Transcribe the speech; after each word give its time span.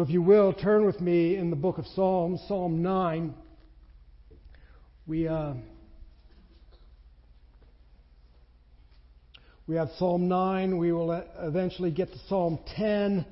So 0.00 0.04
if 0.04 0.08
you 0.08 0.22
will, 0.22 0.54
turn 0.54 0.86
with 0.86 0.98
me 1.02 1.36
in 1.36 1.50
the 1.50 1.56
book 1.56 1.76
of 1.76 1.84
Psalms, 1.88 2.40
Psalm 2.48 2.82
9. 2.82 3.34
We, 5.06 5.28
uh, 5.28 5.52
we 9.66 9.76
have 9.76 9.90
Psalm 9.98 10.26
9. 10.26 10.78
We 10.78 10.92
will 10.92 11.22
eventually 11.40 11.90
get 11.90 12.10
to 12.12 12.18
Psalm 12.30 12.58
10. 12.78 13.26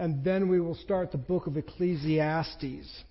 And 0.00 0.24
then 0.24 0.48
we 0.48 0.58
will 0.58 0.74
start 0.74 1.12
the 1.12 1.18
book 1.18 1.46
of 1.46 1.56
Ecclesiastes. 1.56 3.04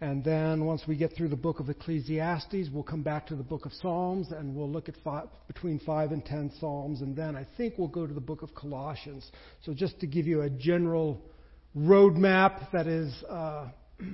And 0.00 0.22
then 0.22 0.66
once 0.66 0.82
we 0.86 0.96
get 0.96 1.14
through 1.16 1.30
the 1.30 1.34
book 1.34 1.58
of 1.58 1.70
Ecclesiastes, 1.70 2.68
we'll 2.72 2.84
come 2.84 3.02
back 3.02 3.26
to 3.26 3.34
the 3.34 3.42
book 3.42 3.66
of 3.66 3.72
Psalms 3.72 4.30
and 4.30 4.54
we'll 4.54 4.70
look 4.70 4.88
at 4.88 4.94
five, 5.02 5.26
between 5.48 5.80
five 5.80 6.12
and 6.12 6.24
ten 6.24 6.52
Psalms. 6.60 7.00
And 7.00 7.16
then 7.16 7.34
I 7.34 7.44
think 7.56 7.74
we'll 7.78 7.88
go 7.88 8.06
to 8.06 8.14
the 8.14 8.20
book 8.20 8.42
of 8.42 8.54
Colossians. 8.54 9.28
So 9.64 9.74
just 9.74 9.98
to 9.98 10.06
give 10.06 10.28
you 10.28 10.42
a 10.42 10.50
general 10.50 11.20
roadmap 11.76 12.70
that 12.72 12.86
is 12.86 13.12
uh, 13.28 13.68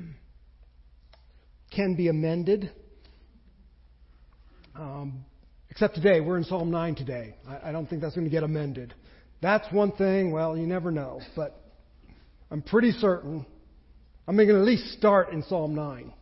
can 1.75 1.95
be 1.97 2.09
amended. 2.09 2.71
Um, 4.75 5.25
except 5.71 5.95
today, 5.95 6.21
we're 6.21 6.39
in 6.39 6.45
Psalm 6.45 6.71
9 6.71 6.95
today. 6.95 7.37
I, 7.49 7.69
I 7.69 7.73
don't 7.73 7.89
think 7.89 8.03
that's 8.03 8.15
going 8.15 8.27
to 8.27 8.31
get 8.31 8.43
amended. 8.43 8.95
That's 9.43 9.71
one 9.73 9.93
thing, 9.93 10.33
well, 10.33 10.57
you 10.57 10.67
never 10.67 10.91
know. 10.91 11.21
But 11.35 11.61
I'm 12.51 12.63
pretty 12.63 12.93
certain 12.93 13.47
I'm 14.31 14.37
going 14.37 14.49
to 14.49 14.55
at 14.55 14.61
least 14.61 14.93
start 14.93 15.31
in 15.33 15.43
Psalm 15.43 15.75
9. 15.75 16.13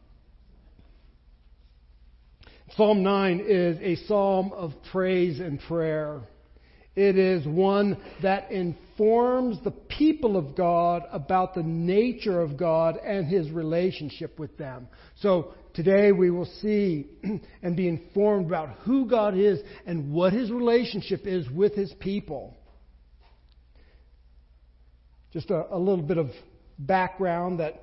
Psalm 2.75 3.03
9 3.03 3.45
is 3.47 3.77
a 3.83 4.07
psalm 4.07 4.51
of 4.55 4.73
praise 4.91 5.41
and 5.41 5.61
prayer. 5.61 6.23
It 6.99 7.17
is 7.17 7.47
one 7.47 7.97
that 8.23 8.51
informs 8.51 9.63
the 9.63 9.71
people 9.71 10.37
of 10.37 10.57
God 10.57 11.05
about 11.13 11.55
the 11.55 11.63
nature 11.63 12.41
of 12.41 12.57
God 12.57 12.97
and 12.97 13.25
his 13.25 13.53
relationship 13.53 14.37
with 14.37 14.59
them. 14.59 14.89
So 15.21 15.55
today 15.75 16.11
we 16.11 16.33
will 16.33 16.51
see 16.61 17.07
and 17.63 17.77
be 17.77 17.87
informed 17.87 18.47
about 18.47 18.71
who 18.81 19.07
God 19.09 19.39
is 19.39 19.61
and 19.87 20.13
what 20.13 20.33
his 20.33 20.51
relationship 20.51 21.25
is 21.25 21.49
with 21.49 21.77
his 21.77 21.95
people. 22.01 22.57
Just 25.33 25.51
a, 25.51 25.73
a 25.73 25.79
little 25.79 26.03
bit 26.03 26.19
of 26.19 26.31
background 26.81 27.61
that 27.61 27.81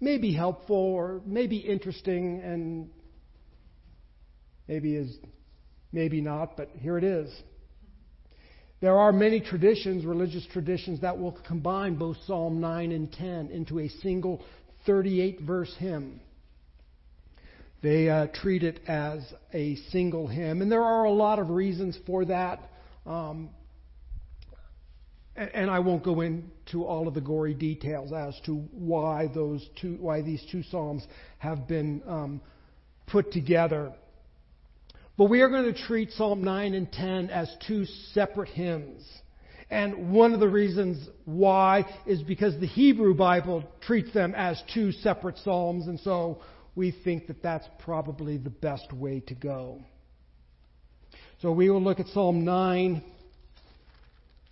may 0.00 0.18
be 0.18 0.32
helpful 0.32 0.74
or 0.74 1.20
may 1.24 1.46
be 1.46 1.58
interesting 1.58 2.40
and 2.42 2.90
maybe 4.66 4.96
is 4.96 5.16
maybe 5.92 6.20
not, 6.20 6.56
but 6.56 6.70
here 6.74 6.98
it 6.98 7.04
is. 7.04 7.32
There 8.80 8.98
are 8.98 9.12
many 9.12 9.40
traditions, 9.40 10.04
religious 10.04 10.46
traditions, 10.52 11.00
that 11.00 11.18
will 11.18 11.38
combine 11.46 11.94
both 11.96 12.18
Psalm 12.26 12.60
9 12.60 12.92
and 12.92 13.10
10 13.10 13.48
into 13.48 13.78
a 13.80 13.88
single 13.88 14.42
38 14.84 15.40
verse 15.40 15.74
hymn. 15.78 16.20
They 17.82 18.08
uh, 18.10 18.26
treat 18.34 18.62
it 18.62 18.80
as 18.86 19.20
a 19.52 19.76
single 19.90 20.26
hymn, 20.26 20.60
and 20.60 20.70
there 20.70 20.82
are 20.82 21.04
a 21.04 21.10
lot 21.10 21.38
of 21.38 21.50
reasons 21.50 21.98
for 22.06 22.24
that. 22.26 22.60
Um, 23.06 23.50
and 25.36 25.70
I 25.70 25.80
won't 25.80 26.02
go 26.02 26.22
into 26.22 26.84
all 26.84 27.08
of 27.08 27.14
the 27.14 27.20
gory 27.20 27.54
details 27.54 28.12
as 28.12 28.34
to 28.46 28.56
why 28.72 29.28
those 29.34 29.66
two, 29.80 29.96
why 30.00 30.22
these 30.22 30.42
two 30.50 30.62
psalms 30.64 31.06
have 31.38 31.68
been 31.68 32.02
um, 32.06 32.40
put 33.06 33.32
together. 33.32 33.92
But 35.16 35.26
we 35.26 35.40
are 35.40 35.48
going 35.48 35.72
to 35.72 35.82
treat 35.86 36.12
Psalm 36.12 36.44
9 36.44 36.74
and 36.74 36.92
10 36.92 37.30
as 37.30 37.54
two 37.66 37.84
separate 38.12 38.50
hymns. 38.50 39.02
And 39.70 40.12
one 40.12 40.34
of 40.34 40.40
the 40.40 40.48
reasons 40.48 41.08
why 41.24 41.86
is 42.06 42.22
because 42.22 42.58
the 42.60 42.66
Hebrew 42.66 43.14
Bible 43.14 43.64
treats 43.80 44.12
them 44.12 44.34
as 44.36 44.62
two 44.72 44.92
separate 44.92 45.38
psalms, 45.38 45.88
and 45.88 45.98
so 46.00 46.42
we 46.74 46.94
think 47.04 47.26
that 47.26 47.42
that's 47.42 47.66
probably 47.80 48.36
the 48.36 48.50
best 48.50 48.92
way 48.92 49.20
to 49.26 49.34
go. 49.34 49.80
So 51.40 51.50
we 51.50 51.68
will 51.70 51.82
look 51.82 51.98
at 51.98 52.06
Psalm 52.08 52.44
9 52.44 53.02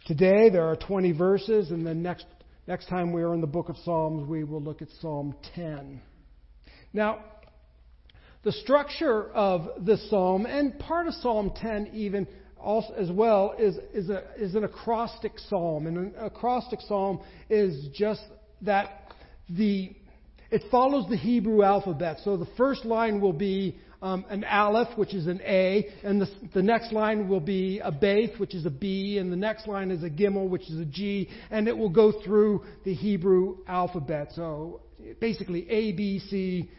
Today 0.06 0.50
there 0.50 0.66
are 0.66 0.76
20 0.76 1.12
verses, 1.12 1.70
and 1.70 1.86
then 1.86 2.02
next, 2.02 2.26
next 2.66 2.88
time 2.88 3.10
we 3.10 3.22
are 3.22 3.32
in 3.32 3.41
the 3.41 3.46
book 3.46 3.70
of 3.70 3.76
Psalms, 3.86 4.28
we 4.28 4.44
will 4.44 4.60
look 4.60 4.82
at 4.82 4.88
Psalm 5.00 5.34
10. 5.54 6.02
Now, 6.92 7.25
the 8.44 8.53
structure 8.53 9.31
of 9.32 9.84
this 9.84 10.09
psalm, 10.10 10.47
and 10.47 10.78
part 10.78 11.06
of 11.06 11.15
Psalm 11.15 11.53
10 11.56 11.91
even 11.94 12.27
also, 12.59 12.94
as 12.94 13.10
well, 13.10 13.55
is, 13.59 13.77
is, 13.93 14.10
a, 14.10 14.22
is 14.37 14.55
an 14.55 14.65
acrostic 14.65 15.32
psalm. 15.49 15.87
And 15.87 15.97
an 15.97 16.15
acrostic 16.19 16.81
psalm 16.82 17.21
is 17.50 17.88
just 17.94 18.22
that 18.62 19.12
the, 19.49 19.94
it 20.50 20.62
follows 20.71 21.06
the 21.09 21.16
Hebrew 21.16 21.62
alphabet. 21.62 22.19
So 22.25 22.37
the 22.37 22.49
first 22.56 22.84
line 22.84 23.21
will 23.21 23.32
be 23.32 23.78
um, 24.03 24.27
an 24.28 24.44
aleph, 24.44 24.97
which 24.97 25.15
is 25.15 25.26
an 25.26 25.41
A, 25.43 25.87
and 26.03 26.21
the, 26.21 26.28
the 26.53 26.62
next 26.62 26.93
line 26.93 27.28
will 27.28 27.41
be 27.41 27.81
a 27.82 27.91
beth, 27.91 28.38
which 28.38 28.55
is 28.55 28.66
a 28.66 28.71
B, 28.71 29.16
and 29.19 29.32
the 29.32 29.37
next 29.37 29.66
line 29.66 29.91
is 29.91 30.03
a 30.03 30.11
gimel, 30.11 30.49
which 30.49 30.69
is 30.71 30.78
a 30.78 30.84
G, 30.84 31.31
and 31.50 31.66
it 31.69 31.76
will 31.76 31.88
go 31.88 32.12
through 32.22 32.65
the 32.84 32.93
Hebrew 32.93 33.59
alphabet. 33.66 34.32
So 34.34 34.82
basically 35.21 35.69
A, 35.71 35.93
B, 35.93 36.19
C, 36.19 36.71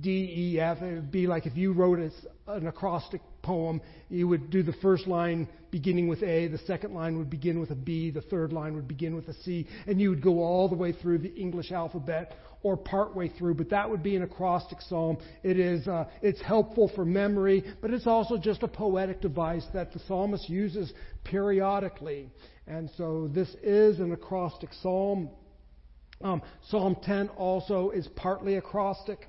D, 0.00 0.54
E, 0.54 0.60
F. 0.60 0.82
It 0.82 0.94
would 0.94 1.10
be 1.10 1.26
like 1.26 1.46
if 1.46 1.56
you 1.56 1.72
wrote 1.72 1.98
an 2.46 2.66
acrostic 2.66 3.20
poem, 3.42 3.80
you 4.08 4.28
would 4.28 4.50
do 4.50 4.62
the 4.62 4.74
first 4.74 5.06
line 5.06 5.48
beginning 5.70 6.08
with 6.08 6.22
A, 6.22 6.48
the 6.48 6.58
second 6.58 6.94
line 6.94 7.16
would 7.18 7.30
begin 7.30 7.60
with 7.60 7.70
a 7.70 7.74
B, 7.74 8.10
the 8.10 8.20
third 8.22 8.52
line 8.52 8.74
would 8.74 8.88
begin 8.88 9.14
with 9.14 9.28
a 9.28 9.34
C, 9.42 9.66
and 9.86 10.00
you 10.00 10.10
would 10.10 10.22
go 10.22 10.40
all 10.40 10.68
the 10.68 10.74
way 10.74 10.92
through 10.92 11.18
the 11.18 11.34
English 11.34 11.72
alphabet 11.72 12.34
or 12.62 12.76
partway 12.76 13.28
through, 13.28 13.54
but 13.54 13.70
that 13.70 13.88
would 13.88 14.02
be 14.02 14.16
an 14.16 14.22
acrostic 14.22 14.80
psalm. 14.82 15.16
It 15.42 15.58
is, 15.58 15.88
uh, 15.88 16.04
it's 16.22 16.40
helpful 16.42 16.90
for 16.94 17.04
memory, 17.04 17.64
but 17.80 17.90
it's 17.90 18.06
also 18.06 18.36
just 18.36 18.62
a 18.62 18.68
poetic 18.68 19.20
device 19.20 19.64
that 19.72 19.92
the 19.92 20.00
psalmist 20.00 20.48
uses 20.48 20.92
periodically. 21.24 22.30
And 22.66 22.90
so 22.96 23.28
this 23.32 23.48
is 23.62 23.98
an 23.98 24.12
acrostic 24.12 24.70
psalm. 24.82 25.30
Um, 26.22 26.42
psalm 26.68 26.96
10 27.02 27.28
also 27.30 27.90
is 27.90 28.06
partly 28.14 28.56
acrostic. 28.56 29.26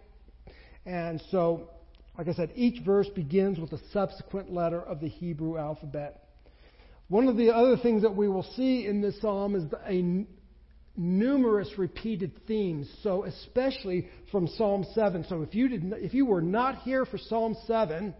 And 0.85 1.21
so, 1.31 1.69
like 2.17 2.27
I 2.27 2.33
said, 2.33 2.51
each 2.55 2.83
verse 2.83 3.07
begins 3.09 3.59
with 3.59 3.71
a 3.73 3.79
subsequent 3.91 4.51
letter 4.51 4.81
of 4.81 4.99
the 4.99 5.07
Hebrew 5.07 5.57
alphabet. 5.57 6.23
One 7.07 7.27
of 7.27 7.37
the 7.37 7.53
other 7.53 7.77
things 7.77 8.03
that 8.03 8.15
we 8.15 8.29
will 8.29 8.45
see 8.55 8.85
in 8.87 9.01
this 9.01 9.19
psalm 9.21 9.55
is 9.55 9.63
a 9.85 10.25
numerous 10.95 11.69
repeated 11.77 12.31
themes. 12.47 12.89
So 13.03 13.25
especially 13.25 14.07
from 14.31 14.47
Psalm 14.47 14.85
7. 14.93 15.25
So 15.27 15.41
if 15.41 15.53
you 15.53 15.67
did, 15.67 15.93
if 15.97 16.13
you 16.13 16.25
were 16.25 16.41
not 16.41 16.79
here 16.79 17.05
for 17.05 17.17
Psalm 17.17 17.55
7, 17.67 18.13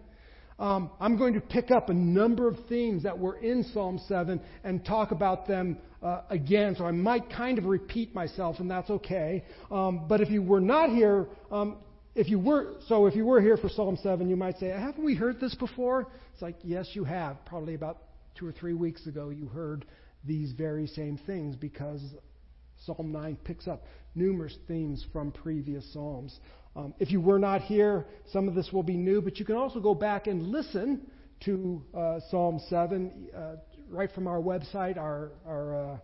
um, 0.58 0.90
I'm 1.00 1.16
going 1.16 1.34
to 1.34 1.40
pick 1.40 1.70
up 1.70 1.88
a 1.88 1.94
number 1.94 2.46
of 2.46 2.56
themes 2.68 3.02
that 3.02 3.18
were 3.18 3.36
in 3.36 3.64
Psalm 3.72 3.98
7 4.06 4.40
and 4.62 4.84
talk 4.84 5.10
about 5.10 5.46
them 5.46 5.78
uh, 6.02 6.22
again. 6.30 6.74
So 6.76 6.84
I 6.84 6.92
might 6.92 7.30
kind 7.30 7.58
of 7.58 7.64
repeat 7.64 8.14
myself, 8.14 8.60
and 8.60 8.70
that's 8.70 8.90
okay. 8.90 9.44
Um, 9.70 10.06
but 10.08 10.20
if 10.20 10.30
you 10.30 10.42
were 10.42 10.60
not 10.60 10.90
here, 10.90 11.28
um, 11.50 11.78
if 12.14 12.28
you 12.28 12.38
were 12.38 12.74
so 12.88 13.06
if 13.06 13.14
you 13.14 13.24
were 13.24 13.40
here 13.40 13.56
for 13.56 13.68
Psalm 13.68 13.96
7, 14.02 14.28
you 14.28 14.36
might 14.36 14.58
say, 14.58 14.68
"Haven't 14.68 15.04
we 15.04 15.14
heard 15.14 15.40
this 15.40 15.54
before?" 15.54 16.08
It's 16.32 16.42
like, 16.42 16.56
"Yes, 16.62 16.94
you 16.94 17.04
have. 17.04 17.44
Probably 17.44 17.74
about 17.74 17.98
two 18.34 18.46
or 18.46 18.52
three 18.52 18.74
weeks 18.74 19.06
ago, 19.06 19.30
you 19.30 19.46
heard 19.46 19.84
these 20.24 20.52
very 20.52 20.86
same 20.86 21.18
things 21.26 21.56
because 21.56 22.00
Psalm 22.84 23.12
9 23.12 23.36
picks 23.44 23.68
up 23.68 23.84
numerous 24.14 24.56
themes 24.68 25.04
from 25.12 25.32
previous 25.32 25.90
Psalms. 25.92 26.38
Um, 26.74 26.94
if 26.98 27.10
you 27.10 27.20
were 27.20 27.38
not 27.38 27.62
here, 27.62 28.06
some 28.32 28.48
of 28.48 28.54
this 28.54 28.72
will 28.72 28.82
be 28.82 28.96
new, 28.96 29.20
but 29.20 29.38
you 29.38 29.44
can 29.44 29.56
also 29.56 29.80
go 29.80 29.94
back 29.94 30.26
and 30.26 30.48
listen 30.48 31.06
to 31.44 31.82
uh, 31.94 32.20
Psalm 32.30 32.60
7 32.68 33.28
uh, 33.34 33.56
right 33.90 34.10
from 34.12 34.26
our 34.26 34.40
website, 34.40 34.96
our, 34.96 35.32
our 35.46 36.00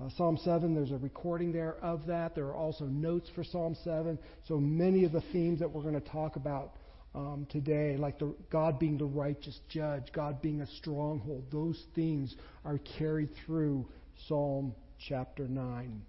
uh, 0.00 0.08
Psalm 0.16 0.38
7. 0.44 0.74
There's 0.74 0.92
a 0.92 0.98
recording 0.98 1.52
there 1.52 1.76
of 1.82 2.06
that. 2.06 2.34
There 2.34 2.46
are 2.46 2.54
also 2.54 2.84
notes 2.84 3.28
for 3.34 3.42
Psalm 3.42 3.76
7. 3.84 4.18
So 4.46 4.58
many 4.58 5.04
of 5.04 5.12
the 5.12 5.22
themes 5.32 5.58
that 5.60 5.70
we're 5.70 5.82
going 5.82 6.00
to 6.00 6.08
talk 6.08 6.36
about 6.36 6.74
um, 7.14 7.46
today, 7.50 7.96
like 7.96 8.18
the, 8.18 8.34
God 8.50 8.78
being 8.78 8.98
the 8.98 9.04
righteous 9.04 9.58
judge, 9.68 10.04
God 10.12 10.40
being 10.40 10.60
a 10.60 10.66
stronghold, 10.66 11.44
those 11.50 11.82
themes 11.94 12.36
are 12.64 12.78
carried 12.98 13.30
through 13.44 13.86
Psalm 14.28 14.74
chapter 15.08 15.48
9. 15.48 16.02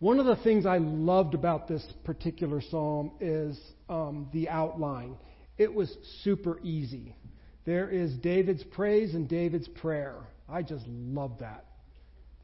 One 0.00 0.20
of 0.20 0.26
the 0.26 0.36
things 0.36 0.64
I 0.64 0.78
loved 0.78 1.34
about 1.34 1.66
this 1.66 1.84
particular 2.04 2.60
psalm 2.60 3.12
is 3.20 3.58
um, 3.88 4.28
the 4.32 4.48
outline. 4.48 5.16
It 5.56 5.72
was 5.72 5.92
super 6.22 6.60
easy. 6.62 7.16
There 7.64 7.90
is 7.90 8.14
David's 8.18 8.62
praise 8.62 9.14
and 9.14 9.28
David's 9.28 9.66
prayer. 9.68 10.16
I 10.48 10.62
just 10.62 10.84
love 10.86 11.38
that. 11.40 11.64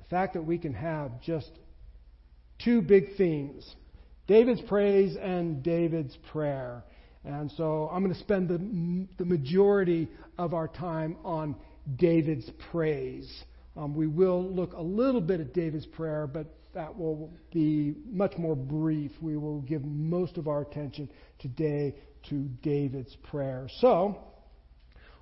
The 0.05 0.11
fact 0.11 0.35
that 0.35 0.43
we 0.43 0.59
can 0.59 0.75
have 0.75 1.21
just 1.23 1.51
two 2.63 2.83
big 2.83 3.17
themes 3.17 3.75
David's 4.27 4.63
praise 4.63 5.17
and 5.21 5.63
David's 5.63 6.17
prayer. 6.33 6.83
And 7.25 7.51
so 7.53 7.91
I'm 7.93 8.03
going 8.03 8.15
to 8.15 8.21
spend 8.21 8.49
the, 8.49 9.07
the 9.19 9.25
majority 9.25 10.09
of 10.39 10.55
our 10.55 10.69
time 10.69 11.17
on 11.25 11.57
David's 11.97 12.51
praise. 12.71 13.45
Um, 13.77 13.95
we 13.95 14.07
will 14.07 14.43
look 14.43 14.73
a 14.73 14.81
little 14.81 15.21
bit 15.21 15.41
at 15.41 15.53
David's 15.53 15.87
prayer, 15.87 16.27
but 16.27 16.47
that 16.75 16.97
will 16.97 17.33
be 17.53 17.95
much 18.07 18.37
more 18.39 18.57
brief. 18.57 19.11
We 19.21 19.37
will 19.37 19.61
give 19.63 19.85
most 19.85 20.39
of 20.39 20.49
our 20.49 20.63
attention 20.63 21.11
today 21.39 21.95
to 22.31 22.49
David's 22.63 23.15
prayer. 23.31 23.69
So, 23.81 24.19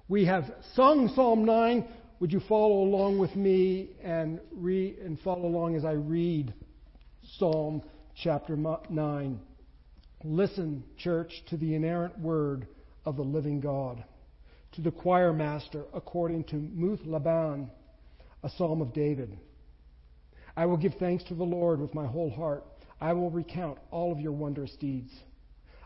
we 0.08 0.26
have 0.26 0.44
sung 0.74 1.10
Psalm 1.14 1.44
9. 1.44 1.84
Would 2.22 2.32
you 2.32 2.40
follow 2.48 2.84
along 2.84 3.18
with 3.18 3.34
me 3.34 3.96
and 4.00 4.38
read 4.52 4.98
and 4.98 5.18
follow 5.18 5.44
along 5.44 5.74
as 5.74 5.84
I 5.84 5.94
read 5.94 6.54
Psalm 7.36 7.82
chapter 8.14 8.56
9? 8.56 9.40
Listen, 10.22 10.84
church, 10.98 11.32
to 11.50 11.56
the 11.56 11.74
inerrant 11.74 12.16
word 12.20 12.68
of 13.04 13.16
the 13.16 13.24
living 13.24 13.58
God. 13.58 14.04
To 14.76 14.80
the 14.80 14.92
choir 14.92 15.32
master, 15.32 15.82
according 15.92 16.44
to 16.44 16.54
Muth-labben, 16.54 17.68
a 18.44 18.50
psalm 18.50 18.80
of 18.80 18.92
David. 18.92 19.36
I 20.56 20.66
will 20.66 20.76
give 20.76 20.94
thanks 21.00 21.24
to 21.24 21.34
the 21.34 21.42
Lord 21.42 21.80
with 21.80 21.92
my 21.92 22.06
whole 22.06 22.30
heart. 22.30 22.64
I 23.00 23.14
will 23.14 23.32
recount 23.32 23.78
all 23.90 24.12
of 24.12 24.20
your 24.20 24.30
wondrous 24.30 24.76
deeds. 24.78 25.10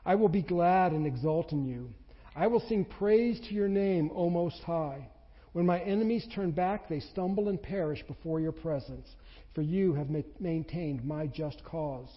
I 0.04 0.16
will 0.16 0.28
be 0.28 0.42
glad 0.42 0.92
and 0.92 1.06
exult 1.06 1.52
in 1.52 1.64
you. 1.64 1.94
I 2.36 2.48
will 2.48 2.60
sing 2.68 2.84
praise 2.84 3.40
to 3.48 3.54
your 3.54 3.68
name, 3.68 4.10
O 4.14 4.28
Most 4.28 4.60
High. 4.64 5.08
When 5.56 5.64
my 5.64 5.80
enemies 5.80 6.28
turn 6.34 6.50
back, 6.50 6.86
they 6.86 7.00
stumble 7.00 7.48
and 7.48 7.62
perish 7.62 8.02
before 8.06 8.40
your 8.40 8.52
presence, 8.52 9.08
for 9.54 9.62
you 9.62 9.94
have 9.94 10.10
ma- 10.10 10.20
maintained 10.38 11.02
my 11.02 11.28
just 11.28 11.64
cause. 11.64 12.10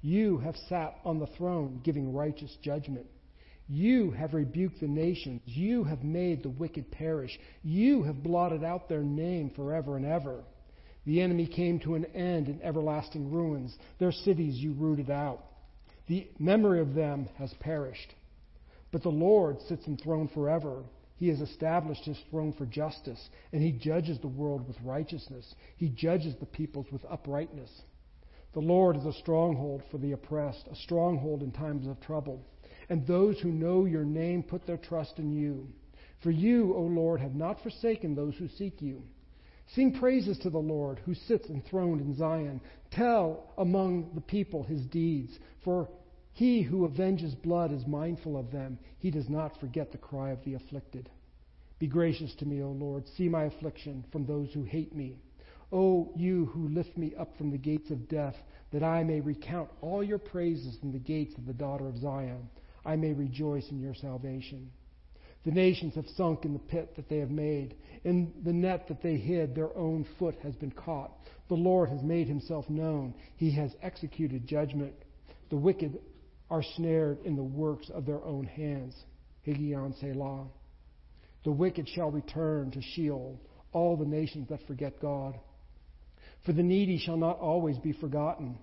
You 0.00 0.38
have 0.38 0.56
sat 0.68 0.96
on 1.04 1.20
the 1.20 1.28
throne, 1.38 1.80
giving 1.84 2.12
righteous 2.12 2.50
judgment. 2.60 3.06
You 3.68 4.10
have 4.10 4.34
rebuked 4.34 4.80
the 4.80 4.88
nations. 4.88 5.42
You 5.44 5.84
have 5.84 6.02
made 6.02 6.42
the 6.42 6.50
wicked 6.50 6.90
perish. 6.90 7.38
You 7.62 8.02
have 8.02 8.24
blotted 8.24 8.64
out 8.64 8.88
their 8.88 9.04
name 9.04 9.50
forever 9.54 9.96
and 9.96 10.04
ever. 10.04 10.42
The 11.06 11.20
enemy 11.20 11.46
came 11.46 11.78
to 11.84 11.94
an 11.94 12.06
end 12.06 12.48
in 12.48 12.60
everlasting 12.62 13.30
ruins. 13.30 13.78
Their 14.00 14.10
cities 14.10 14.56
you 14.56 14.72
rooted 14.72 15.08
out. 15.08 15.44
The 16.08 16.26
memory 16.40 16.80
of 16.80 16.94
them 16.94 17.28
has 17.38 17.54
perished. 17.60 18.12
But 18.90 19.04
the 19.04 19.08
Lord 19.08 19.58
sits 19.68 19.86
enthroned 19.86 20.32
forever. 20.32 20.82
He 21.22 21.28
has 21.28 21.40
established 21.40 22.04
his 22.04 22.18
throne 22.30 22.52
for 22.52 22.66
justice, 22.66 23.30
and 23.52 23.62
he 23.62 23.70
judges 23.70 24.18
the 24.18 24.26
world 24.26 24.66
with 24.66 24.76
righteousness. 24.82 25.54
He 25.76 25.88
judges 25.88 26.34
the 26.40 26.46
peoples 26.46 26.88
with 26.90 27.04
uprightness. 27.08 27.70
The 28.54 28.60
Lord 28.60 28.96
is 28.96 29.06
a 29.06 29.12
stronghold 29.12 29.84
for 29.88 29.98
the 29.98 30.10
oppressed, 30.10 30.66
a 30.66 30.74
stronghold 30.74 31.44
in 31.44 31.52
times 31.52 31.86
of 31.86 32.00
trouble. 32.00 32.44
And 32.88 33.06
those 33.06 33.38
who 33.38 33.52
know 33.52 33.84
your 33.84 34.04
name 34.04 34.42
put 34.42 34.66
their 34.66 34.78
trust 34.78 35.20
in 35.20 35.30
you. 35.30 35.68
For 36.24 36.32
you, 36.32 36.74
O 36.74 36.82
Lord, 36.82 37.20
have 37.20 37.36
not 37.36 37.62
forsaken 37.62 38.16
those 38.16 38.34
who 38.34 38.48
seek 38.48 38.82
you. 38.82 39.04
Sing 39.76 39.92
praises 39.92 40.40
to 40.40 40.50
the 40.50 40.58
Lord 40.58 40.98
who 41.04 41.14
sits 41.14 41.48
enthroned 41.48 42.00
in 42.00 42.16
Zion. 42.16 42.60
Tell 42.90 43.52
among 43.58 44.10
the 44.16 44.20
people 44.20 44.64
his 44.64 44.84
deeds, 44.86 45.38
for 45.62 45.88
he 46.32 46.62
who 46.62 46.86
avenges 46.86 47.34
blood 47.34 47.72
is 47.72 47.86
mindful 47.86 48.38
of 48.38 48.50
them. 48.50 48.78
He 48.98 49.10
does 49.10 49.28
not 49.28 49.58
forget 49.60 49.92
the 49.92 49.98
cry 49.98 50.30
of 50.30 50.42
the 50.44 50.54
afflicted. 50.54 51.10
Be 51.78 51.86
gracious 51.86 52.34
to 52.36 52.46
me, 52.46 52.62
O 52.62 52.70
Lord. 52.70 53.04
See 53.16 53.28
my 53.28 53.44
affliction 53.44 54.04
from 54.10 54.24
those 54.24 54.50
who 54.52 54.62
hate 54.62 54.94
me. 54.94 55.18
O 55.72 56.10
you 56.16 56.46
who 56.46 56.68
lift 56.68 56.96
me 56.96 57.14
up 57.18 57.36
from 57.36 57.50
the 57.50 57.58
gates 57.58 57.90
of 57.90 58.08
death, 58.08 58.36
that 58.72 58.82
I 58.82 59.02
may 59.04 59.20
recount 59.20 59.68
all 59.80 60.02
your 60.02 60.18
praises 60.18 60.78
in 60.82 60.92
the 60.92 60.98
gates 60.98 61.34
of 61.36 61.46
the 61.46 61.52
daughter 61.52 61.86
of 61.86 61.98
Zion. 61.98 62.48
I 62.84 62.96
may 62.96 63.12
rejoice 63.12 63.68
in 63.70 63.80
your 63.80 63.94
salvation. 63.94 64.70
The 65.44 65.50
nations 65.50 65.94
have 65.96 66.06
sunk 66.16 66.44
in 66.44 66.52
the 66.52 66.58
pit 66.58 66.94
that 66.96 67.08
they 67.08 67.18
have 67.18 67.30
made. 67.30 67.74
In 68.04 68.32
the 68.44 68.52
net 68.52 68.86
that 68.88 69.02
they 69.02 69.16
hid, 69.16 69.54
their 69.54 69.76
own 69.76 70.06
foot 70.18 70.36
has 70.42 70.54
been 70.54 70.70
caught. 70.70 71.12
The 71.48 71.54
Lord 71.54 71.90
has 71.90 72.02
made 72.02 72.28
himself 72.28 72.68
known. 72.70 73.14
He 73.36 73.50
has 73.52 73.74
executed 73.82 74.46
judgment. 74.46 74.94
The 75.50 75.56
wicked 75.56 75.98
are 76.52 76.62
snared 76.76 77.16
in 77.24 77.34
the 77.34 77.42
works 77.42 77.88
of 77.94 78.04
their 78.04 78.22
own 78.22 78.44
hands. 78.44 78.94
Higgaion 79.46 79.98
Selah. 79.98 80.44
The 81.44 81.50
wicked 81.50 81.88
shall 81.88 82.10
return 82.10 82.70
to 82.72 82.82
Sheol, 82.82 83.40
all 83.72 83.96
the 83.96 84.04
nations 84.04 84.50
that 84.50 84.66
forget 84.66 85.00
God. 85.00 85.40
For 86.44 86.52
the 86.52 86.62
needy 86.62 86.98
shall 86.98 87.16
not 87.16 87.38
always 87.38 87.78
be 87.78 87.94
forgotten, 87.94 88.58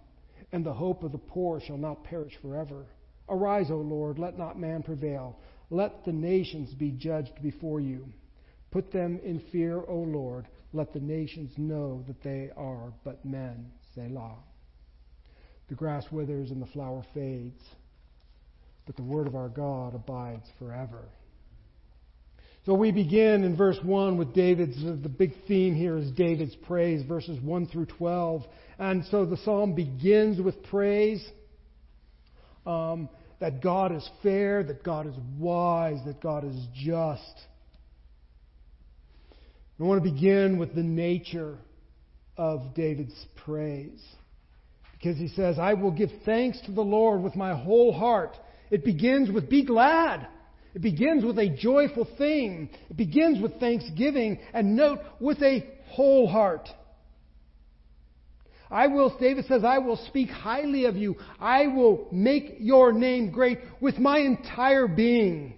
and 0.51 0.63
the 0.63 0.71
hope 0.71 1.01
of 1.01 1.11
the 1.11 1.17
poor 1.17 1.59
shall 1.59 1.79
not 1.79 2.03
perish 2.03 2.33
forever. 2.43 2.85
Arise, 3.27 3.71
O 3.71 3.77
Lord, 3.77 4.19
let 4.19 4.37
not 4.37 4.59
man 4.59 4.83
prevail. 4.83 5.39
Let 5.71 6.05
the 6.05 6.13
nations 6.13 6.71
be 6.75 6.91
judged 6.91 7.41
before 7.41 7.79
you. 7.79 8.05
Put 8.69 8.91
them 8.91 9.19
in 9.23 9.41
fear, 9.51 9.81
O 9.87 9.95
Lord. 9.95 10.47
Let 10.73 10.93
the 10.93 10.99
nations 10.99 11.53
know 11.57 12.03
that 12.05 12.21
they 12.21 12.51
are 12.55 12.93
but 13.03 13.25
men. 13.25 13.71
Selah. 13.95 14.35
The 15.69 15.75
grass 15.75 16.05
withers 16.11 16.51
and 16.51 16.61
the 16.61 16.67
flower 16.67 17.03
fades, 17.13 17.61
but 18.89 18.95
the 18.95 19.03
word 19.03 19.27
of 19.27 19.35
our 19.35 19.49
God 19.49 19.93
abides 19.93 20.47
forever. 20.57 21.03
So 22.65 22.73
we 22.73 22.91
begin 22.91 23.43
in 23.43 23.55
verse 23.55 23.77
1 23.83 24.17
with 24.17 24.33
David's, 24.33 24.81
the 24.81 25.07
big 25.07 25.33
theme 25.47 25.75
here 25.75 25.95
is 25.95 26.09
David's 26.09 26.55
praise, 26.55 27.03
verses 27.05 27.39
1 27.39 27.67
through 27.67 27.85
12. 27.85 28.45
And 28.79 29.05
so 29.11 29.27
the 29.27 29.37
psalm 29.37 29.75
begins 29.75 30.41
with 30.41 30.63
praise. 30.63 31.23
Um, 32.65 33.09
that 33.39 33.61
God 33.61 33.91
is 33.91 34.09
fair, 34.23 34.63
that 34.63 34.83
God 34.83 35.05
is 35.05 35.13
wise, 35.37 35.99
that 36.07 36.19
God 36.19 36.43
is 36.43 36.57
just. 36.73 37.41
I 39.79 39.83
want 39.83 40.03
to 40.03 40.11
begin 40.11 40.57
with 40.57 40.73
the 40.73 40.81
nature 40.81 41.59
of 42.37 42.73
David's 42.73 43.27
praise. 43.45 44.01
Because 44.93 45.19
he 45.19 45.27
says, 45.27 45.59
I 45.59 45.75
will 45.75 45.91
give 45.91 46.09
thanks 46.25 46.59
to 46.65 46.71
the 46.71 46.81
Lord 46.81 47.21
with 47.21 47.35
my 47.35 47.53
whole 47.53 47.93
heart. 47.93 48.35
It 48.71 48.83
begins 48.83 49.31
with 49.31 49.49
be 49.49 49.63
glad. 49.63 50.27
It 50.75 50.81
begins 50.81 51.23
with 51.23 51.39
a 51.39 51.49
joyful 51.49 52.07
theme. 52.17 52.69
It 52.89 52.97
begins 52.97 53.41
with 53.41 53.59
thanksgiving 53.59 54.39
and 54.53 54.75
note 54.75 54.99
with 55.19 55.41
a 55.41 55.65
whole 55.87 56.27
heart. 56.27 56.69
I 58.71 58.87
will, 58.87 59.17
David 59.19 59.45
says, 59.45 59.63
I 59.63 59.79
will 59.79 59.97
speak 60.07 60.29
highly 60.29 60.85
of 60.85 60.95
you. 60.95 61.15
I 61.39 61.67
will 61.67 62.07
make 62.11 62.57
your 62.59 62.91
name 62.93 63.31
great 63.31 63.59
with 63.81 63.97
my 63.97 64.19
entire 64.19 64.87
being. 64.87 65.55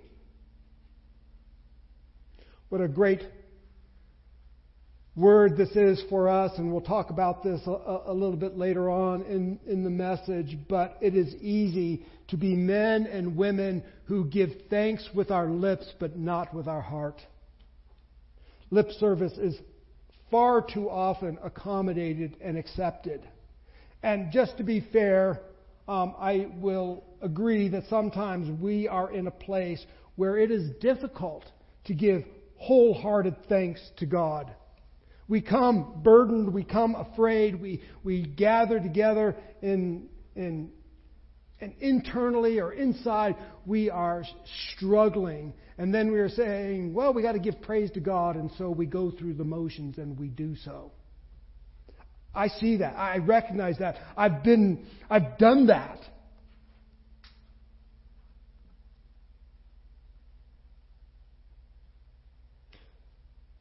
What 2.70 2.80
a 2.80 2.88
great 2.88 3.22
word 5.14 5.58
this 5.58 5.72
is 5.72 6.02
for 6.10 6.30
us, 6.30 6.54
and 6.58 6.72
we'll 6.72 6.80
talk 6.80 7.10
about 7.10 7.44
this 7.44 7.60
a, 7.66 8.02
a, 8.08 8.14
little 8.14 8.38
bit 8.38 8.58
later 8.58 8.90
on 8.90 9.24
in, 9.24 9.60
in 9.68 9.84
the 9.84 9.90
message, 9.90 10.58
but 10.70 10.98
it 11.02 11.14
is 11.14 11.36
easy 11.42 12.06
to 12.32 12.38
be 12.38 12.56
men 12.56 13.06
and 13.06 13.36
women 13.38 13.84
who 14.06 14.26
give 14.26 14.50
thanks 14.70 15.08
with 15.14 15.32
our 15.32 15.48
lips, 15.48 15.86
but 16.00 16.18
not 16.18 16.54
with 16.54 16.68
our 16.68 16.82
heart. 16.82 17.22
Lip 18.72 18.90
service 19.00 19.34
is 19.34 19.56
far 20.32 20.62
too 20.62 20.90
often 20.90 21.38
accommodated 21.44 22.38
and 22.42 22.58
accepted. 22.58 23.22
And 24.02 24.32
just 24.32 24.58
to 24.58 24.64
be 24.64 24.80
fair, 24.94 25.42
um, 25.88 26.16
I 26.18 26.48
will 26.56 27.04
agree 27.22 27.68
that 27.70 27.84
sometimes 27.90 28.62
we 28.62 28.88
are 28.88 29.12
in 29.12 29.28
a 29.28 29.32
place 29.32 29.86
where 30.16 30.38
it 30.38 30.52
is 30.52 30.72
difficult 30.80 31.44
to 31.86 31.94
give 31.94 32.24
wholehearted 32.56 33.36
thanks 33.50 33.82
to 33.98 34.06
God. 34.06 34.50
We 35.28 35.42
come 35.42 36.02
burdened, 36.04 36.54
we 36.54 36.64
come 36.64 36.96
afraid, 36.96 37.62
we, 37.62 37.82
we 38.04 38.24
gather 38.24 38.80
together 38.80 39.36
in, 39.62 40.08
in 40.36 40.72
and 41.62 41.74
internally 41.80 42.60
or 42.60 42.74
inside, 42.74 43.36
we 43.66 43.90
are 43.90 44.24
struggling. 44.74 45.54
And 45.78 45.94
then 45.94 46.12
we 46.12 46.20
are 46.20 46.30
saying, 46.30 46.94
well, 46.94 47.14
we 47.14 47.22
got 47.22 47.34
to 47.34 47.40
give 47.40 47.62
praise 47.62 47.92
to 47.92 48.00
God, 48.00 48.36
and 48.36 48.52
so 48.58 48.70
we 48.70 48.88
go 48.88 49.12
through 49.12 49.36
the 49.36 49.44
motions 49.44 49.98
and 49.98 50.20
we 50.20 50.28
do 50.28 50.56
so. 50.56 50.92
I 52.34 52.48
see 52.48 52.78
that. 52.78 52.98
I 52.98 53.18
recognize 53.18 53.78
that. 53.80 53.98
I've 54.18 54.44
been, 54.44 54.86
I've 55.10 55.38
done 55.38 55.68
that. 55.68 56.00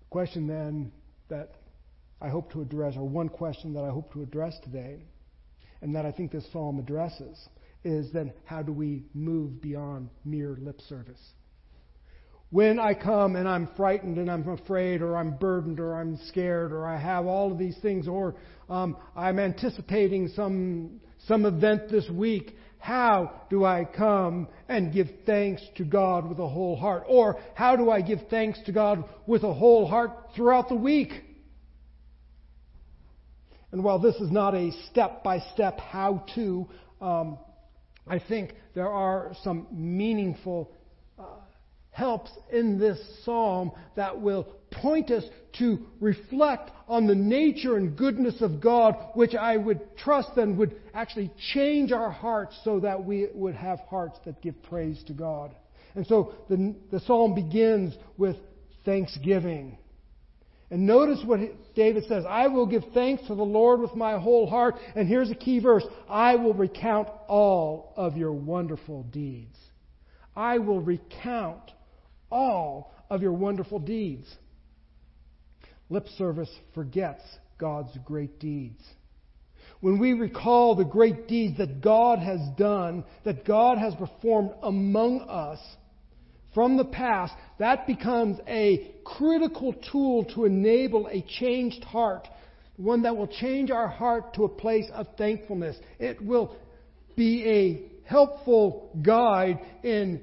Question 0.09 0.47
then 0.47 0.93
that 1.29 1.53
I 2.21 2.29
hope 2.29 2.53
to 2.53 2.63
address, 2.63 2.95
or 2.97 3.09
one 3.09 3.29
question 3.29 3.75
that 3.75 3.85
I 3.85 3.91
hope 3.91 4.13
to 4.13 4.23
address 4.23 4.55
today, 4.63 5.05
and 5.81 5.95
that 5.95 6.05
I 6.05 6.13
think 6.13 6.33
this 6.33 6.45
psalm 6.53 6.79
addresses, 6.79 7.49
is 7.85 8.13
then 8.13 8.33
how 8.45 8.63
do 8.63 8.73
we 8.73 9.05
move 9.15 9.61
beyond 9.61 10.11
mere 10.25 10.57
lip 10.61 10.81
service? 10.89 11.21
When 12.51 12.81
I 12.81 12.95
come 12.95 13.37
and 13.37 13.49
I'm 13.49 13.69
frightened 13.77 14.19
and 14.19 14.31
I'm 14.31 14.49
afraid 14.49 15.03
or 15.03 15.17
I'm 15.17 15.37
burdened 15.37 15.79
or 15.79 15.95
I'm 15.95 16.19
scared 16.27 16.73
or 16.73 16.87
I 16.87 16.99
have 16.99 17.27
all 17.27 17.53
of 17.53 17.59
these 17.59 17.79
things 17.81 18.09
or 18.09 18.35
um, 18.69 18.97
I'm 19.15 19.39
anticipating 19.39 20.29
some, 20.29 21.01
some 21.27 21.45
event 21.45 21.91
this 21.91 22.09
week, 22.11 22.57
how 22.79 23.43
do 23.51 23.65
I 23.65 23.85
come 23.85 24.49
and 24.69 24.93
give 24.93 25.07
thanks 25.27 25.63
to 25.77 25.85
God 25.85 26.29
with 26.29 26.39
a 26.39 26.49
whole 26.49 26.77
heart? 26.77 27.05
Or 27.09 27.39
how 27.55 27.77
do 27.77 27.91
I 27.91 28.01
give 28.01 28.21
thanks 28.31 28.59
to 28.67 28.73
God 28.73 29.05
with 29.27 29.45
a 29.45 29.53
whole 29.53 29.87
heart 29.87 30.11
throughout 30.35 30.69
the 30.69 30.75
week? 30.75 31.13
And 33.71 33.85
while 33.85 33.99
this 33.99 34.17
is 34.17 34.31
not 34.33 34.55
a 34.55 34.73
step 34.91 35.23
by 35.23 35.39
step 35.53 35.79
how 35.79 36.25
to, 36.35 36.69
um, 37.01 37.39
I 38.11 38.19
think 38.19 38.55
there 38.75 38.89
are 38.89 39.31
some 39.45 39.69
meaningful 39.71 40.73
uh, 41.17 41.23
helps 41.93 42.33
in 42.53 42.77
this 42.77 42.99
psalm 43.25 43.71
that 43.95 44.21
will 44.21 44.49
point 44.73 45.13
us 45.13 45.23
to 45.59 45.79
reflect 46.01 46.73
on 46.89 47.07
the 47.07 47.15
nature 47.15 47.77
and 47.77 47.97
goodness 47.97 48.43
of 48.43 48.61
God, 48.61 48.97
which 49.15 49.37
I 49.37 49.57
would 49.57 49.97
trust 49.97 50.31
then 50.35 50.57
would 50.57 50.75
actually 50.93 51.31
change 51.55 51.93
our 51.93 52.11
hearts 52.11 52.59
so 52.65 52.81
that 52.81 53.05
we 53.05 53.29
would 53.33 53.55
have 53.55 53.79
hearts 53.89 54.19
that 54.25 54.43
give 54.43 54.61
praise 54.65 55.01
to 55.07 55.13
God. 55.13 55.55
And 55.95 56.05
so 56.05 56.35
the, 56.49 56.75
the 56.91 56.99
psalm 56.99 57.37
begins 57.37 57.95
with 58.19 58.37
thanksgiving. 58.85 59.79
And 60.71 60.87
notice 60.87 61.21
what 61.25 61.41
David 61.75 62.05
says 62.07 62.25
I 62.29 62.47
will 62.47 62.67
give 62.67 62.85
thanks 62.95 63.27
to 63.27 63.35
the 63.35 63.43
Lord 63.43 63.81
with 63.81 63.95
my 63.95 64.19
whole 64.19 64.49
heart. 64.49 64.77
And 64.95 65.09
here's 65.09 65.31
a 65.31 65.35
key 65.35 65.59
verse 65.59 65.85
I 66.09 66.37
will 66.37 66.55
recount 66.55 67.09
all 67.29 67.93
of 67.97 68.17
your 68.17 68.33
wonderful 68.33 69.03
deeds. 69.05 69.57
I 70.37 70.59
will 70.59 70.81
recount 70.81 71.73
all 72.31 72.95
of 73.11 73.23
your 73.23 73.33
wonderful 73.33 73.81
deeds. 73.81 74.27
Lip 75.89 76.07
service 76.17 76.51
forgets 76.73 77.23
God's 77.59 77.97
great 78.05 78.39
deeds. 78.39 78.81
When 79.81 79.99
we 79.99 80.13
recall 80.13 80.77
the 80.77 80.85
great 80.85 81.27
deeds 81.27 81.59
that 81.59 81.81
God 81.81 82.21
has 82.21 82.41
done, 82.57 83.05
that 83.25 83.45
God 83.45 83.79
has 83.79 83.95
performed 83.95 84.53
among 84.63 85.23
us, 85.23 85.59
from 86.55 86.77
the 86.77 86.85
past, 86.85 87.33
that 87.59 87.87
becomes 87.87 88.39
a 88.47 88.93
critical 89.05 89.73
tool 89.93 90.25
to 90.35 90.45
enable 90.45 91.07
a 91.07 91.25
changed 91.39 91.85
heart, 91.85 92.27
one 92.77 93.03
that 93.03 93.17
will 93.17 93.29
change 93.29 93.71
our 93.71 93.89
heart 93.89 94.35
to 94.35 94.45
a 94.45 94.49
place 94.49 94.87
of 94.93 95.07
thankfulness. 95.17 95.77
It 95.99 96.21
will 96.21 96.57
be 97.17 97.47
a 97.47 98.09
helpful 98.09 98.91
guide 99.03 99.61
in 99.85 100.23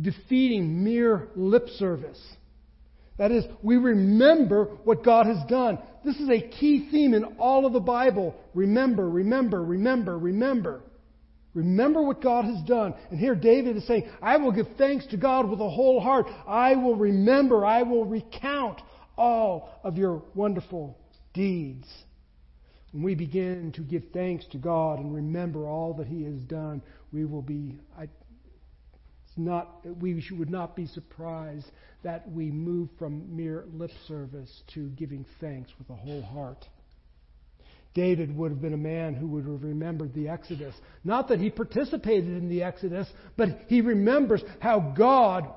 defeating 0.00 0.82
mere 0.82 1.28
lip 1.36 1.68
service. 1.76 2.20
That 3.18 3.30
is, 3.32 3.44
we 3.62 3.76
remember 3.76 4.64
what 4.84 5.04
God 5.04 5.26
has 5.26 5.38
done. 5.46 5.78
This 6.04 6.16
is 6.16 6.30
a 6.30 6.40
key 6.40 6.88
theme 6.90 7.12
in 7.12 7.24
all 7.38 7.66
of 7.66 7.74
the 7.74 7.80
Bible. 7.80 8.34
Remember, 8.54 9.08
remember, 9.08 9.62
remember, 9.62 10.18
remember. 10.18 10.80
Remember 11.54 12.00
what 12.02 12.22
God 12.22 12.44
has 12.44 12.62
done. 12.62 12.94
And 13.10 13.18
here 13.18 13.34
David 13.34 13.76
is 13.76 13.86
saying, 13.86 14.08
I 14.22 14.36
will 14.36 14.52
give 14.52 14.68
thanks 14.78 15.06
to 15.06 15.16
God 15.16 15.48
with 15.48 15.60
a 15.60 15.68
whole 15.68 16.00
heart. 16.00 16.26
I 16.46 16.76
will 16.76 16.94
remember, 16.94 17.64
I 17.64 17.82
will 17.82 18.04
recount 18.04 18.80
all 19.16 19.80
of 19.82 19.96
your 19.96 20.22
wonderful 20.34 20.96
deeds. 21.34 21.86
When 22.92 23.02
we 23.02 23.14
begin 23.14 23.72
to 23.72 23.82
give 23.82 24.04
thanks 24.12 24.44
to 24.52 24.58
God 24.58 24.98
and 24.98 25.14
remember 25.14 25.66
all 25.66 25.94
that 25.94 26.06
He 26.06 26.24
has 26.24 26.40
done, 26.42 26.82
we 27.12 27.24
will 27.24 27.42
be, 27.42 27.78
I, 27.98 28.04
it's 28.04 29.36
not, 29.36 29.84
we 30.00 30.24
would 30.32 30.50
not 30.50 30.74
be 30.76 30.86
surprised 30.86 31.66
that 32.02 32.28
we 32.30 32.50
move 32.50 32.88
from 32.98 33.36
mere 33.36 33.64
lip 33.72 33.90
service 34.08 34.62
to 34.74 34.88
giving 34.90 35.24
thanks 35.40 35.70
with 35.78 35.90
a 35.90 35.94
whole 35.94 36.22
heart. 36.22 36.64
David 37.94 38.36
would 38.36 38.52
have 38.52 38.60
been 38.60 38.74
a 38.74 38.78
man 38.78 39.14
who 39.14 39.26
would 39.28 39.44
have 39.44 39.62
remembered 39.62 40.14
the 40.14 40.28
Exodus. 40.28 40.74
Not 41.02 41.28
that 41.28 41.40
he 41.40 41.50
participated 41.50 42.28
in 42.28 42.48
the 42.48 42.62
Exodus, 42.62 43.08
but 43.36 43.48
he 43.66 43.80
remembers 43.80 44.42
how 44.60 44.94
God 44.96 45.48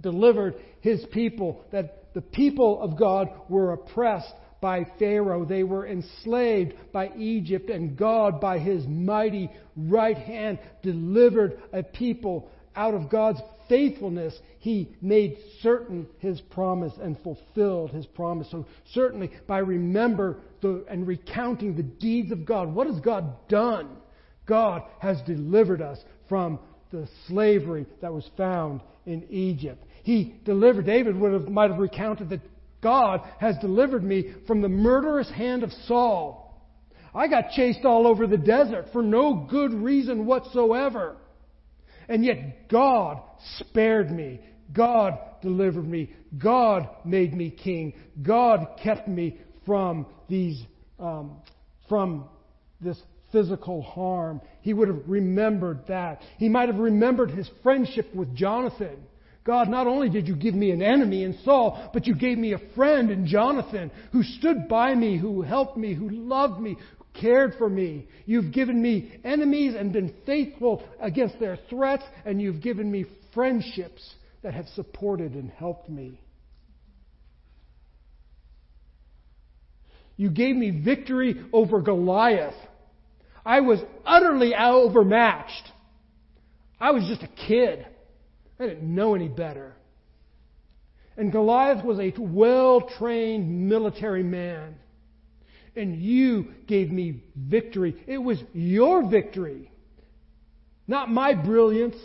delivered 0.00 0.54
his 0.80 1.04
people, 1.12 1.64
that 1.72 2.14
the 2.14 2.20
people 2.20 2.80
of 2.80 2.98
God 2.98 3.28
were 3.48 3.72
oppressed 3.72 4.32
by 4.60 4.86
Pharaoh. 4.98 5.44
They 5.44 5.62
were 5.62 5.86
enslaved 5.86 6.74
by 6.92 7.10
Egypt, 7.16 7.70
and 7.70 7.96
God, 7.96 8.40
by 8.40 8.58
his 8.58 8.86
mighty 8.86 9.50
right 9.76 10.16
hand, 10.16 10.58
delivered 10.82 11.60
a 11.72 11.82
people 11.82 12.48
out 12.76 12.94
of 12.94 13.10
God's 13.10 13.40
faithfulness, 13.70 14.38
he 14.58 14.94
made 15.00 15.38
certain 15.62 16.06
his 16.18 16.38
promise 16.42 16.92
and 17.00 17.18
fulfilled 17.20 17.92
his 17.92 18.04
promise. 18.04 18.50
So 18.50 18.66
certainly 18.92 19.30
by 19.46 19.58
remember 19.58 20.36
the, 20.60 20.84
and 20.90 21.06
recounting 21.06 21.74
the 21.74 21.82
deeds 21.82 22.30
of 22.32 22.44
God, 22.44 22.74
what 22.74 22.86
has 22.86 23.00
God 23.00 23.48
done? 23.48 23.96
God 24.44 24.82
has 24.98 25.22
delivered 25.22 25.80
us 25.80 25.98
from 26.28 26.58
the 26.90 27.08
slavery 27.28 27.86
that 28.02 28.12
was 28.12 28.28
found 28.36 28.82
in 29.06 29.24
Egypt. 29.30 29.82
He 30.02 30.34
delivered, 30.44 30.86
David 30.86 31.16
would 31.16 31.32
have, 31.32 31.48
might 31.48 31.70
have 31.70 31.78
recounted 31.78 32.28
that 32.30 32.40
God 32.82 33.20
has 33.38 33.56
delivered 33.58 34.02
me 34.02 34.34
from 34.46 34.60
the 34.60 34.68
murderous 34.68 35.30
hand 35.30 35.62
of 35.62 35.72
Saul. 35.86 36.50
I 37.14 37.28
got 37.28 37.50
chased 37.52 37.84
all 37.84 38.06
over 38.06 38.26
the 38.26 38.36
desert 38.36 38.86
for 38.92 39.02
no 39.02 39.46
good 39.50 39.72
reason 39.72 40.26
whatsoever. 40.26 41.16
And 42.10 42.24
yet 42.24 42.68
God 42.68 43.22
spared 43.60 44.10
me. 44.10 44.40
God 44.72 45.16
delivered 45.42 45.88
me. 45.88 46.12
God 46.36 46.88
made 47.04 47.32
me 47.32 47.50
king. 47.50 47.94
God 48.20 48.66
kept 48.82 49.06
me 49.06 49.38
from 49.64 50.06
these, 50.28 50.60
um, 50.98 51.36
from 51.88 52.24
this 52.80 53.00
physical 53.30 53.80
harm. 53.80 54.40
He 54.60 54.74
would 54.74 54.88
have 54.88 55.02
remembered 55.06 55.86
that. 55.86 56.20
He 56.36 56.48
might 56.48 56.68
have 56.68 56.80
remembered 56.80 57.30
his 57.30 57.48
friendship 57.62 58.12
with 58.12 58.34
Jonathan. 58.34 59.04
God, 59.44 59.68
not 59.68 59.86
only 59.86 60.08
did 60.08 60.26
you 60.26 60.34
give 60.34 60.54
me 60.54 60.72
an 60.72 60.82
enemy 60.82 61.22
in 61.22 61.38
Saul, 61.44 61.90
but 61.94 62.08
you 62.08 62.16
gave 62.16 62.38
me 62.38 62.54
a 62.54 62.74
friend 62.74 63.10
in 63.10 63.26
Jonathan 63.26 63.92
who 64.10 64.24
stood 64.24 64.68
by 64.68 64.94
me, 64.96 65.16
who 65.16 65.42
helped 65.42 65.76
me, 65.76 65.94
who 65.94 66.10
loved 66.10 66.60
me, 66.60 66.76
cared 67.20 67.54
for 67.58 67.68
me. 67.68 68.08
You've 68.26 68.52
given 68.52 68.80
me 68.80 69.20
enemies 69.24 69.74
and 69.76 69.92
been 69.92 70.14
faithful 70.26 70.82
against 71.00 71.38
their 71.38 71.58
threats, 71.68 72.04
and 72.24 72.40
you've 72.40 72.62
given 72.62 72.90
me 72.90 73.06
friendships 73.34 74.14
that 74.42 74.54
have 74.54 74.66
supported 74.74 75.34
and 75.34 75.50
helped 75.50 75.88
me. 75.88 76.20
You 80.16 80.30
gave 80.30 80.54
me 80.56 80.70
victory 80.70 81.42
over 81.52 81.80
Goliath. 81.80 82.54
I 83.44 83.60
was 83.60 83.80
utterly 84.04 84.54
overmatched. 84.54 85.72
I 86.78 86.90
was 86.90 87.04
just 87.04 87.22
a 87.22 87.46
kid. 87.46 87.86
I 88.58 88.66
didn't 88.66 88.94
know 88.94 89.14
any 89.14 89.28
better. 89.28 89.74
And 91.16 91.32
Goliath 91.32 91.84
was 91.84 91.98
a 91.98 92.12
well 92.18 92.82
trained 92.98 93.68
military 93.68 94.22
man 94.22 94.76
and 95.76 96.00
you 96.00 96.48
gave 96.66 96.90
me 96.90 97.22
victory. 97.36 97.96
It 98.06 98.18
was 98.18 98.42
your 98.52 99.08
victory, 99.08 99.70
not 100.86 101.10
my 101.10 101.34
brilliance, 101.34 101.96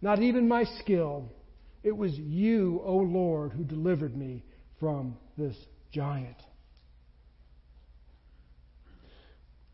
not 0.00 0.22
even 0.22 0.48
my 0.48 0.64
skill. 0.80 1.30
It 1.82 1.96
was 1.96 2.12
you, 2.16 2.80
O 2.84 2.88
oh 2.88 2.96
Lord, 2.98 3.52
who 3.52 3.64
delivered 3.64 4.16
me 4.16 4.44
from 4.80 5.16
this 5.36 5.56
giant. 5.92 6.36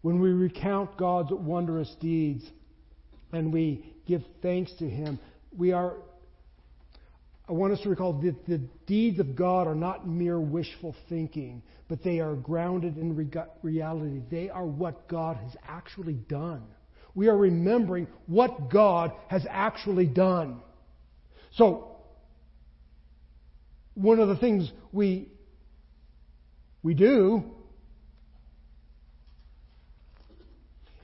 When 0.03 0.21
we 0.21 0.31
recount 0.31 0.97
God's 0.97 1.31
wondrous 1.31 1.95
deeds 2.01 2.45
and 3.33 3.53
we 3.53 3.85
give 4.07 4.23
thanks 4.43 4.73
to 4.79 4.89
Him, 4.89 5.19
we 5.57 5.73
are 5.73 5.97
I 7.51 7.53
want 7.53 7.73
us 7.73 7.81
to 7.81 7.89
recall 7.89 8.13
that 8.13 8.47
the 8.47 8.59
deeds 8.87 9.19
of 9.19 9.35
God 9.35 9.67
are 9.67 9.75
not 9.75 10.07
mere 10.07 10.39
wishful 10.39 10.95
thinking, 11.09 11.63
but 11.89 12.01
they 12.05 12.21
are 12.21 12.37
grounded 12.37 12.97
in 12.97 13.17
reality. 13.61 14.23
They 14.31 14.49
are 14.51 14.65
what 14.65 15.09
God 15.09 15.37
has 15.37 15.57
actually 15.67 16.13
done. 16.15 16.63
We 17.13 17.27
are 17.27 17.37
remembering 17.37 18.07
what 18.27 18.71
God 18.71 19.11
has 19.27 19.45
actually 19.51 20.07
done. 20.07 20.61
So, 21.55 21.97
one 23.95 24.21
of 24.21 24.29
the 24.29 24.37
things 24.37 24.71
we, 24.93 25.33
we 26.85 26.95
do 26.95 27.43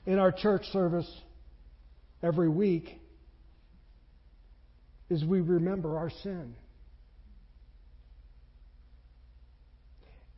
in 0.05 0.17
our 0.17 0.31
church 0.31 0.63
service 0.71 1.11
every 2.23 2.47
week 2.47 3.01
is 5.09 5.23
we 5.23 5.41
remember 5.41 5.97
our 5.97 6.09
sin. 6.23 6.55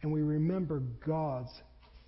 And 0.02 0.12
we 0.12 0.22
remember 0.22 0.82
God's 1.06 1.52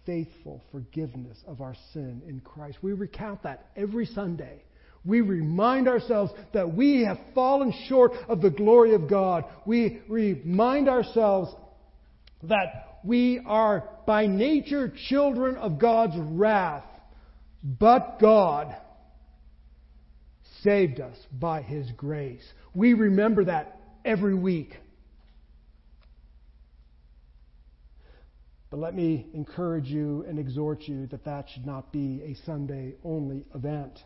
faithful 0.06 0.62
forgiveness 0.72 1.38
of 1.48 1.62
our 1.62 1.75
sin 1.94 2.22
in 2.27 2.39
Christ. 2.39 2.77
We 2.82 2.94
recount 2.94 3.44
that 3.44 3.68
every 3.75 4.06
Sunday. 4.06 4.63
We 5.03 5.22
remind 5.22 5.88
ourselves 5.88 6.32
that 6.53 6.74
we 6.74 7.03
have 7.06 7.18
fallen 7.34 7.74
short 7.88 8.13
of 8.30 8.41
the 8.41 8.51
glory 8.51 8.94
of 8.94 9.10
God. 9.10 9.46
We 9.65 10.01
remind 10.08 10.88
ourselves 10.88 11.51
that 12.44 13.00
we 13.03 13.41
are 13.46 13.89
by 14.06 14.27
nature 14.27 14.94
children 15.10 15.56
of 15.56 15.80
God's 15.80 16.15
wrath. 16.18 16.86
But 17.63 18.20
God 18.20 18.75
saved 20.63 21.00
us 21.00 21.18
by 21.32 21.62
His 21.62 21.89
grace. 21.91 22.44
We 22.74 22.94
remember 22.94 23.46
that 23.46 23.80
every 24.06 24.36
week. 24.36 24.77
But 28.70 28.80
let 28.80 28.96
me 28.96 29.27
encourage 29.34 29.88
you 29.88 30.25
and 30.27 30.39
exhort 30.39 30.84
you 30.84 31.06
that 31.08 31.25
that 31.25 31.50
should 31.50 31.65
not 31.65 31.91
be 31.91 32.22
a 32.24 32.46
Sunday 32.46 32.96
only 33.03 33.46
event. 33.53 34.00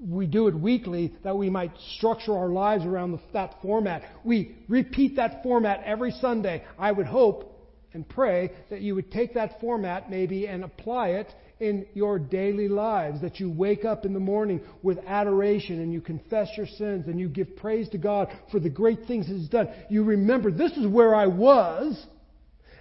We 0.00 0.26
do 0.26 0.48
it 0.48 0.54
weekly 0.54 1.14
that 1.22 1.36
we 1.36 1.50
might 1.50 1.72
structure 1.96 2.36
our 2.36 2.48
lives 2.48 2.84
around 2.84 3.12
the, 3.12 3.20
that 3.32 3.56
format. 3.62 4.02
We 4.24 4.56
repeat 4.68 5.16
that 5.16 5.42
format 5.42 5.82
every 5.84 6.10
Sunday. 6.12 6.64
I 6.78 6.90
would 6.90 7.06
hope 7.06 7.52
and 7.92 8.08
pray 8.08 8.50
that 8.70 8.80
you 8.80 8.94
would 8.94 9.12
take 9.12 9.34
that 9.34 9.60
format 9.60 10.10
maybe 10.10 10.48
and 10.48 10.64
apply 10.64 11.08
it 11.08 11.32
in 11.60 11.86
your 11.94 12.18
daily 12.18 12.68
lives. 12.68 13.20
That 13.20 13.40
you 13.40 13.50
wake 13.50 13.84
up 13.84 14.04
in 14.04 14.12
the 14.12 14.20
morning 14.20 14.60
with 14.82 14.98
adoration 15.06 15.80
and 15.80 15.92
you 15.92 16.00
confess 16.00 16.48
your 16.56 16.66
sins 16.66 17.06
and 17.06 17.18
you 17.18 17.28
give 17.28 17.56
praise 17.56 17.88
to 17.90 17.98
God 17.98 18.28
for 18.50 18.60
the 18.60 18.70
great 18.70 19.06
things 19.06 19.26
He's 19.26 19.48
done. 19.48 19.68
You 19.88 20.04
remember, 20.04 20.50
this 20.50 20.72
is 20.72 20.86
where 20.86 21.14
I 21.14 21.26
was. 21.26 22.04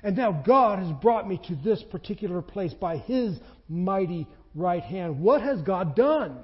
And 0.03 0.15
now 0.15 0.43
God 0.45 0.79
has 0.79 0.91
brought 1.01 1.27
me 1.27 1.39
to 1.47 1.55
this 1.55 1.81
particular 1.91 2.41
place 2.41 2.73
by 2.73 2.97
His 2.97 3.37
mighty 3.67 4.27
right 4.53 4.83
hand. 4.83 5.19
What 5.19 5.41
has 5.41 5.61
God 5.61 5.95
done? 5.95 6.37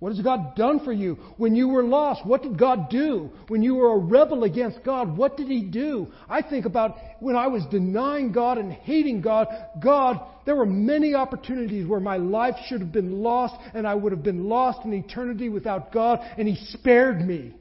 What 0.00 0.14
has 0.14 0.24
God 0.24 0.56
done 0.56 0.82
for 0.82 0.94
you? 0.94 1.18
When 1.36 1.54
you 1.54 1.68
were 1.68 1.82
lost, 1.82 2.24
what 2.24 2.42
did 2.42 2.58
God 2.58 2.88
do? 2.88 3.30
When 3.48 3.62
you 3.62 3.74
were 3.74 3.92
a 3.92 3.98
rebel 3.98 4.44
against 4.44 4.82
God, 4.82 5.14
what 5.14 5.36
did 5.36 5.48
He 5.48 5.62
do? 5.62 6.08
I 6.26 6.40
think 6.40 6.64
about 6.64 6.96
when 7.20 7.36
I 7.36 7.48
was 7.48 7.66
denying 7.70 8.32
God 8.32 8.56
and 8.56 8.72
hating 8.72 9.20
God, 9.20 9.48
God, 9.78 10.18
there 10.46 10.56
were 10.56 10.64
many 10.64 11.14
opportunities 11.14 11.86
where 11.86 12.00
my 12.00 12.16
life 12.16 12.54
should 12.66 12.80
have 12.80 12.92
been 12.92 13.22
lost 13.22 13.54
and 13.74 13.86
I 13.86 13.94
would 13.94 14.12
have 14.12 14.22
been 14.22 14.48
lost 14.48 14.86
in 14.86 14.94
eternity 14.94 15.50
without 15.50 15.92
God, 15.92 16.20
and 16.38 16.48
He 16.48 16.56
spared 16.72 17.20
me. 17.20 17.54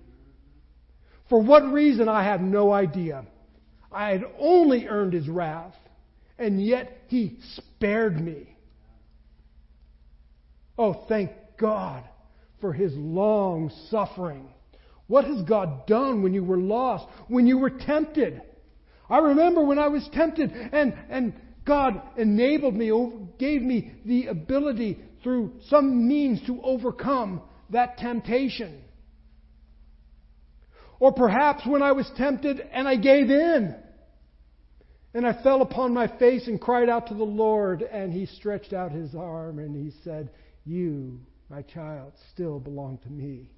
For 1.27 1.43
what 1.43 1.63
reason, 1.73 2.07
I 2.07 2.23
have 2.23 2.39
no 2.39 2.71
idea. 2.71 3.25
I 3.91 4.11
had 4.11 4.23
only 4.39 4.87
earned 4.87 5.11
His 5.11 5.27
wrath, 5.27 5.75
and 6.37 6.65
yet 6.65 6.99
He 7.07 7.37
spared 7.55 8.17
me. 8.17 8.55
Oh, 10.77 11.03
thank 11.09 11.31
God 11.57 12.05
for 12.61 12.73
his 12.73 12.93
long 12.95 13.71
suffering. 13.89 14.49
What 15.07 15.25
has 15.25 15.41
God 15.43 15.87
done 15.87 16.21
when 16.21 16.33
you 16.33 16.43
were 16.43 16.57
lost, 16.57 17.05
when 17.27 17.47
you 17.47 17.57
were 17.57 17.71
tempted? 17.71 18.41
I 19.09 19.19
remember 19.19 19.63
when 19.63 19.79
I 19.79 19.87
was 19.87 20.07
tempted 20.13 20.51
and, 20.51 20.93
and 21.09 21.33
God 21.65 22.01
enabled 22.17 22.75
me, 22.75 22.91
gave 23.39 23.61
me 23.61 23.91
the 24.05 24.27
ability 24.27 24.99
through 25.23 25.53
some 25.69 26.07
means 26.07 26.41
to 26.45 26.61
overcome 26.61 27.41
that 27.71 27.97
temptation. 27.97 28.81
Or 30.99 31.13
perhaps 31.13 31.65
when 31.65 31.81
I 31.81 31.93
was 31.93 32.09
tempted 32.17 32.59
and 32.59 32.87
I 32.87 32.95
gave 32.95 33.29
in. 33.29 33.75
And 35.13 35.25
I 35.25 35.41
fell 35.41 35.61
upon 35.61 35.93
my 35.93 36.07
face 36.19 36.47
and 36.47 36.61
cried 36.61 36.87
out 36.87 37.07
to 37.07 37.15
the 37.15 37.23
Lord, 37.23 37.81
and 37.81 38.13
He 38.13 38.27
stretched 38.27 38.73
out 38.73 38.91
His 38.91 39.15
arm 39.15 39.57
and 39.57 39.75
He 39.75 39.91
said, 40.03 40.29
You 40.65 41.19
my 41.49 41.61
child, 41.63 42.13
still 42.33 42.59
belong 42.59 42.99
to 42.99 43.09
me. 43.09 43.49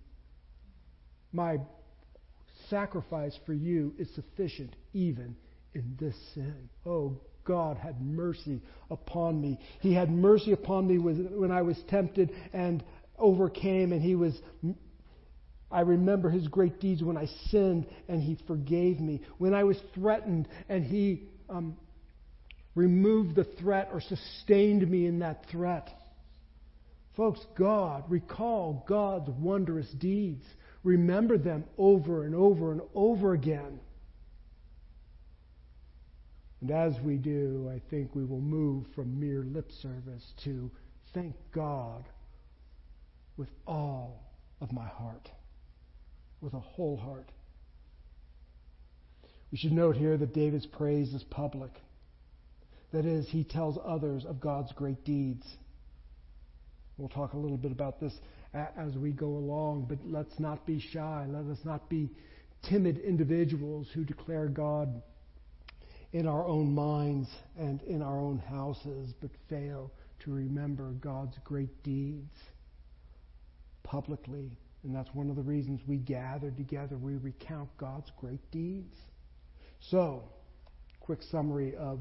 My 1.33 1.57
sacrifice 2.69 3.37
for 3.45 3.53
you 3.53 3.93
is 3.97 4.09
sufficient 4.15 4.75
even 4.93 5.35
in 5.73 5.97
this 5.99 6.15
sin. 6.33 6.69
Oh, 6.85 7.17
God 7.43 7.77
had 7.77 8.01
mercy 8.01 8.61
upon 8.89 9.41
me. 9.41 9.59
He 9.79 9.93
had 9.93 10.09
mercy 10.11 10.51
upon 10.51 10.87
me 10.87 10.97
when 10.97 11.51
I 11.51 11.61
was 11.63 11.77
tempted 11.89 12.31
and 12.53 12.83
overcame, 13.17 13.93
and 13.93 14.01
He 14.01 14.15
was. 14.15 14.39
I 15.71 15.81
remember 15.81 16.29
His 16.29 16.47
great 16.47 16.79
deeds 16.79 17.01
when 17.01 17.17
I 17.17 17.27
sinned, 17.49 17.87
and 18.07 18.21
He 18.21 18.37
forgave 18.47 18.99
me. 18.99 19.21
When 19.37 19.53
I 19.53 19.63
was 19.63 19.77
threatened, 19.95 20.47
and 20.69 20.83
He 20.83 21.23
um, 21.49 21.77
removed 22.75 23.35
the 23.35 23.45
threat 23.59 23.89
or 23.91 24.01
sustained 24.01 24.89
me 24.89 25.07
in 25.07 25.19
that 25.19 25.45
threat. 25.49 25.89
Folks, 27.15 27.45
God, 27.57 28.03
recall 28.09 28.85
God's 28.87 29.29
wondrous 29.29 29.89
deeds. 29.91 30.45
Remember 30.83 31.37
them 31.37 31.65
over 31.77 32.23
and 32.23 32.33
over 32.33 32.71
and 32.71 32.81
over 32.95 33.33
again. 33.33 33.79
And 36.61 36.71
as 36.71 36.93
we 37.03 37.17
do, 37.17 37.71
I 37.73 37.81
think 37.89 38.15
we 38.15 38.23
will 38.23 38.39
move 38.39 38.85
from 38.95 39.19
mere 39.19 39.43
lip 39.43 39.71
service 39.81 40.23
to 40.45 40.71
thank 41.13 41.35
God 41.53 42.05
with 43.35 43.49
all 43.67 44.21
of 44.61 44.71
my 44.71 44.87
heart, 44.87 45.27
with 46.39 46.53
a 46.53 46.59
whole 46.59 46.97
heart. 46.97 47.31
We 49.51 49.57
should 49.57 49.73
note 49.73 49.97
here 49.97 50.17
that 50.17 50.33
David's 50.33 50.67
praise 50.67 51.13
is 51.13 51.23
public. 51.23 51.71
That 52.93 53.05
is, 53.05 53.27
he 53.29 53.43
tells 53.43 53.77
others 53.83 54.25
of 54.25 54.39
God's 54.39 54.71
great 54.73 55.03
deeds. 55.03 55.45
We'll 57.01 57.09
talk 57.09 57.33
a 57.33 57.37
little 57.37 57.57
bit 57.57 57.71
about 57.71 57.99
this 57.99 58.13
as 58.53 58.95
we 58.95 59.09
go 59.09 59.25
along, 59.25 59.87
but 59.89 59.97
let's 60.05 60.39
not 60.39 60.67
be 60.67 60.79
shy. 60.79 61.25
Let 61.27 61.45
us 61.51 61.57
not 61.65 61.89
be 61.89 62.11
timid 62.69 62.99
individuals 62.99 63.87
who 63.91 64.05
declare 64.05 64.47
God 64.47 65.01
in 66.13 66.27
our 66.27 66.45
own 66.45 66.75
minds 66.75 67.27
and 67.57 67.81
in 67.81 68.03
our 68.03 68.19
own 68.19 68.37
houses, 68.37 69.15
but 69.19 69.31
fail 69.49 69.91
to 70.19 70.31
remember 70.31 70.91
God's 70.91 71.35
great 71.43 71.81
deeds 71.81 72.37
publicly. 73.81 74.51
And 74.83 74.95
that's 74.95 75.09
one 75.15 75.31
of 75.31 75.35
the 75.35 75.41
reasons 75.41 75.81
we 75.87 75.97
gather 75.97 76.51
together. 76.51 76.97
We 76.97 77.15
recount 77.15 77.75
God's 77.79 78.11
great 78.19 78.51
deeds. 78.51 78.93
So, 79.89 80.21
quick 80.99 81.23
summary 81.31 81.75
of 81.75 81.99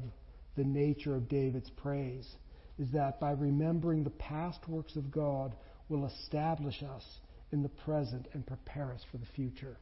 the 0.55 0.63
nature 0.63 1.15
of 1.15 1.27
David's 1.27 1.71
praise 1.71 2.35
is 2.81 2.89
that 2.91 3.19
by 3.19 3.31
remembering 3.31 4.03
the 4.03 4.09
past 4.09 4.67
works 4.67 4.95
of 4.95 5.11
God 5.11 5.53
will 5.87 6.07
establish 6.07 6.81
us 6.81 7.03
in 7.51 7.61
the 7.61 7.69
present 7.69 8.27
and 8.33 8.45
prepare 8.45 8.91
us 8.91 9.01
for 9.11 9.17
the 9.17 9.25
future. 9.35 9.77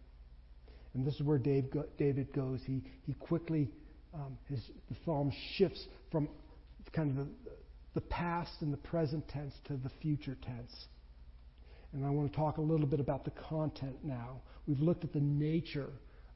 And 0.94 1.08
this 1.08 1.16
is 1.16 1.22
where 1.22 1.38
Dave 1.38 1.72
go, 1.72 1.86
David 1.98 2.34
goes. 2.34 2.60
He, 2.66 2.84
he 3.06 3.14
quickly, 3.14 3.70
um, 4.14 4.38
his, 4.50 4.60
the 4.90 4.98
psalm 5.06 5.32
shifts 5.56 5.82
from 6.12 6.28
kind 6.92 7.12
of 7.12 7.16
the, 7.16 7.28
the 7.94 8.02
past 8.02 8.52
and 8.60 8.74
the 8.74 8.78
present 8.78 9.26
tense 9.30 9.54
to 9.68 9.78
the 9.78 9.92
future 10.02 10.36
tense. 10.42 10.74
And 11.94 12.06
I 12.06 12.10
want 12.10 12.34
to 12.34 12.38
talk 12.38 12.58
a 12.58 12.62
little 12.62 12.88
bit 12.88 13.00
about 13.00 13.24
the 13.24 13.32
content 13.32 13.96
now. 14.04 14.42
We've 14.68 14.82
looked 14.82 15.06
at 15.06 15.14
the 15.14 15.22
nature 15.22 15.90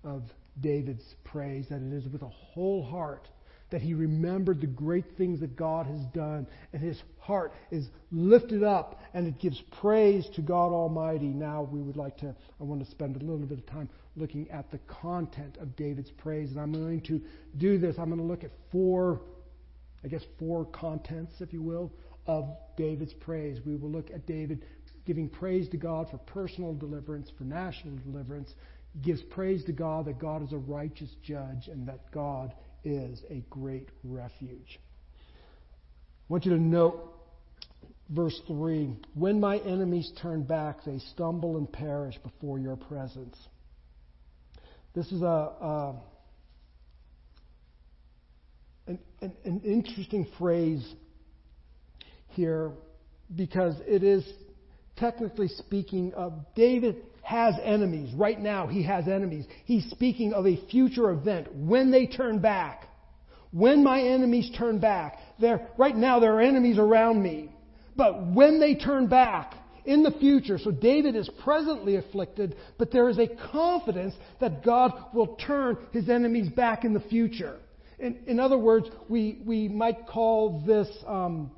of 0.06 0.24
David's 0.62 1.04
praise, 1.26 1.66
that 1.70 1.82
it 1.82 1.92
is 1.92 2.08
with 2.08 2.22
a 2.22 2.30
whole 2.30 2.86
heart 2.86 3.28
that 3.74 3.82
he 3.82 3.96
remembered 3.96 4.62
the 4.62 4.68
great 4.68 5.18
things 5.18 5.40
that 5.40 5.56
God 5.56 5.88
has 5.88 6.06
done, 6.14 6.46
and 6.74 6.82
his 6.84 7.02
heart 7.18 7.52
is 7.72 7.88
lifted 8.12 8.62
up 8.62 9.02
and 9.16 9.26
it 9.26 9.40
gives 9.40 9.60
praise 9.82 10.28
to 10.36 10.44
God 10.44 10.72
Almighty. 10.72 11.26
Now, 11.26 11.64
we 11.64 11.82
would 11.82 11.98
like 11.98 12.16
to, 12.18 12.36
I 12.62 12.64
want 12.64 12.86
to 12.86 12.92
spend 12.92 13.16
a 13.16 13.20
little 13.20 13.48
bit 13.48 13.58
of 13.58 13.66
time 13.66 13.90
looking 14.16 14.48
at 14.52 14.70
the 14.70 14.78
content 15.02 15.58
of 15.60 15.76
David's 15.76 16.12
praise, 16.12 16.52
and 16.52 16.60
I'm 16.60 16.72
going 16.72 17.02
to 17.02 17.20
do 17.58 17.80
this. 17.80 17.96
I'm 17.98 18.10
going 18.10 18.20
to 18.20 18.28
look 18.28 18.44
at 18.44 18.52
four, 18.72 19.22
I 20.04 20.08
guess, 20.08 20.22
four 20.38 20.66
contents, 20.66 21.34
if 21.40 21.52
you 21.52 21.64
will, 21.64 21.92
of 22.28 22.56
David's 22.78 23.14
praise. 23.14 23.58
We 23.66 23.76
will 23.76 23.90
look 23.90 24.12
at 24.12 24.28
David 24.28 24.66
giving 25.08 25.28
praise 25.28 25.68
to 25.70 25.78
God 25.78 26.12
for 26.12 26.20
personal 26.20 26.76
deliverance, 26.76 27.32
for 27.40 27.44
national 27.44 27.98
deliverance. 28.06 28.54
Gives 29.02 29.24
praise 29.24 29.64
to 29.64 29.72
God 29.72 30.06
that 30.06 30.20
God 30.20 30.44
is 30.44 30.54
a 30.54 30.58
righteous 30.58 31.10
judge 31.24 31.70
and 31.70 31.88
that 31.88 32.12
God 32.12 32.54
is 32.84 33.22
a 33.30 33.44
great 33.50 33.90
refuge. 34.04 34.80
I 35.30 36.34
want 36.34 36.46
you 36.46 36.52
to 36.52 36.62
note 36.62 37.14
verse 38.10 38.40
3 38.48 38.96
When 39.14 39.40
my 39.40 39.58
enemies 39.58 40.12
turn 40.22 40.44
back, 40.44 40.84
they 40.86 41.00
stumble 41.14 41.58
and 41.58 41.72
perish 41.72 42.18
before 42.20 42.60
your 42.60 42.76
presence. 42.76 43.38
This 44.94 45.12
is 45.12 45.22
a, 45.22 45.26
a 45.26 45.96
an, 48.88 49.00
an, 49.22 49.34
an 49.46 49.62
interesting 49.64 50.28
phrase 50.38 50.86
here 52.30 52.72
because 53.36 53.76
it 53.88 54.04
is 54.04 54.28
technically 54.98 55.48
speaking 55.48 56.14
of 56.14 56.34
David 56.56 56.98
has 57.24 57.56
enemies. 57.64 58.14
Right 58.14 58.40
now, 58.40 58.68
he 58.68 58.84
has 58.84 59.08
enemies. 59.08 59.46
He's 59.66 59.90
speaking 59.90 60.34
of 60.34 60.46
a 60.46 60.58
future 60.70 61.10
event 61.12 61.54
when 61.56 61.90
they 61.90 62.06
turn 62.06 62.40
back. 62.40 62.88
When 63.52 63.84
my 63.84 64.02
enemies 64.02 64.52
turn 64.58 64.80
back. 64.80 65.18
They're, 65.40 65.68
right 65.78 65.96
now, 65.96 66.20
there 66.20 66.34
are 66.34 66.42
enemies 66.42 66.78
around 66.78 67.22
me. 67.22 67.52
But 67.96 68.28
when 68.28 68.60
they 68.60 68.76
turn 68.76 69.08
back, 69.08 69.54
in 69.86 70.04
the 70.04 70.12
future, 70.12 70.58
so 70.58 70.72
David 70.72 71.16
is 71.16 71.30
presently 71.44 71.98
afflicted, 71.98 72.56
but 72.78 72.92
there 72.92 73.10
is 73.10 73.20
a 73.20 73.28
confidence 73.52 74.14
that 74.40 74.64
God 74.64 74.94
will 75.14 75.36
turn 75.36 75.78
his 75.92 76.10
enemies 76.10 76.50
back 76.50 76.86
in 76.86 76.94
the 76.94 77.02
future. 77.02 77.58
In, 78.00 78.20
in 78.28 78.40
other 78.40 78.58
words, 78.58 78.88
we, 79.10 79.42
we 79.46 79.68
might 79.68 80.08
call 80.08 80.64
this 80.66 80.88
um, 81.06 81.52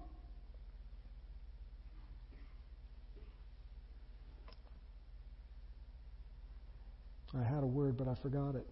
I 7.40 7.44
had 7.44 7.64
a 7.64 7.68
word, 7.68 7.98
but 7.98 8.08
I 8.08 8.16
forgot 8.22 8.56
it. 8.56 8.66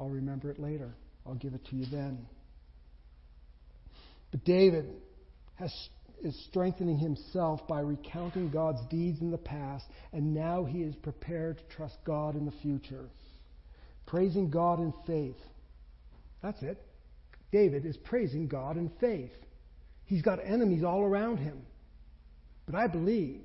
I'll 0.00 0.08
remember 0.08 0.50
it 0.50 0.58
later. 0.58 0.94
I'll 1.26 1.34
give 1.34 1.54
it 1.54 1.64
to 1.66 1.76
you 1.76 1.86
then. 1.90 2.26
But 4.30 4.44
David 4.44 4.86
has, 5.56 5.72
is 6.22 6.46
strengthening 6.48 6.98
himself 6.98 7.66
by 7.66 7.80
recounting 7.80 8.50
God's 8.50 8.80
deeds 8.90 9.20
in 9.20 9.30
the 9.30 9.38
past, 9.38 9.84
and 10.12 10.34
now 10.34 10.64
he 10.64 10.82
is 10.82 10.94
prepared 10.96 11.58
to 11.58 11.76
trust 11.76 11.96
God 12.04 12.36
in 12.36 12.44
the 12.44 12.52
future. 12.62 13.08
Praising 14.06 14.50
God 14.50 14.80
in 14.80 14.92
faith. 15.06 15.36
That's 16.42 16.62
it. 16.62 16.78
David 17.50 17.84
is 17.84 17.96
praising 17.96 18.46
God 18.46 18.76
in 18.76 18.90
faith. 19.00 19.32
He's 20.04 20.22
got 20.22 20.38
enemies 20.44 20.84
all 20.84 21.02
around 21.02 21.38
him. 21.38 21.62
But 22.66 22.74
I 22.74 22.86
believe 22.86 23.40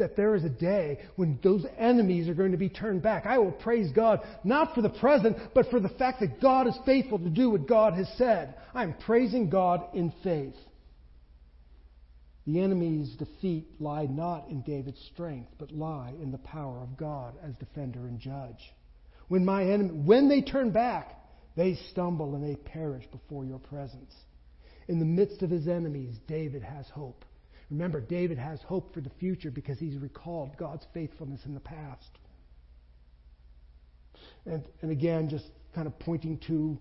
that 0.00 0.16
there 0.16 0.34
is 0.34 0.44
a 0.44 0.50
day 0.50 0.98
when 1.16 1.38
those 1.42 1.64
enemies 1.78 2.28
are 2.28 2.34
going 2.34 2.50
to 2.50 2.58
be 2.58 2.68
turned 2.68 3.02
back. 3.02 3.24
I 3.24 3.38
will 3.38 3.52
praise 3.52 3.92
God, 3.92 4.20
not 4.42 4.74
for 4.74 4.82
the 4.82 4.90
present, 4.90 5.36
but 5.54 5.70
for 5.70 5.78
the 5.78 5.88
fact 5.88 6.20
that 6.20 6.40
God 6.40 6.66
is 6.66 6.76
faithful 6.84 7.18
to 7.18 7.30
do 7.30 7.50
what 7.50 7.68
God 7.68 7.94
has 7.94 8.08
said. 8.18 8.54
I'm 8.74 8.94
praising 8.94 9.48
God 9.48 9.84
in 9.94 10.12
faith. 10.24 10.56
The 12.46 12.60
enemy's 12.60 13.14
defeat 13.16 13.68
lie 13.78 14.06
not 14.06 14.48
in 14.48 14.62
David's 14.62 15.00
strength, 15.12 15.50
but 15.58 15.70
lie 15.70 16.12
in 16.20 16.32
the 16.32 16.38
power 16.38 16.80
of 16.82 16.96
God 16.96 17.34
as 17.44 17.54
defender 17.54 18.00
and 18.00 18.18
judge. 18.18 18.72
When 19.28 19.44
my 19.44 19.62
enemy, 19.62 19.90
when 19.90 20.28
they 20.28 20.40
turn 20.40 20.70
back, 20.70 21.16
they 21.56 21.78
stumble 21.90 22.34
and 22.34 22.42
they 22.42 22.56
perish 22.56 23.04
before 23.12 23.44
your 23.44 23.58
presence. 23.58 24.12
In 24.88 24.98
the 24.98 25.04
midst 25.04 25.42
of 25.42 25.50
his 25.50 25.68
enemies, 25.68 26.16
David 26.26 26.62
has 26.62 26.86
hope. 26.88 27.24
Remember, 27.70 28.00
David 28.00 28.38
has 28.38 28.60
hope 28.62 28.92
for 28.92 29.00
the 29.00 29.10
future 29.20 29.50
because 29.50 29.78
he's 29.78 29.96
recalled 29.96 30.56
God's 30.56 30.86
faithfulness 30.92 31.46
in 31.46 31.54
the 31.54 31.60
past. 31.60 32.18
And, 34.44 34.64
and 34.82 34.90
again, 34.90 35.28
just 35.28 35.46
kind 35.74 35.86
of 35.86 35.96
pointing 35.98 36.38
to, 36.38 36.78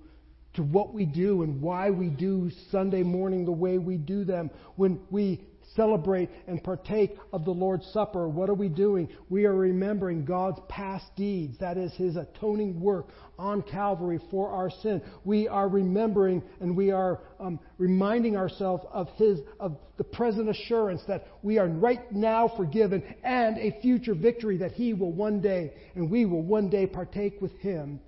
to 0.54 0.64
what 0.64 0.94
we 0.94 1.06
do 1.06 1.44
and 1.44 1.62
why 1.62 1.92
we 1.92 2.08
do 2.08 2.50
Sunday 2.72 3.04
morning 3.04 3.46
the 3.46 3.52
way 3.52 3.78
we 3.78 3.98
do 3.98 4.24
them. 4.24 4.50
When 4.78 5.00
we 5.12 5.42
celebrate 5.76 6.30
and 6.48 6.64
partake 6.64 7.18
of 7.34 7.46
the 7.46 7.52
Lord's 7.52 7.86
Supper, 7.94 8.28
what 8.28 8.50
are 8.50 8.56
we 8.56 8.70
doing? 8.70 9.10
We 9.30 9.46
are 9.46 9.56
remembering 9.56 10.26
God's 10.26 10.60
past 10.68 11.06
deeds. 11.16 11.58
That 11.60 11.78
is 11.78 11.94
His 11.94 12.16
atoning 12.16 12.80
work 12.80 13.10
on 13.38 13.62
Calvary 13.62 14.20
for 14.30 14.50
our 14.50 14.70
sin. 14.70 15.02
We 15.24 15.48
are 15.48 15.68
remembering 15.68 16.44
and 16.60 16.76
we 16.76 16.92
are 16.92 17.22
um, 17.40 17.60
reminding 17.78 18.36
ourselves 18.36 18.86
of 18.92 19.10
His, 19.16 19.40
of 19.60 19.78
the 19.98 20.04
present 20.04 20.50
assurance 20.50 21.02
that 21.08 21.28
we 21.42 21.58
are 21.58 21.68
right 21.68 22.12
now 22.12 22.52
forgiven 22.56 23.04
and 23.24 23.58
a 23.58 23.80
future 23.82 24.16
victory 24.16 24.58
that 24.58 24.72
He 24.72 24.94
will 24.94 25.12
one 25.12 25.42
day 25.42 25.74
and 25.96 26.10
we 26.10 26.26
will 26.26 26.44
one 26.44 26.70
day 26.70 26.86
partake 26.86 27.42
with 27.42 27.58
Him 27.60 28.00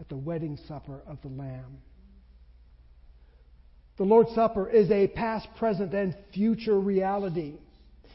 at 0.00 0.08
the 0.08 0.16
wedding 0.16 0.58
supper 0.68 1.02
of 1.06 1.18
the 1.22 1.28
Lamb. 1.28 1.78
The 3.96 4.04
Lord's 4.04 4.34
Supper 4.34 4.68
is 4.68 4.90
a 4.90 5.06
past, 5.06 5.46
present, 5.56 5.94
and 5.94 6.16
future 6.32 6.78
reality 6.78 7.54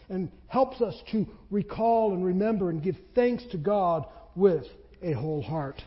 and 0.10 0.32
helps 0.48 0.82
us 0.82 0.96
to 1.12 1.28
recall 1.52 2.14
and 2.14 2.26
remember 2.26 2.70
and 2.70 2.84
give 2.84 2.96
thanks 3.16 3.44
to 3.52 3.58
God 3.58 4.06
with 4.36 4.66
a 5.02 5.14
whole 5.14 5.42
heart. 5.42 5.82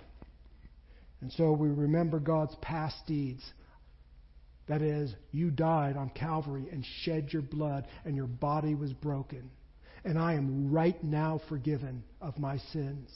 And 1.21 1.31
so 1.33 1.53
we 1.53 1.69
remember 1.69 2.19
God's 2.21 2.55
past 2.63 2.97
deeds. 3.07 3.43
That 4.69 4.81
is, 4.81 5.15
you 5.33 5.51
died 5.51 5.97
on 5.97 6.11
Calvary 6.11 6.69
and 6.71 6.85
shed 7.03 7.33
your 7.33 7.43
blood, 7.43 7.87
and 8.05 8.17
your 8.17 8.27
body 8.27 8.75
was 8.75 8.93
broken. 8.93 9.51
And 10.05 10.19
I 10.19 10.35
am 10.35 10.73
right 10.73 11.03
now 11.03 11.41
forgiven 11.49 12.03
of 12.21 12.39
my 12.39 12.59
sins. 12.73 13.11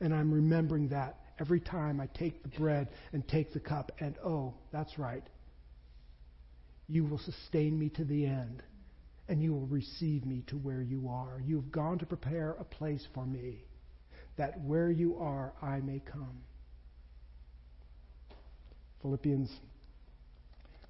And 0.00 0.12
I'm 0.14 0.32
remembering 0.32 0.88
that 0.88 1.18
every 1.40 1.60
time 1.60 2.00
I 2.00 2.06
take 2.06 2.42
the 2.42 2.48
bread 2.50 2.88
and 3.12 3.26
take 3.26 3.52
the 3.52 3.60
cup. 3.60 3.92
And 4.00 4.16
oh, 4.24 4.54
that's 4.72 4.98
right. 4.98 5.22
You 6.92 7.06
will 7.06 7.20
sustain 7.20 7.78
me 7.78 7.88
to 7.96 8.04
the 8.04 8.26
end, 8.26 8.62
and 9.26 9.42
you 9.42 9.54
will 9.54 9.66
receive 9.66 10.26
me 10.26 10.44
to 10.48 10.56
where 10.56 10.82
you 10.82 11.08
are. 11.08 11.40
You 11.42 11.56
have 11.56 11.72
gone 11.72 11.98
to 12.00 12.04
prepare 12.04 12.50
a 12.60 12.64
place 12.64 13.02
for 13.14 13.24
me, 13.24 13.64
that 14.36 14.60
where 14.60 14.90
you 14.90 15.16
are, 15.16 15.54
I 15.62 15.80
may 15.80 16.00
come. 16.00 16.42
Philippians 19.00 19.50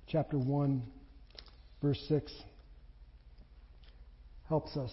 chapter 0.08 0.40
1, 0.40 0.82
verse 1.80 2.04
6 2.08 2.32
helps 4.48 4.76
us 4.76 4.90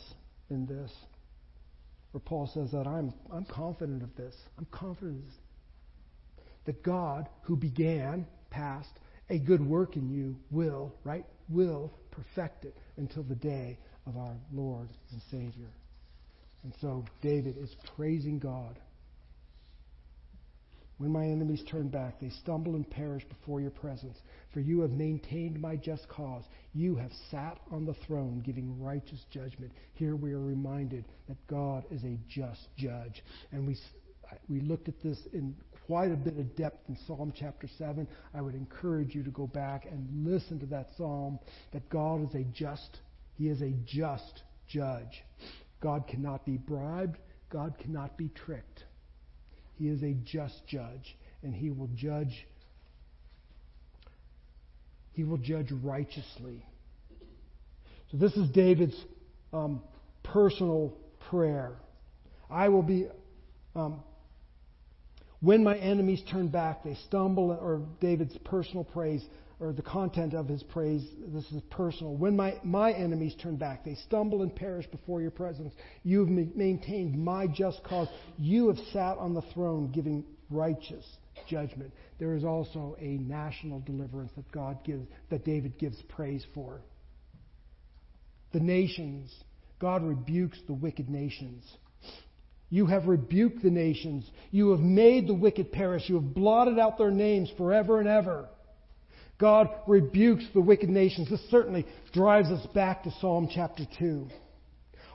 in 0.52 0.68
this. 0.68 0.92
Where 2.12 2.22
Paul 2.22 2.52
says 2.54 2.70
that 2.70 2.86
I'm, 2.86 3.16
I'm 3.34 3.46
confident 3.46 4.04
of 4.04 4.16
this. 4.16 4.36
I'm 4.60 4.68
confident 4.70 5.26
that 6.66 6.84
God, 6.84 7.28
who 7.42 7.56
began, 7.56 8.28
past, 8.52 8.92
a 9.30 9.40
good 9.40 9.66
work 9.66 9.96
in 9.96 10.10
you 10.10 10.36
will, 10.52 10.94
right? 11.04 11.26
Will 11.50 11.92
perfect 12.12 12.66
it 12.66 12.76
until 12.98 13.24
the 13.24 13.36
day 13.36 13.78
of 14.06 14.18
our 14.18 14.36
Lord 14.52 14.90
and 15.12 15.22
Savior. 15.30 15.70
And 16.64 16.74
so 16.82 17.06
David 17.22 17.58
is 17.58 17.74
praising 17.96 18.40
God. 18.40 18.80
When 20.98 21.14
my 21.14 21.24
enemies 21.24 21.64
turn 21.72 21.88
back, 21.88 22.20
they 22.20 22.30
stumble 22.42 22.76
and 22.76 22.90
perish 22.90 23.24
before 23.24 23.62
your 23.62 23.72
presence. 23.72 24.18
For 24.54 24.60
you 24.60 24.82
have 24.82 24.92
maintained 24.92 25.62
my 25.62 25.78
just 25.78 26.10
cause. 26.10 26.44
You 26.74 26.96
have 26.98 27.12
sat 27.32 27.58
on 27.72 27.86
the 27.86 27.96
throne 28.06 28.44
giving 28.46 28.82
righteous 28.82 29.24
judgment. 29.32 29.72
Here 29.94 30.18
we 30.18 30.34
are 30.34 30.42
reminded 30.42 31.06
that 31.30 31.38
God 31.48 31.86
is 31.90 32.04
a 32.04 32.20
just 32.28 32.68
judge. 32.78 33.24
And 33.54 33.66
we, 33.66 33.78
we 34.50 34.60
looked 34.60 34.90
at 34.90 35.02
this 35.02 35.20
in 35.32 35.56
quite 35.90 36.12
a 36.12 36.16
bit 36.16 36.38
of 36.38 36.56
depth 36.56 36.88
in 36.88 36.96
Psalm 37.08 37.34
chapter 37.36 37.68
7. 37.80 38.08
I 38.36 38.42
would 38.42 38.54
encourage 38.54 39.16
you 39.16 39.24
to 39.24 39.32
go 39.32 39.48
back 39.48 39.88
and 39.90 40.08
listen 40.24 40.60
to 40.60 40.68
that 40.68 40.90
psalm 40.96 41.40
that 41.74 41.90
God 41.90 42.30
is 42.30 42.36
a 42.36 42.44
just, 42.44 43.00
He 43.40 43.50
is 43.50 43.64
a 43.64 43.72
just 43.88 44.44
judge. 44.68 45.24
God 45.82 46.06
cannot 46.08 46.46
be 46.46 46.58
bribed, 46.58 47.18
God 47.52 47.74
cannot 47.80 48.20
be 48.20 48.30
tricked. 48.30 48.84
He 49.80 49.88
is 49.88 50.04
a 50.04 50.14
just 50.14 50.62
judge, 50.68 51.18
and 51.42 51.56
He 51.56 51.72
will 51.72 51.90
judge. 51.96 52.46
He 55.14 55.24
will 55.24 55.38
judge 55.38 55.72
righteously. 55.72 56.64
So 58.12 58.18
this 58.18 58.34
is 58.34 58.48
David's 58.52 59.06
um, 59.52 59.82
personal 60.22 60.94
prayer. 61.32 61.72
I 62.48 62.70
will 62.70 62.84
be 62.84 63.08
um, 63.76 64.04
when 65.42 65.64
my 65.64 65.78
enemies 65.78 66.22
turn 66.30 66.50
back, 66.50 66.84
they 66.84 66.96
stumble, 67.06 67.52
or 67.52 67.82
David's 68.02 68.38
personal 68.40 68.84
praise, 68.84 69.24
or 69.60 69.74
the 69.74 69.82
content 69.82 70.34
of 70.34 70.48
his 70.48 70.64
praise, 70.64 71.06
this 71.28 71.46
is 71.52 71.62
personal. 71.70 72.16
When 72.16 72.36
my, 72.36 72.56
my 72.64 72.92
enemies 72.92 73.36
turn 73.42 73.58
back, 73.58 73.84
they 73.84 73.96
stumble 73.96 74.42
and 74.42 74.56
perish 74.56 74.86
before 74.88 75.22
your 75.22 75.32
presence. 75.32 75.74
You 76.04 76.20
have 76.20 76.30
maintained 76.30 77.18
my 77.18 77.48
just 77.48 77.84
cause. 77.84 78.08
You 78.38 78.68
have 78.68 78.78
sat 78.94 79.18
on 79.18 79.34
the 79.34 79.42
throne 79.54 79.92
giving 79.92 80.24
righteous 80.50 81.06
judgment. 81.48 81.94
There 82.20 82.36
is 82.36 82.44
also 82.44 82.96
a 83.00 83.18
national 83.18 83.82
deliverance 83.82 84.32
that 84.36 84.50
God 84.52 84.84
gives, 84.84 85.08
that 85.30 85.46
David 85.46 85.78
gives 85.78 86.02
praise 86.10 86.46
for. 86.54 86.82
The 88.52 88.60
nations, 88.60 89.34
God 89.80 90.04
rebukes 90.04 90.60
the 90.68 90.74
wicked 90.74 91.10
nations. 91.10 91.64
You 92.70 92.86
have 92.86 93.08
rebuked 93.08 93.64
the 93.64 93.72
nations. 93.72 94.30
You 94.52 94.72
have 94.72 94.80
made 94.80 95.28
the 95.28 95.34
wicked 95.34 95.72
perish. 95.72 96.04
You 96.08 96.16
have 96.16 96.34
blotted 96.34 96.78
out 96.78 96.98
their 96.98 97.12
names 97.12 97.52
forever 97.58 98.00
and 98.00 98.08
ever. 98.08 98.48
God 99.40 99.70
rebukes 99.88 100.46
the 100.54 100.62
wicked 100.62 100.90
nations. 100.90 101.30
This 101.30 101.42
certainly 101.50 101.86
drives 102.14 102.50
us 102.50 102.66
back 102.74 103.04
to 103.04 103.12
Psalm 103.20 103.50
chapter 103.54 103.86
2. 103.98 104.28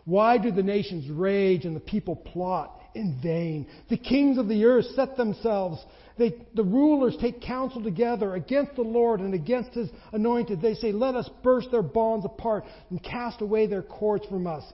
Why 0.04 0.38
do 0.38 0.50
the 0.50 0.62
nations 0.62 1.08
rage 1.10 1.64
and 1.64 1.76
the 1.76 1.80
people 1.80 2.16
plot 2.16 2.80
in 2.94 3.20
vain? 3.22 3.66
The 3.88 3.96
kings 3.96 4.38
of 4.38 4.48
the 4.48 4.64
earth 4.64 4.86
set 4.96 5.16
themselves. 5.16 5.82
They, 6.18 6.34
the 6.54 6.62
rulers 6.62 7.16
take 7.20 7.40
counsel 7.40 7.82
together 7.82 8.34
against 8.34 8.76
the 8.76 8.82
Lord 8.82 9.20
and 9.20 9.34
against 9.34 9.70
his 9.70 9.88
anointed. 10.12 10.60
They 10.60 10.74
say, 10.74 10.92
Let 10.92 11.14
us 11.14 11.28
burst 11.42 11.70
their 11.70 11.82
bonds 11.82 12.24
apart 12.24 12.64
and 12.90 13.02
cast 13.02 13.40
away 13.40 13.66
their 13.66 13.82
cords 13.82 14.26
from 14.26 14.46
us. 14.46 14.64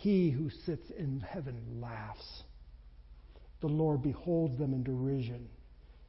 He 0.00 0.30
who 0.30 0.48
sits 0.64 0.88
in 0.96 1.20
heaven 1.20 1.78
laughs. 1.78 2.42
The 3.60 3.66
Lord 3.66 4.02
beholds 4.02 4.58
them 4.58 4.72
in 4.72 4.82
derision. 4.82 5.46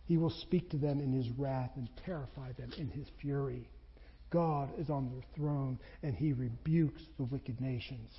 He 0.06 0.15
will 0.15 0.30
speak 0.30 0.69
to 0.69 0.77
them 0.77 1.01
in 1.01 1.12
his 1.12 1.30
wrath 1.32 1.71
and 1.75 1.89
terrify 2.06 2.54
them 2.54 2.71
in 2.77 2.89
his 2.89 3.08
fury. 3.19 3.67
God 4.30 4.69
is 4.80 4.89
on 4.89 5.10
their 5.10 5.23
throne, 5.36 5.77
and 6.04 6.15
he 6.15 6.32
rebukes 6.32 7.01
the 7.17 7.25
wicked 7.25 7.60
nations. 7.60 8.10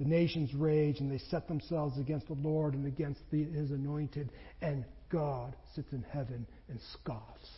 The 0.00 0.06
nations 0.06 0.54
rage, 0.54 1.00
and 1.00 1.12
they 1.12 1.18
set 1.18 1.48
themselves 1.48 1.98
against 1.98 2.28
the 2.28 2.34
Lord 2.34 2.72
and 2.72 2.86
against 2.86 3.20
the, 3.30 3.44
his 3.44 3.70
anointed, 3.70 4.32
and 4.62 4.86
God 5.10 5.54
sits 5.74 5.92
in 5.92 6.02
heaven 6.02 6.46
and 6.70 6.80
scoffs. 6.94 7.50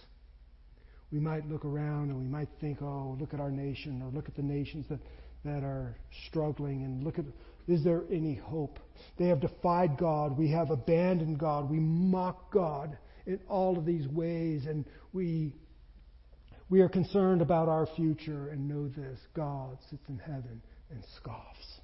We 1.13 1.21
might 1.21 1.49
look 1.49 1.65
around 1.65 2.11
and 2.11 2.19
we 2.19 2.27
might 2.27 2.49
think, 2.61 2.83
oh, 2.83 3.17
look 3.21 3.35
at 3.35 3.41
our 3.41 3.53
nation, 3.53 4.03
or 4.03 4.11
look 4.11 4.29
at 4.29 4.35
the 4.35 4.43
nations 4.43 4.87
that 4.89 4.99
that 5.45 5.63
are 5.63 5.97
struggling 6.29 6.85
and 6.85 7.03
look 7.03 7.19
at 7.19 7.25
is 7.67 7.85
there 7.85 8.03
any 8.11 8.35
hope? 8.35 8.81
They 9.17 9.29
have 9.29 9.41
defied 9.41 9.97
God. 9.97 10.37
We 10.37 10.51
have 10.51 10.71
abandoned 10.71 11.39
God. 11.39 11.71
We 11.71 11.79
mock 11.79 12.53
God 12.53 12.99
in 13.27 13.39
all 13.49 13.79
of 13.79 13.87
these 13.87 14.09
ways, 14.09 14.67
and 14.67 14.85
we 15.13 15.55
we 16.69 16.81
are 16.81 16.89
concerned 16.89 17.43
about 17.43 17.69
our 17.69 17.87
future 17.97 18.49
and 18.49 18.69
know 18.69 18.89
this 18.89 19.19
God 19.35 19.79
sits 19.91 20.09
in 20.09 20.19
heaven 20.19 20.63
and 20.91 21.05
scoffs. 21.17 21.81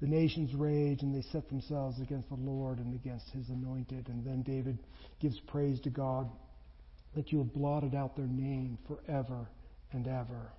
The 0.00 0.08
nations 0.08 0.52
rage 0.54 1.02
and 1.02 1.14
they 1.14 1.22
set 1.30 1.48
themselves 1.48 2.00
against 2.00 2.28
the 2.28 2.34
Lord 2.34 2.78
and 2.78 2.94
against 2.94 3.30
his 3.30 3.48
anointed. 3.50 4.08
And 4.08 4.26
then 4.26 4.42
David 4.42 4.78
gives 5.20 5.38
praise 5.46 5.78
to 5.82 5.90
God 5.90 6.28
that 7.14 7.32
you 7.32 7.38
have 7.38 7.52
blotted 7.52 7.94
out 7.94 8.16
their 8.16 8.26
name 8.26 8.78
forever 8.86 9.48
and 9.92 10.06
ever. 10.06 10.52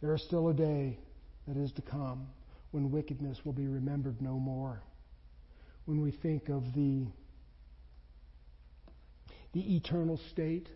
There 0.00 0.14
is 0.14 0.22
still 0.22 0.48
a 0.48 0.54
day 0.54 0.98
that 1.46 1.56
is 1.56 1.72
to 1.72 1.82
come 1.82 2.26
when 2.70 2.90
wickedness 2.90 3.44
will 3.44 3.52
be 3.52 3.66
remembered 3.66 4.20
no 4.22 4.38
more. 4.38 4.82
When 5.86 6.00
we 6.00 6.10
think 6.10 6.48
of 6.48 6.74
the, 6.74 7.06
the 9.52 9.76
eternal 9.76 10.18
state 10.30 10.68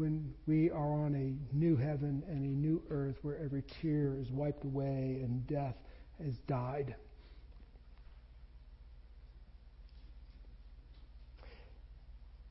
when 0.00 0.32
we 0.46 0.70
are 0.70 0.94
on 1.04 1.14
a 1.14 1.54
new 1.54 1.76
heaven 1.76 2.22
and 2.26 2.42
a 2.42 2.48
new 2.48 2.82
earth 2.88 3.16
where 3.20 3.36
every 3.36 3.62
tear 3.82 4.16
is 4.18 4.30
wiped 4.30 4.64
away 4.64 5.20
and 5.22 5.46
death 5.46 5.76
has 6.24 6.38
died. 6.46 6.94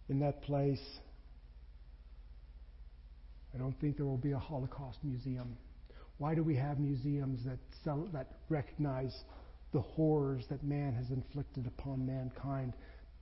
In 0.10 0.20
that 0.20 0.42
place, 0.42 0.82
I 3.54 3.58
don't 3.58 3.80
think 3.80 3.98
there 3.98 4.06
will 4.06 4.18
be 4.18 4.32
a 4.32 4.40
Holocaust 4.40 5.00
museum. 5.04 5.58
Why 6.18 6.36
do 6.36 6.44
we 6.44 6.56
have 6.56 6.80
museums 6.80 7.46
that, 7.46 7.60
sell, 7.84 8.08
that 8.14 8.40
recognize 8.50 9.16
the 9.72 9.82
horrors 9.82 10.46
that 10.50 10.64
man 10.64 10.94
has 10.94 11.12
inflicted 11.12 11.68
upon 11.68 12.06
mankind? 12.06 12.74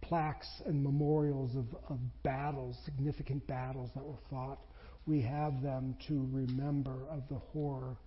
plaques 0.02 0.48
and 0.66 0.84
memorials 0.84 1.56
of, 1.56 1.66
of 1.90 2.00
battles, 2.24 2.78
significant 2.86 3.46
battles 3.48 3.90
that 3.96 4.04
were 4.04 4.20
fought. 4.30 4.60
We 5.06 5.22
have 5.22 5.62
them 5.62 5.96
to 6.08 6.28
remember 6.32 7.08
of 7.10 7.24
the 7.30 7.40
horror 7.52 7.98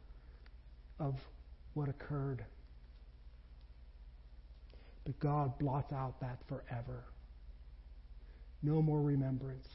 of 0.98 1.14
what 1.74 1.88
occurred. 1.88 2.44
But 5.04 5.18
God 5.18 5.58
blots 5.58 5.92
out 5.92 6.20
that 6.20 6.38
forever. 6.48 7.04
No 8.62 8.82
more 8.82 9.00
remembrance. 9.00 9.66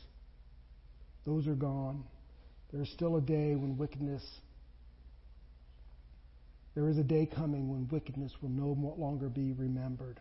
Those 1.26 1.48
are 1.48 1.56
gone. 1.56 2.04
There's 2.72 2.90
still 2.90 3.18
a 3.18 3.22
day 3.22 3.56
when 3.56 3.78
wickedness, 3.78 4.24
there 6.76 6.90
is 6.90 6.98
a 6.98 7.04
day 7.04 7.26
coming 7.26 7.70
when 7.70 7.88
wickedness 7.88 8.32
will 8.42 8.50
no 8.50 8.78
longer 8.98 9.30
be 9.30 9.54
remembered. 9.54 10.20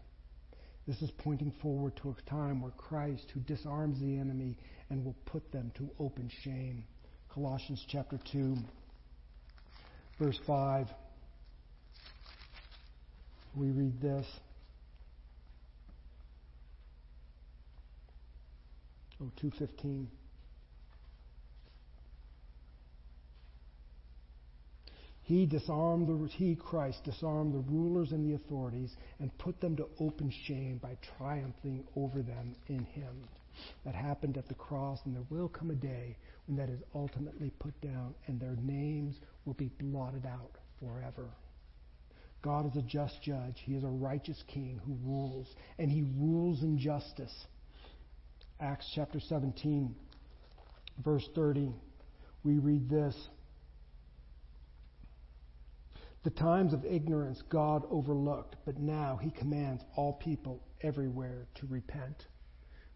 This 0.87 1.01
is 1.03 1.11
pointing 1.19 1.53
forward 1.63 1.97
to 2.03 2.11
a 2.11 2.31
time 2.31 2.61
where 2.61 2.71
Christ, 2.73 3.31
who 3.33 3.41
disarms 3.41 4.01
the 4.01 4.19
enemy 4.19 4.57
and 4.91 5.05
will 5.05 5.17
put 5.25 5.51
them 5.51 5.73
to 5.77 5.91
open 5.99 6.31
shame. 6.43 6.85
Colossians 7.33 7.85
chapter 7.89 8.19
2, 8.33 8.57
verse 10.19 10.39
5. 10.47 10.87
We 13.57 13.71
read 13.71 14.01
this. 14.01 14.27
Oh, 19.21 19.31
215. 19.37 20.09
He 25.23 25.47
disarmed 25.47 26.07
the, 26.07 26.29
he, 26.29 26.55
Christ, 26.55 27.03
disarmed 27.05 27.55
the 27.55 27.71
rulers 27.71 28.13
and 28.13 28.29
the 28.29 28.35
authorities 28.35 28.95
and 29.21 29.37
put 29.39 29.59
them 29.61 29.75
to 29.77 29.87
open 29.99 30.31
shame 30.47 30.79
by 30.83 30.99
triumphing 31.17 31.85
over 31.97 32.21
them 32.21 32.55
in 32.67 32.85
him. 32.85 33.27
That 33.85 33.95
happened 33.95 34.37
at 34.37 34.49
the 34.49 34.55
cross, 34.55 34.99
and 35.07 35.15
there 35.15 35.25
will 35.31 35.49
come 35.49 35.71
a 35.71 35.75
day 35.75 36.17
when 36.47 36.59
that 36.59 36.69
is 36.69 36.81
ultimately 36.95 37.51
put 37.59 37.81
down 37.81 38.15
and 38.27 38.39
their 38.39 38.57
names 38.57 39.17
will 39.47 39.55
be 39.55 39.71
blotted 39.81 40.27
out 40.27 40.59
forever. 40.79 41.31
God 42.43 42.67
is 42.67 42.77
a 42.77 42.83
just 42.83 43.23
judge. 43.23 43.63
He 43.65 43.75
is 43.75 43.85
a 43.85 43.89
righteous 43.89 44.43
king 44.49 44.79
who 44.85 44.99
rules, 45.03 45.47
and 45.79 45.91
he 45.91 46.03
rules 46.19 46.63
in 46.63 46.79
justice. 46.79 47.47
Acts 48.61 48.91
chapter 48.95 49.19
17, 49.19 49.95
verse 51.05 51.29
30, 51.35 51.73
we 52.45 52.59
read 52.59 52.89
this. 52.89 53.29
The 56.23 56.31
times 56.31 56.73
of 56.73 56.85
ignorance 56.85 57.43
God 57.49 57.83
overlooked, 57.91 58.57
but 58.65 58.79
now 58.79 59.19
he 59.21 59.31
commands 59.31 59.83
all 59.97 60.15
people 60.15 60.63
everywhere 60.83 61.47
to 61.57 61.67
repent. 61.67 62.27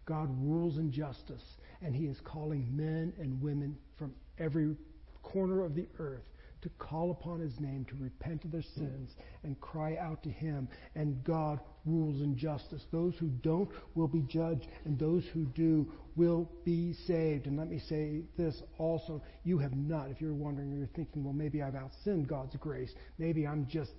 God 0.06 0.28
rules 0.40 0.78
in 0.78 0.90
justice, 0.90 1.44
and 1.82 1.94
he 1.94 2.06
is 2.06 2.20
calling 2.24 2.74
men 2.74 3.12
and 3.18 3.42
women 3.42 3.76
from 3.98 4.14
every 4.38 4.76
corner 5.22 5.64
of 5.64 5.74
the 5.74 5.88
earth 5.98 6.24
to 6.62 6.68
call 6.78 7.10
upon 7.10 7.40
his 7.40 7.58
name, 7.60 7.84
to 7.86 7.94
repent 8.02 8.44
of 8.44 8.50
their 8.50 8.62
sins, 8.74 9.10
and 9.44 9.60
cry 9.60 9.96
out 9.96 10.22
to 10.24 10.30
him. 10.30 10.68
And 10.94 11.22
God 11.24 11.60
rules 11.84 12.20
in 12.20 12.36
justice. 12.36 12.84
Those 12.90 13.14
who 13.18 13.28
don't 13.28 13.70
will 13.94 14.08
be 14.08 14.22
judged, 14.22 14.66
and 14.84 14.98
those 14.98 15.24
who 15.32 15.44
do 15.46 15.90
will 16.16 16.50
be 16.64 16.94
saved. 17.06 17.46
And 17.46 17.56
let 17.56 17.68
me 17.68 17.80
say 17.88 18.22
this 18.36 18.60
also 18.78 19.22
you 19.44 19.58
have 19.58 19.74
not, 19.76 20.10
if 20.10 20.20
you're 20.20 20.34
wondering, 20.34 20.76
you're 20.76 20.88
thinking, 20.88 21.24
well, 21.24 21.32
maybe 21.32 21.62
I've 21.62 21.74
outsinned 21.74 22.26
God's 22.26 22.56
grace. 22.56 22.92
Maybe 23.18 23.46
I'm 23.46 23.66
just 23.66 23.92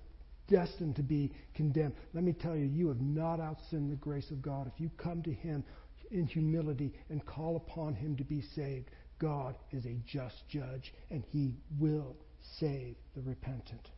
destined 0.48 0.96
to 0.98 1.04
be 1.04 1.32
condemned. 1.54 1.94
Let 2.14 2.24
me 2.24 2.34
tell 2.34 2.56
you, 2.56 2.66
you 2.66 2.88
have 2.90 3.02
not 3.02 3.40
outsinned 3.40 3.90
the 3.90 3.96
grace 3.96 4.32
of 4.32 4.42
God. 4.42 4.70
If 4.74 4.82
you 4.82 4.90
come 4.98 5.22
to 5.24 5.32
him 5.32 5.64
in 6.12 6.26
humility 6.26 6.94
and 7.10 7.26
call 7.26 7.56
upon 7.56 7.94
him 7.94 8.18
to 8.18 8.24
be 8.24 8.42
saved, 8.56 8.90
God 9.20 9.56
is 9.72 9.86
a 9.86 9.98
just 10.06 10.48
judge, 10.50 10.94
and 11.12 11.24
he 11.30 11.56
will 11.78 12.16
save 12.58 12.96
the 13.16 13.22
repentant. 13.22 13.90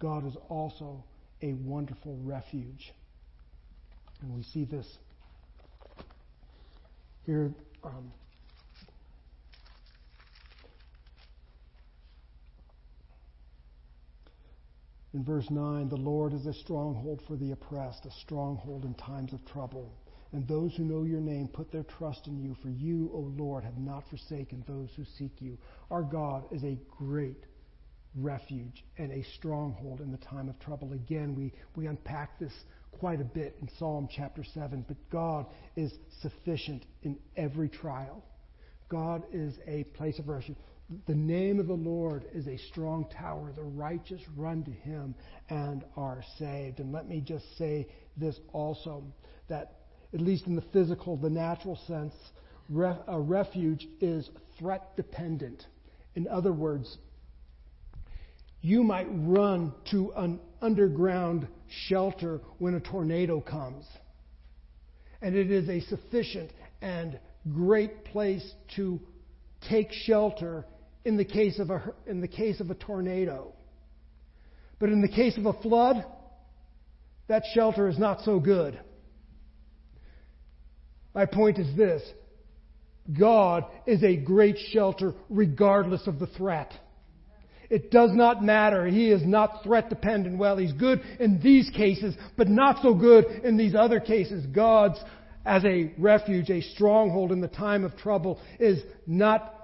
God 0.00 0.26
is 0.26 0.36
also 0.48 1.04
a 1.42 1.54
wonderful 1.54 2.18
refuge. 2.22 2.92
And 4.20 4.34
we 4.34 4.42
see 4.42 4.64
this 4.64 4.86
here. 7.24 7.52
Um, 7.84 8.12
in 15.12 15.24
verse 15.24 15.50
9, 15.50 15.88
the 15.88 15.96
Lord 15.96 16.32
is 16.32 16.46
a 16.46 16.54
stronghold 16.54 17.20
for 17.26 17.36
the 17.36 17.52
oppressed, 17.52 18.06
a 18.06 18.10
stronghold 18.22 18.84
in 18.84 18.94
times 18.94 19.32
of 19.32 19.44
trouble. 19.46 19.92
And 20.32 20.48
those 20.48 20.74
who 20.76 20.84
know 20.84 21.02
your 21.02 21.20
name 21.20 21.48
put 21.48 21.70
their 21.70 21.82
trust 21.82 22.26
in 22.26 22.38
you, 22.38 22.56
for 22.62 22.70
you, 22.70 23.10
O 23.12 23.32
Lord, 23.36 23.64
have 23.64 23.76
not 23.76 24.08
forsaken 24.08 24.64
those 24.66 24.88
who 24.96 25.04
seek 25.04 25.32
you. 25.40 25.58
Our 25.90 26.02
God 26.02 26.44
is 26.50 26.64
a 26.64 26.78
great 26.96 27.44
refuge 28.16 28.84
and 28.98 29.12
a 29.12 29.24
stronghold 29.36 30.00
in 30.00 30.12
the 30.12 30.18
time 30.18 30.48
of 30.48 30.58
trouble. 30.60 30.92
Again, 30.92 31.34
we, 31.34 31.52
we 31.76 31.86
unpack 31.86 32.38
this 32.38 32.52
quite 32.92 33.20
a 33.20 33.24
bit 33.24 33.56
in 33.60 33.68
Psalm 33.78 34.08
chapter 34.14 34.44
7, 34.54 34.84
but 34.86 34.96
God 35.10 35.46
is 35.76 35.92
sufficient 36.20 36.84
in 37.02 37.18
every 37.36 37.68
trial. 37.68 38.22
God 38.88 39.24
is 39.32 39.54
a 39.66 39.84
place 39.84 40.18
of 40.18 40.28
refuge. 40.28 40.58
The 41.06 41.14
name 41.14 41.58
of 41.58 41.66
the 41.66 41.72
Lord 41.72 42.26
is 42.34 42.46
a 42.46 42.58
strong 42.68 43.06
tower. 43.16 43.52
The 43.56 43.62
righteous 43.62 44.20
run 44.36 44.62
to 44.64 44.70
him 44.70 45.14
and 45.48 45.84
are 45.96 46.22
saved. 46.38 46.80
And 46.80 46.92
let 46.92 47.08
me 47.08 47.22
just 47.22 47.56
say 47.56 47.88
this 48.16 48.38
also 48.52 49.02
that, 49.48 49.78
at 50.12 50.20
least 50.20 50.46
in 50.46 50.54
the 50.54 50.64
physical, 50.72 51.16
the 51.16 51.30
natural 51.30 51.78
sense, 51.86 52.12
a 53.08 53.18
refuge 53.18 53.86
is 54.00 54.28
threat 54.58 54.94
dependent. 54.96 55.64
In 56.14 56.28
other 56.28 56.52
words, 56.52 56.98
you 58.62 58.84
might 58.84 59.08
run 59.10 59.74
to 59.90 60.12
an 60.16 60.40
underground 60.62 61.48
shelter 61.88 62.40
when 62.58 62.74
a 62.74 62.80
tornado 62.80 63.40
comes. 63.40 63.84
And 65.20 65.34
it 65.34 65.50
is 65.50 65.68
a 65.68 65.80
sufficient 65.80 66.50
and 66.80 67.18
great 67.52 68.04
place 68.06 68.48
to 68.76 69.00
take 69.68 69.92
shelter 69.92 70.64
in 71.04 71.16
the 71.16 71.24
case 71.24 71.58
of 71.58 71.70
a, 71.70 71.92
in 72.06 72.20
the 72.20 72.28
case 72.28 72.60
of 72.60 72.70
a 72.70 72.74
tornado. 72.74 73.52
But 74.78 74.90
in 74.90 75.02
the 75.02 75.08
case 75.08 75.36
of 75.36 75.46
a 75.46 75.52
flood, 75.52 76.04
that 77.28 77.42
shelter 77.54 77.88
is 77.88 77.98
not 77.98 78.20
so 78.22 78.38
good. 78.38 78.78
My 81.14 81.26
point 81.26 81.58
is 81.58 81.76
this 81.76 82.02
God 83.18 83.64
is 83.86 84.02
a 84.04 84.16
great 84.16 84.56
shelter 84.70 85.14
regardless 85.28 86.06
of 86.06 86.20
the 86.20 86.26
threat. 86.28 86.72
It 87.72 87.90
does 87.90 88.10
not 88.12 88.44
matter. 88.44 88.86
He 88.86 89.10
is 89.10 89.24
not 89.24 89.62
threat 89.64 89.88
dependent. 89.88 90.36
Well, 90.36 90.58
he's 90.58 90.74
good 90.74 91.00
in 91.18 91.40
these 91.40 91.70
cases, 91.70 92.14
but 92.36 92.46
not 92.46 92.82
so 92.82 92.92
good 92.92 93.24
in 93.44 93.56
these 93.56 93.74
other 93.74 93.98
cases. 93.98 94.44
God's 94.44 95.02
as 95.46 95.64
a 95.64 95.90
refuge, 95.96 96.50
a 96.50 96.60
stronghold 96.60 97.32
in 97.32 97.40
the 97.40 97.48
time 97.48 97.82
of 97.82 97.96
trouble, 97.96 98.38
is 98.60 98.82
not 99.06 99.54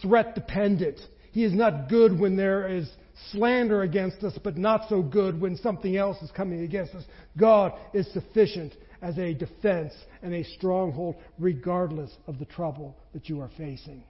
threat 0.00 0.36
dependent. 0.36 1.00
He 1.32 1.42
is 1.42 1.52
not 1.52 1.88
good 1.88 2.16
when 2.20 2.36
there 2.36 2.68
is 2.68 2.88
slander 3.32 3.82
against 3.82 4.22
us, 4.22 4.38
but 4.44 4.56
not 4.56 4.88
so 4.88 5.02
good 5.02 5.40
when 5.40 5.56
something 5.56 5.96
else 5.96 6.22
is 6.22 6.30
coming 6.30 6.62
against 6.62 6.94
us. 6.94 7.04
God 7.36 7.72
is 7.92 8.06
sufficient 8.12 8.74
as 9.02 9.18
a 9.18 9.34
defense 9.34 9.92
and 10.22 10.32
a 10.32 10.44
stronghold, 10.44 11.16
regardless 11.40 12.12
of 12.28 12.38
the 12.38 12.44
trouble 12.44 12.96
that 13.12 13.28
you 13.28 13.40
are 13.40 13.50
facing. 13.58 14.04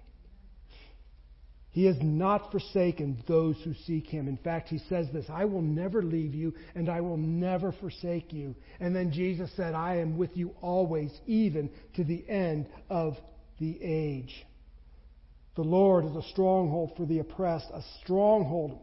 He 1.74 1.86
has 1.86 1.96
not 2.00 2.52
forsaken 2.52 3.20
those 3.26 3.56
who 3.64 3.74
seek 3.84 4.06
him. 4.06 4.28
In 4.28 4.36
fact, 4.36 4.68
he 4.68 4.78
says 4.88 5.08
this 5.12 5.26
I 5.28 5.44
will 5.44 5.60
never 5.60 6.04
leave 6.04 6.32
you, 6.32 6.54
and 6.76 6.88
I 6.88 7.00
will 7.00 7.16
never 7.16 7.72
forsake 7.72 8.32
you. 8.32 8.54
And 8.78 8.94
then 8.94 9.10
Jesus 9.10 9.50
said, 9.56 9.74
I 9.74 9.96
am 9.96 10.16
with 10.16 10.36
you 10.36 10.54
always, 10.62 11.10
even 11.26 11.68
to 11.96 12.04
the 12.04 12.24
end 12.30 12.68
of 12.88 13.16
the 13.58 13.76
age. 13.82 14.46
The 15.56 15.62
Lord 15.62 16.04
is 16.04 16.14
a 16.14 16.28
stronghold 16.30 16.92
for 16.96 17.06
the 17.06 17.18
oppressed, 17.18 17.66
a 17.74 17.82
stronghold 18.04 18.78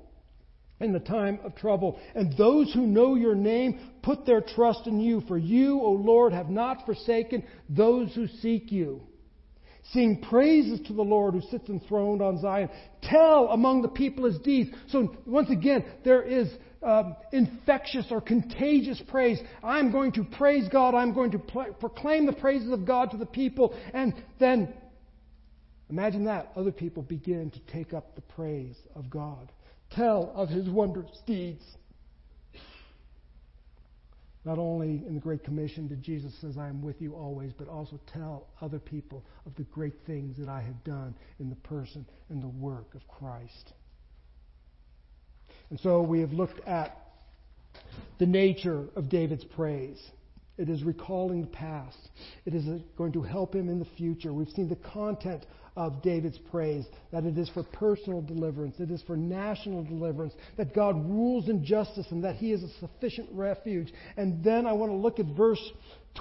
in 0.81 0.91
the 0.91 0.99
time 0.99 1.39
of 1.45 1.55
trouble. 1.55 1.97
And 2.13 2.35
those 2.37 2.73
who 2.73 2.85
know 2.85 3.15
your 3.15 3.35
name 3.35 3.79
put 4.03 4.25
their 4.25 4.41
trust 4.41 4.85
in 4.85 4.99
you, 4.99 5.21
for 5.29 5.37
you, 5.37 5.79
O 5.79 5.91
Lord, 5.91 6.33
have 6.33 6.49
not 6.49 6.85
forsaken 6.85 7.45
those 7.69 8.13
who 8.13 8.27
seek 8.27 8.69
you. 8.69 9.01
Sing 9.93 10.21
praises 10.21 10.79
to 10.87 10.93
the 10.93 11.01
Lord 11.01 11.33
who 11.33 11.41
sits 11.41 11.67
enthroned 11.69 12.21
on 12.21 12.39
Zion. 12.39 12.69
Tell 13.01 13.49
among 13.49 13.81
the 13.81 13.87
people 13.87 14.25
his 14.25 14.37
deeds. 14.39 14.69
So, 14.89 15.15
once 15.25 15.49
again, 15.49 15.83
there 16.03 16.21
is 16.21 16.47
um, 16.83 17.15
infectious 17.31 18.05
or 18.11 18.21
contagious 18.21 19.01
praise. 19.07 19.39
I'm 19.63 19.91
going 19.91 20.11
to 20.13 20.23
praise 20.23 20.67
God. 20.69 20.93
I'm 20.93 21.13
going 21.13 21.31
to 21.31 21.39
pl- 21.39 21.73
proclaim 21.79 22.25
the 22.25 22.33
praises 22.33 22.71
of 22.71 22.85
God 22.85 23.11
to 23.11 23.17
the 23.17 23.25
people. 23.25 23.75
And 23.93 24.13
then, 24.39 24.73
imagine 25.89 26.25
that. 26.25 26.51
Other 26.55 26.71
people 26.71 27.03
begin 27.03 27.51
to 27.51 27.59
take 27.71 27.93
up 27.93 28.15
the 28.15 28.21
praise 28.21 28.77
of 28.95 29.09
God. 29.09 29.51
Tell 29.91 30.31
of 30.35 30.49
his 30.49 30.69
wondrous 30.69 31.17
deeds. 31.25 31.63
Not 34.43 34.57
only 34.57 35.03
in 35.05 35.13
the 35.13 35.19
Great 35.19 35.43
Commission 35.43 35.87
did 35.87 36.01
Jesus 36.01 36.33
says, 36.41 36.57
I 36.57 36.67
am 36.67 36.81
with 36.81 36.99
you 36.99 37.13
always, 37.13 37.53
but 37.53 37.67
also 37.67 37.99
tell 38.11 38.47
other 38.59 38.79
people 38.79 39.23
of 39.45 39.55
the 39.55 39.63
great 39.63 39.93
things 40.07 40.37
that 40.37 40.49
I 40.49 40.61
have 40.61 40.83
done 40.83 41.13
in 41.39 41.49
the 41.49 41.55
person 41.57 42.05
and 42.29 42.41
the 42.41 42.47
work 42.47 42.95
of 42.95 43.07
Christ. 43.07 43.73
And 45.69 45.79
so 45.79 46.01
we 46.01 46.21
have 46.21 46.33
looked 46.33 46.59
at 46.67 46.97
the 48.17 48.25
nature 48.25 48.85
of 48.95 49.09
David's 49.09 49.43
praise. 49.43 49.99
It 50.61 50.69
is 50.69 50.83
recalling 50.83 51.41
the 51.41 51.47
past. 51.47 51.97
It 52.45 52.53
is 52.53 52.67
uh, 52.67 52.77
going 52.95 53.13
to 53.13 53.23
help 53.23 53.55
him 53.55 53.67
in 53.67 53.79
the 53.79 53.87
future. 53.97 54.31
We've 54.31 54.47
seen 54.49 54.69
the 54.69 54.75
content 54.75 55.43
of 55.75 56.03
David's 56.03 56.37
praise, 56.51 56.85
that 57.11 57.23
it 57.23 57.35
is 57.35 57.49
for 57.49 57.63
personal 57.63 58.21
deliverance, 58.21 58.75
it 58.79 58.91
is 58.91 59.01
for 59.07 59.17
national 59.17 59.83
deliverance, 59.83 60.33
that 60.57 60.75
God 60.75 60.97
rules 61.09 61.49
in 61.49 61.65
justice, 61.65 62.05
and 62.11 62.23
that 62.25 62.35
He 62.35 62.51
is 62.51 62.61
a 62.61 62.69
sufficient 62.79 63.29
refuge. 63.31 63.91
And 64.17 64.43
then 64.43 64.67
I 64.67 64.73
want 64.73 64.91
to 64.91 64.97
look 64.97 65.19
at 65.19 65.25
verse 65.35 65.63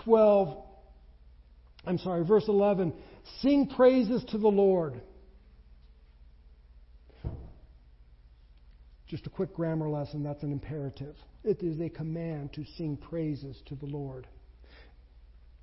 12. 0.04 0.64
I'm 1.84 1.98
sorry, 1.98 2.24
verse 2.24 2.44
11. 2.48 2.94
Sing 3.42 3.66
praises 3.76 4.24
to 4.30 4.38
the 4.38 4.48
Lord. 4.48 5.02
Just 9.06 9.26
a 9.26 9.30
quick 9.30 9.52
grammar 9.52 9.90
lesson, 9.90 10.22
that's 10.22 10.42
an 10.42 10.52
imperative. 10.52 11.16
It 11.44 11.62
is 11.62 11.80
a 11.80 11.88
command 11.88 12.52
to 12.54 12.64
sing 12.76 12.96
praises 12.96 13.60
to 13.66 13.74
the 13.74 13.86
Lord. 13.86 14.26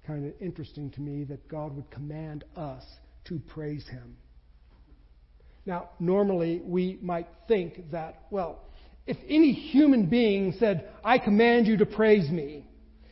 Kind 0.06 0.26
of 0.26 0.34
interesting 0.42 0.90
to 0.92 1.02
me 1.02 1.24
that 1.26 1.48
God 1.48 1.76
would 1.76 1.90
command 1.92 2.44
us 2.56 2.84
to 3.26 3.40
praise 3.40 3.88
Him. 3.88 4.18
Now, 5.66 5.90
normally 6.00 6.62
we 6.63 6.98
might 7.02 7.28
think 7.48 7.92
that, 7.92 8.24
well, 8.32 8.62
if 9.06 9.18
any 9.28 9.52
human 9.52 10.08
being 10.08 10.54
said, 10.60 10.90
I 11.04 11.18
command 11.18 11.68
you 11.68 11.78
to 11.78 11.86
praise 11.86 12.30
me, 12.30 12.66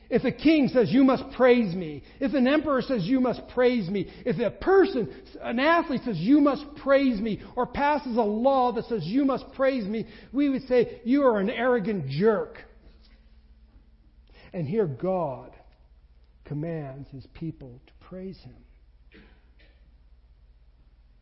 if 0.09 0.23
a 0.23 0.31
king 0.31 0.69
says, 0.69 0.91
you 0.91 1.03
must 1.03 1.23
praise 1.35 1.73
me, 1.73 2.03
if 2.19 2.33
an 2.33 2.47
emperor 2.47 2.81
says, 2.81 3.03
you 3.05 3.19
must 3.19 3.41
praise 3.49 3.89
me, 3.89 4.11
if 4.25 4.39
a 4.39 4.51
person, 4.51 5.11
an 5.41 5.59
athlete 5.59 6.01
says, 6.05 6.17
you 6.17 6.39
must 6.41 6.63
praise 6.83 7.19
me, 7.19 7.41
or 7.55 7.65
passes 7.65 8.17
a 8.17 8.21
law 8.21 8.71
that 8.73 8.85
says, 8.85 9.03
you 9.03 9.25
must 9.25 9.45
praise 9.53 9.85
me, 9.85 10.05
we 10.31 10.49
would 10.49 10.67
say, 10.67 11.01
you 11.03 11.23
are 11.23 11.39
an 11.39 11.49
arrogant 11.49 12.07
jerk. 12.07 12.57
And 14.53 14.67
here 14.67 14.87
God 14.87 15.51
commands 16.45 17.09
his 17.09 17.25
people 17.33 17.81
to 17.87 18.07
praise 18.07 18.37
him. 18.37 18.55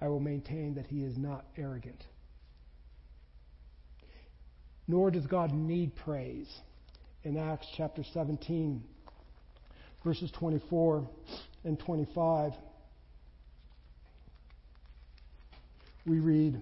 I 0.02 0.10
will 0.10 0.20
maintain 0.20 0.76
that 0.76 0.88
he 0.88 1.04
is 1.04 1.18
not 1.18 1.46
arrogant. 1.58 2.04
Nor 4.86 5.12
does 5.12 5.26
God 5.26 5.54
need 5.54 5.96
praise. 5.96 6.54
In 7.26 7.38
Acts 7.38 7.68
chapter 7.78 8.04
17, 8.14 8.84
verses 10.04 10.30
24 10.38 11.08
and 11.64 11.80
25, 11.80 12.52
we 16.06 16.20
read, 16.20 16.60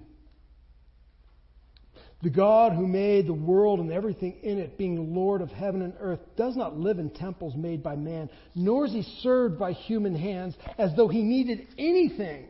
the 2.21 2.30
God 2.30 2.74
who 2.74 2.86
made 2.86 3.26
the 3.26 3.34
world 3.34 3.80
and 3.80 3.91
everything 3.91 4.38
in 4.43 4.60
it, 4.60 4.78
being 4.78 5.15
Lord 5.15 5.41
of 5.41 5.50
heaven 5.50 5.82
and 5.82 5.93
earth, 6.00 6.19
does 6.38 6.56
not 6.56 6.78
live 6.78 7.00
in 7.00 7.10
temples 7.10 7.56
made 7.56 7.82
by 7.82 7.95
man, 7.95 8.30
nor 8.54 8.86
is 8.86 8.91
he 8.91 9.02
served 9.21 9.58
by 9.58 9.71
human 9.71 10.13
hands 10.13 10.54
as 10.78 10.91
though 10.95 11.08
he 11.08 11.24
needed 11.24 11.67
anything 11.80 12.45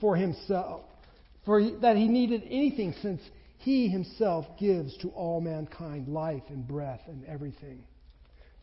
for 0.00 0.14
himself, 0.14 0.82
for 1.44 1.68
that 1.80 1.96
he 1.96 2.06
needed 2.06 2.44
anything 2.44 2.94
since 3.02 3.20
he 3.60 3.88
himself 3.88 4.46
gives 4.58 4.96
to 4.98 5.10
all 5.10 5.40
mankind 5.40 6.08
life 6.08 6.42
and 6.48 6.66
breath 6.66 7.02
and 7.08 7.24
everything. 7.26 7.84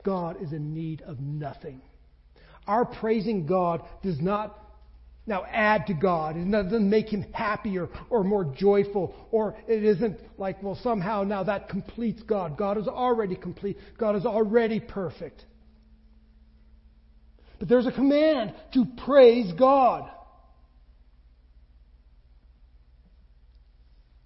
God 0.04 0.42
is 0.42 0.54
in 0.54 0.74
need 0.74 1.04
of 1.04 1.20
nothing. 1.20 1.82
Our 2.66 2.84
praising 2.84 3.46
God 3.46 3.84
does 4.02 4.20
not 4.20 4.58
now 5.28 5.46
add 5.46 5.86
to 5.88 5.94
God. 5.94 6.36
It 6.36 6.50
doesn't 6.50 6.90
make 6.90 7.10
him 7.10 7.26
happier 7.32 7.90
or 8.10 8.24
more 8.24 8.44
joyful, 8.44 9.14
or 9.30 9.56
it 9.68 9.84
isn't 9.84 10.20
like, 10.40 10.64
well, 10.64 10.80
somehow 10.82 11.22
now 11.22 11.44
that 11.44 11.70
completes 11.70 12.24
God. 12.24 12.58
God 12.58 12.80
is 12.80 12.88
already 12.88 13.36
complete. 13.36 13.78
God 14.00 14.16
is 14.16 14.26
already 14.26 14.80
perfect. 14.80 15.46
But 17.60 17.70
there's 17.70 17.86
a 17.86 17.92
command 17.92 18.56
to 18.74 18.86
praise 19.06 19.52
God. 19.54 20.10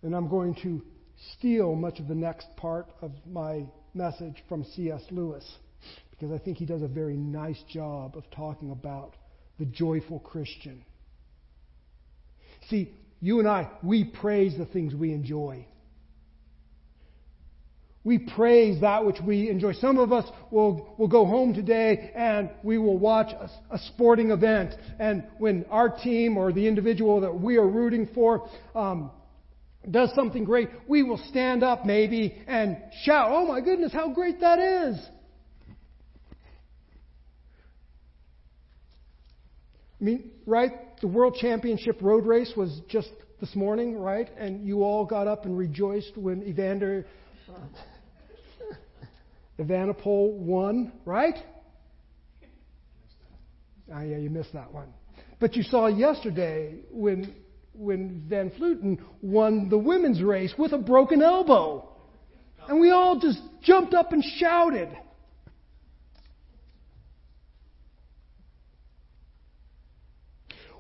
And 0.04 0.16
I'm 0.16 0.28
going 0.28 0.56
to 0.64 0.82
steal 1.38 1.76
much 1.76 2.00
of 2.00 2.08
the 2.08 2.16
next 2.16 2.48
part 2.58 2.88
of 3.02 3.12
my 3.30 3.66
message 3.94 4.44
from 4.48 4.64
C.S. 4.64 5.02
Lewis 5.12 5.46
because 6.12 6.32
I 6.32 6.38
think 6.44 6.58
he 6.58 6.66
does 6.66 6.82
a 6.82 6.88
very 6.88 7.18
nice 7.18 7.62
job 7.70 8.16
of 8.16 8.24
talking 8.32 8.72
about 8.72 9.16
the 9.58 9.66
joyful 9.66 10.20
Christian. 10.20 10.86
See, 12.70 12.94
you 13.20 13.40
and 13.40 13.48
I, 13.48 13.70
we 13.84 14.04
praise 14.04 14.58
the 14.58 14.66
things 14.66 14.94
we 14.94 15.14
enjoy. 15.14 15.66
We 18.04 18.18
praise 18.18 18.82
that 18.82 19.06
which 19.06 19.18
we 19.26 19.50
enjoy. 19.50 19.74
Some 19.74 20.00
of 20.00 20.12
us 20.12 20.26
will, 20.50 20.96
will 20.98 21.08
go 21.08 21.26
home 21.26 21.54
today 21.54 22.12
and 22.16 22.50
we 22.64 22.80
will 22.80 22.98
watch 22.98 23.32
a, 23.32 23.50
a, 23.76 23.78
sporting 23.78 24.32
event. 24.32 24.74
And 25.00 25.24
when 25.38 25.66
our 25.70 25.90
team 25.90 26.36
or 26.36 26.52
the 26.52 26.68
individual 26.68 27.22
that 27.22 27.34
we 27.34 27.58
are 27.58 27.68
rooting 27.68 28.10
for 28.16 28.50
um, 28.74 29.12
does 29.89 30.13
something 30.13 30.44
great, 30.44 30.70
we 30.88 31.02
will 31.04 31.17
stand 31.30 31.63
up 31.63 31.86
maybe 31.86 32.41
and 32.48 32.78
shout, 33.04 33.30
Oh 33.32 33.46
my 33.48 33.62
goodness, 33.62 33.91
how 33.91 34.13
great 34.13 34.39
that 34.41 34.60
is! 34.60 35.00
I 40.00 40.04
mean, 40.04 40.32
right? 40.46 41.00
The 41.00 41.08
World 41.08 41.36
Championship 41.39 42.00
road 42.02 42.26
race 42.26 42.52
was 42.58 42.82
just 42.89 43.10
this 43.39 43.56
morning, 43.56 43.98
right? 43.98 44.30
And 44.38 44.65
you 44.65 44.84
all 44.84 45.06
got 45.06 45.28
up 45.28 45.46
and 45.46 45.58
rejoiced 45.58 46.18
when 46.18 46.43
Evander 46.43 47.05
Evenepoel 49.60 50.34
won, 50.34 50.91
right? 51.05 51.38
Ah, 53.93 54.01
yeah, 54.01 54.18
you 54.18 54.30
missed 54.30 54.53
that 54.53 54.74
one. 54.74 54.93
But 55.39 55.55
you 55.55 55.64
saw 55.64 55.88
yesterday 55.88 56.80
when 56.91 57.36
when 57.82 58.23
Van 58.27 58.51
Vleuten 58.51 58.99
won 59.21 59.67
the 59.69 59.77
women's 59.77 60.21
race 60.21 60.53
with 60.57 60.71
a 60.71 60.77
broken 60.77 61.21
elbow. 61.21 61.89
And 62.67 62.79
we 62.79 62.91
all 62.91 63.19
just 63.19 63.39
jumped 63.63 63.95
up 63.95 64.11
and 64.11 64.23
shouted. 64.38 64.89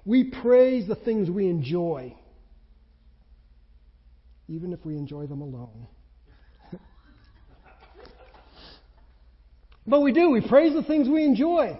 We 0.05 0.25
praise 0.25 0.87
the 0.87 0.95
things 0.95 1.29
we 1.29 1.47
enjoy, 1.47 2.15
even 4.47 4.73
if 4.73 4.83
we 4.85 4.95
enjoy 4.95 5.27
them 5.27 5.41
alone. 5.41 5.87
but 9.85 10.01
we 10.01 10.11
do. 10.11 10.29
We 10.31 10.41
praise 10.47 10.73
the 10.73 10.83
things 10.83 11.07
we 11.07 11.23
enjoy. 11.23 11.77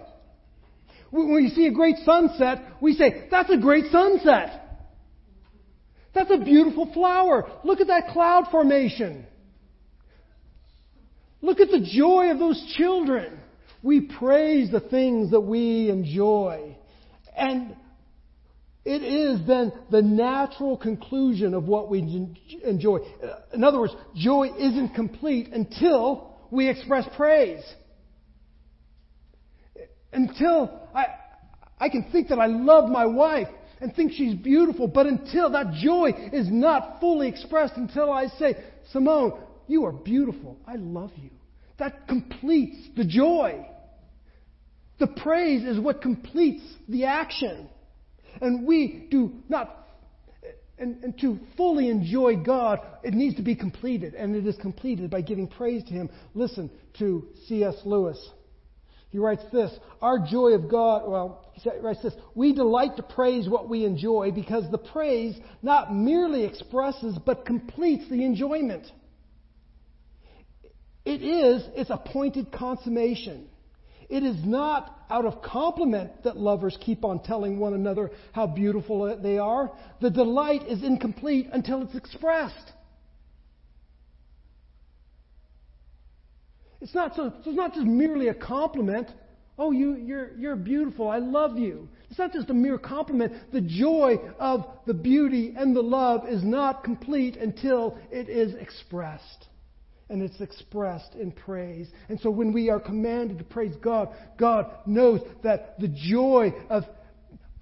When 1.10 1.34
we 1.34 1.48
see 1.50 1.66
a 1.66 1.72
great 1.72 1.96
sunset, 2.04 2.58
we 2.80 2.94
say, 2.94 3.26
that's 3.30 3.50
a 3.50 3.58
great 3.58 3.90
sunset. 3.90 4.62
That's 6.14 6.30
a 6.30 6.38
beautiful 6.38 6.92
flower. 6.92 7.50
Look 7.64 7.80
at 7.80 7.86
that 7.86 8.08
cloud 8.08 8.48
formation. 8.50 9.26
Look 11.40 11.58
at 11.60 11.70
the 11.70 11.80
joy 11.80 12.30
of 12.30 12.38
those 12.38 12.62
children. 12.76 13.38
We 13.82 14.02
praise 14.02 14.70
the 14.70 14.80
things 14.80 15.30
that 15.32 15.40
we 15.40 15.90
enjoy. 15.90 16.76
And 17.36 17.74
it 18.84 19.02
is 19.02 19.46
then 19.46 19.72
the 19.90 20.02
natural 20.02 20.76
conclusion 20.76 21.54
of 21.54 21.64
what 21.64 21.88
we 21.88 22.00
enjoy. 22.64 22.98
In 23.52 23.64
other 23.64 23.80
words, 23.80 23.94
joy 24.14 24.50
isn't 24.58 24.94
complete 24.94 25.48
until 25.48 26.36
we 26.50 26.68
express 26.68 27.06
praise. 27.16 27.62
Until 30.12 30.80
I, 30.94 31.06
I 31.78 31.88
can 31.88 32.10
think 32.12 32.28
that 32.28 32.38
I 32.38 32.46
love 32.46 32.90
my 32.90 33.06
wife 33.06 33.48
and 33.82 33.92
think 33.96 34.12
she's 34.12 34.34
beautiful, 34.34 34.86
but 34.86 35.06
until 35.06 35.50
that 35.50 35.72
joy 35.72 36.10
is 36.32 36.46
not 36.48 37.00
fully 37.00 37.28
expressed, 37.28 37.76
until 37.76 38.12
I 38.12 38.28
say, 38.38 38.54
Simone, 38.92 39.40
you 39.66 39.84
are 39.86 39.92
beautiful. 39.92 40.56
I 40.64 40.76
love 40.76 41.10
you. 41.16 41.30
That 41.80 42.06
completes 42.06 42.76
the 42.96 43.04
joy. 43.04 43.66
The 45.00 45.08
praise 45.08 45.64
is 45.64 45.80
what 45.80 46.00
completes 46.00 46.62
the 46.88 47.06
action. 47.06 47.68
And 48.40 48.68
we 48.68 49.08
do 49.10 49.32
not, 49.48 49.88
and, 50.78 51.02
and, 51.02 51.18
to 51.20 51.40
fully 51.56 51.88
enjoy 51.88 52.36
God, 52.36 52.78
it 53.02 53.14
needs 53.14 53.34
to 53.36 53.42
be 53.42 53.56
completed. 53.56 54.14
And 54.14 54.36
it 54.36 54.46
is 54.46 54.54
completed 54.62 55.10
by 55.10 55.22
giving 55.22 55.48
praise 55.48 55.82
to 55.84 55.90
Him. 55.90 56.08
Listen 56.34 56.70
to 57.00 57.26
C.S. 57.48 57.74
Lewis. 57.84 58.30
He 59.12 59.18
writes 59.18 59.44
this 59.52 59.70
Our 60.00 60.18
joy 60.18 60.54
of 60.54 60.68
God, 60.68 61.02
well, 61.06 61.46
he 61.52 61.70
writes 61.80 62.02
this 62.02 62.14
We 62.34 62.54
delight 62.54 62.96
to 62.96 63.02
praise 63.02 63.48
what 63.48 63.68
we 63.68 63.84
enjoy 63.84 64.32
because 64.32 64.68
the 64.70 64.78
praise 64.78 65.36
not 65.62 65.94
merely 65.94 66.44
expresses 66.44 67.16
but 67.24 67.44
completes 67.44 68.08
the 68.08 68.24
enjoyment. 68.24 68.90
It 71.04 71.22
is 71.22 71.62
its 71.74 71.90
appointed 71.90 72.50
consummation. 72.52 73.48
It 74.08 74.22
is 74.22 74.36
not 74.44 75.04
out 75.10 75.26
of 75.26 75.42
compliment 75.42 76.22
that 76.24 76.36
lovers 76.36 76.76
keep 76.80 77.04
on 77.04 77.22
telling 77.22 77.58
one 77.58 77.74
another 77.74 78.10
how 78.32 78.46
beautiful 78.46 79.18
they 79.22 79.38
are. 79.38 79.72
The 80.00 80.10
delight 80.10 80.68
is 80.68 80.82
incomplete 80.82 81.48
until 81.52 81.82
it's 81.82 81.94
expressed. 81.94 82.72
It's 86.82 86.94
not, 86.96 87.14
so, 87.14 87.32
it's 87.38 87.46
not 87.46 87.74
just 87.74 87.86
merely 87.86 88.26
a 88.26 88.34
compliment. 88.34 89.08
Oh, 89.56 89.70
you, 89.70 89.94
you're, 89.94 90.32
you're 90.36 90.56
beautiful. 90.56 91.08
I 91.08 91.18
love 91.18 91.56
you. 91.56 91.88
It's 92.10 92.18
not 92.18 92.32
just 92.32 92.50
a 92.50 92.54
mere 92.54 92.76
compliment. 92.76 93.32
The 93.52 93.60
joy 93.60 94.16
of 94.40 94.66
the 94.84 94.92
beauty 94.92 95.54
and 95.56 95.76
the 95.76 95.82
love 95.82 96.28
is 96.28 96.42
not 96.42 96.82
complete 96.82 97.36
until 97.36 97.96
it 98.10 98.28
is 98.28 98.54
expressed. 98.54 99.46
And 100.08 100.22
it's 100.22 100.40
expressed 100.40 101.14
in 101.14 101.30
praise. 101.30 101.88
And 102.08 102.18
so 102.20 102.30
when 102.30 102.52
we 102.52 102.68
are 102.68 102.80
commanded 102.80 103.38
to 103.38 103.44
praise 103.44 103.76
God, 103.80 104.08
God 104.36 104.66
knows 104.84 105.20
that 105.44 105.78
the 105.78 105.88
joy 105.88 106.52
of 106.68 106.82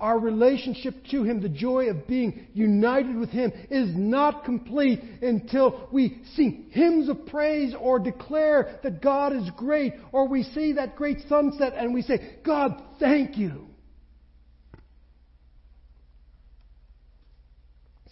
our 0.01 0.19
relationship 0.19 0.95
to 1.11 1.23
Him, 1.23 1.41
the 1.41 1.49
joy 1.49 1.87
of 1.91 2.07
being 2.07 2.47
united 2.55 3.17
with 3.17 3.31
Him, 3.31 3.53
is 3.71 3.91
not 3.95 4.45
complete 4.45 5.01
until 5.23 5.89
we 5.93 6.23
sing 6.35 6.67
hymns 6.71 7.09
of 7.09 7.27
praise 7.27 7.75
or 7.79 7.99
declare 7.99 8.79
that 8.83 9.03
God 9.03 9.33
is 9.35 9.49
great, 9.57 9.95
or 10.13 10.29
we 10.29 10.43
see 10.43 10.73
that 10.75 10.97
great 10.97 11.19
sunset 11.29 11.75
and 11.77 11.95
we 11.95 12.03
say, 12.03 12.39
God, 12.45 12.83
thank 12.99 13.37
you. 13.37 13.71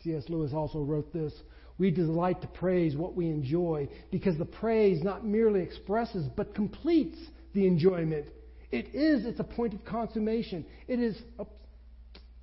C.S. 0.05 0.24
Lewis 0.28 0.53
also 0.53 0.80
wrote 0.80 1.12
this 1.12 1.32
We 1.76 1.91
delight 1.91 2.41
to 2.43 2.49
praise 2.49 2.97
what 2.97 3.14
we 3.14 3.26
enjoy 3.26 3.89
because 4.11 4.39
the 4.39 4.45
praise 4.45 5.03
not 5.03 5.26
merely 5.26 5.61
expresses 5.61 6.26
but 6.36 6.55
completes 6.55 7.18
the 7.53 7.66
enjoyment. 7.66 8.26
It 8.70 8.95
is 8.95 9.24
its 9.24 9.41
appointed 9.41 9.84
consummation. 9.84 10.64
It 10.86 11.01
is 11.01 11.20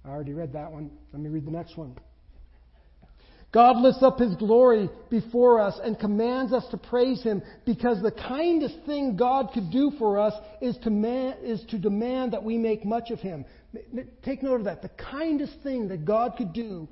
I 0.05 0.09
already 0.09 0.33
read 0.33 0.53
that 0.53 0.71
one. 0.71 0.91
Let 1.11 1.21
me 1.21 1.29
read 1.29 1.45
the 1.45 1.51
next 1.51 1.77
one. 1.77 1.95
God 3.51 3.77
lifts 3.77 4.03
up 4.03 4.19
His 4.19 4.35
glory 4.35 4.89
before 5.09 5.61
us 5.61 5.79
and 5.81 5.97
commands 5.97 6.51
us 6.51 6.65
to 6.71 6.77
praise 6.77 7.23
Him 7.23 7.41
because 7.65 8.01
the 8.01 8.11
kindest 8.11 8.75
thing 8.85 9.15
God 9.15 9.51
could 9.53 9.71
do 9.71 9.93
for 9.97 10.19
us 10.19 10.33
is 10.61 10.77
to, 10.83 10.89
man, 10.89 11.35
is 11.41 11.63
to 11.69 11.79
demand 11.79 12.33
that 12.33 12.43
we 12.43 12.57
make 12.57 12.83
much 12.83 13.11
of 13.11 13.19
Him. 13.19 13.45
Take 14.23 14.43
note 14.43 14.59
of 14.59 14.65
that. 14.65 14.81
The 14.81 14.89
kindest 14.89 15.53
thing 15.63 15.87
that 15.87 16.03
God 16.03 16.33
could 16.37 16.51
do 16.53 16.87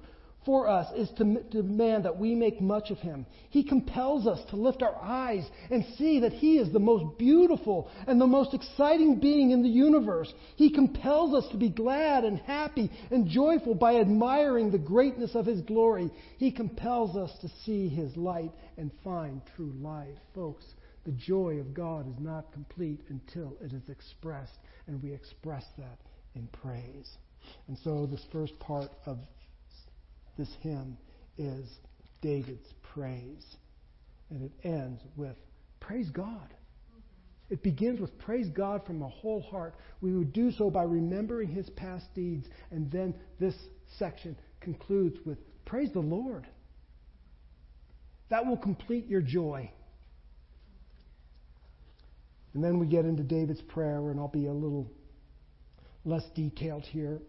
for 0.46 0.68
us 0.68 0.88
is 0.96 1.10
to 1.18 1.41
demand 1.52 2.06
that 2.06 2.18
we 2.18 2.36
make 2.36 2.62
much 2.62 2.91
of 2.91 3.00
him. 3.00 3.26
He 3.50 3.64
compels 3.64 4.28
us 4.28 4.39
to 4.50 4.56
lift 4.56 4.82
our 4.82 4.96
eyes 4.96 5.46
and 5.72 5.86
see 5.98 6.20
that 6.22 6.34
he 6.34 6.58
is 6.58 6.72
the 6.72 6.80
most 6.80 7.18
beautiful 7.18 7.89
and 8.08 8.20
the 8.20 8.28
most 8.28 8.54
exciting 8.54 9.20
being 9.20 9.52
in 9.52 9.64
the 9.64 9.70
universe. 9.70 10.34
He 10.56 10.72
compels 10.72 11.34
us 11.34 11.50
to 11.52 11.58
be 11.58 11.70
glad 11.70 12.24
and 12.24 12.39
happy 12.39 12.91
and 13.12 13.28
joyful 13.30 13.76
by 13.76 13.96
admiring 13.96 14.72
the 14.72 14.78
greatness 14.78 15.36
of 15.36 15.46
his 15.46 15.62
glory. 15.62 16.12
He 16.38 16.52
compels 16.52 17.16
us 17.16 17.32
to 17.41 17.50
see 17.66 17.89
his 17.89 18.16
light 18.18 18.52
and 18.78 18.91
find 19.04 19.41
true 19.56 19.74
life. 19.82 20.18
Folks, 20.36 20.66
the 21.06 21.12
joy 21.12 21.56
of 21.60 21.74
God 21.74 22.08
is 22.08 22.20
not 22.20 22.52
complete 22.54 23.02
until 23.10 23.58
it 23.62 23.74
is 23.74 23.89
expressed, 23.89 24.58
and 24.88 25.02
we 25.04 25.14
express 25.14 25.66
that 25.78 26.00
in 26.36 26.48
praise. 26.48 27.18
And 27.68 27.78
so, 27.84 28.06
this 28.06 28.26
first 28.32 28.58
part 28.60 28.89
of 29.06 29.20
this 30.38 30.50
hymn 30.62 30.98
is 31.38 31.66
David's 32.22 32.74
praise. 32.94 33.46
And 34.30 34.44
it 34.44 34.52
ends 34.64 35.02
with 35.16 35.36
praise 35.80 36.10
God. 36.10 36.54
It 37.50 37.62
begins 37.62 38.00
with 38.00 38.18
praise 38.20 38.48
God 38.50 38.86
from 38.86 39.02
a 39.02 39.10
whole 39.10 39.42
heart. 39.42 39.76
We 40.02 40.14
would 40.14 40.34
do 40.34 40.52
so 40.52 40.70
by 40.70 40.84
remembering 40.84 41.50
his 41.50 41.70
past 41.72 42.06
deeds. 42.16 42.48
And 42.72 42.90
then 42.92 43.14
this 43.40 43.54
section 44.00 44.36
concludes 44.60 45.18
with 45.26 45.38
praise 45.66 45.92
the 45.94 46.00
Lord. 46.00 46.48
That 48.30 48.46
will 48.46 48.58
complete 48.58 49.08
your 49.08 49.22
joy. 49.22 49.70
And 52.54 52.64
then 52.64 52.80
we 52.80 52.88
get 52.88 53.06
into 53.06 53.24
David's 53.24 53.62
prayer, 53.62 54.10
and 54.10 54.20
I'll 54.20 54.28
be 54.28 54.48
a 54.48 54.54
little 54.54 54.90
less 56.06 56.24
detailed 56.36 56.84
here. 56.84 57.20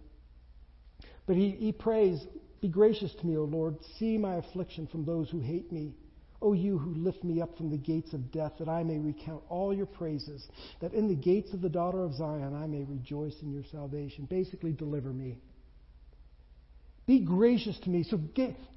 But 1.27 1.37
he, 1.37 1.51
he 1.51 1.73
prays, 1.73 2.19
be 2.65 2.69
gracious 2.71 3.13
to 3.21 3.27
me, 3.27 3.37
O 3.37 3.45
Lord. 3.45 3.77
See 3.99 4.17
my 4.17 4.37
affliction 4.37 4.87
from 4.87 5.05
those 5.05 5.29
who 5.29 5.39
hate 5.39 5.71
me. 5.71 5.93
O 6.41 6.55
you 6.55 6.79
who 6.79 6.95
lift 6.95 7.23
me 7.23 7.43
up 7.43 7.55
from 7.59 7.69
the 7.69 7.77
gates 7.77 8.15
of 8.15 8.33
death, 8.33 8.53
that 8.59 8.71
I 8.71 8.83
may 8.83 8.99
recount 8.99 9.43
all 9.51 9.75
your 9.75 9.85
praises, 9.85 10.49
that 10.81 10.95
in 10.95 11.07
the 11.07 11.15
gates 11.15 11.53
of 11.53 11.61
the 11.61 11.69
daughter 11.69 12.03
of 12.03 12.15
Zion 12.15 12.55
I 12.55 12.67
may 12.67 12.85
rejoice 12.85 13.35
in 13.43 13.53
your 13.53 13.65
salvation. 13.71 14.25
Basically, 14.31 14.73
deliver 14.73 15.11
me. 15.11 15.43
Be 17.07 17.21
gracious 17.21 17.79
to 17.81 17.91
me. 17.91 18.03
So 18.03 18.19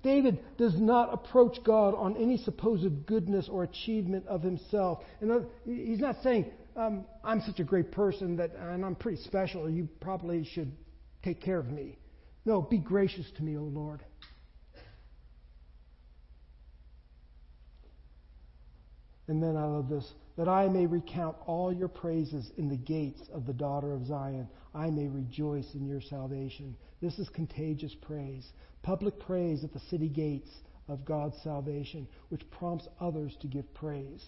David 0.04 0.40
does 0.58 0.78
not 0.78 1.14
approach 1.14 1.64
God 1.64 1.96
on 1.96 2.18
any 2.18 2.40
supposed 2.40 3.06
goodness 3.06 3.48
or 3.50 3.64
achievement 3.64 4.28
of 4.28 4.44
himself. 4.44 5.00
And 5.22 5.46
he's 5.66 6.00
not 6.00 6.18
saying, 6.24 6.52
um, 6.76 7.06
I'm 7.24 7.40
such 7.40 7.62
a 7.62 7.64
great 7.64 7.94
person 7.94 8.36
that, 8.36 8.52
and 8.54 8.84
I'm 8.84 8.96
pretty 8.96 9.24
special, 9.24 9.70
you 9.70 9.88
probably 10.02 10.44
should 10.44 10.74
take 11.24 11.40
care 11.40 11.58
of 11.58 11.68
me. 11.68 11.98
No, 12.48 12.62
be 12.62 12.78
gracious 12.78 13.30
to 13.36 13.44
me, 13.44 13.58
O 13.58 13.64
Lord. 13.64 14.02
And 19.28 19.44
then 19.44 19.58
I 19.58 19.66
love 19.66 19.90
this 19.90 20.10
that 20.38 20.48
I 20.48 20.70
may 20.70 20.86
recount 20.86 21.36
all 21.46 21.74
your 21.74 21.90
praises 21.90 22.50
in 22.58 22.70
the 22.70 22.78
gates 22.78 23.22
of 23.34 23.46
the 23.46 23.52
daughter 23.52 23.92
of 23.92 24.06
Zion. 24.06 24.48
I 24.74 24.90
may 24.90 25.10
rejoice 25.10 25.68
in 25.74 25.86
your 25.86 26.00
salvation. 26.00 26.78
This 27.02 27.20
is 27.20 27.28
contagious 27.28 27.94
praise, 27.96 28.48
public 28.82 29.20
praise 29.20 29.66
at 29.66 29.74
the 29.74 29.82
city 29.90 30.08
gates 30.08 30.50
of 30.88 31.04
God's 31.04 31.36
salvation, 31.44 32.08
which 32.30 32.50
prompts 32.50 32.88
others 33.02 33.36
to 33.42 33.48
give 33.48 33.74
praise. 33.74 34.24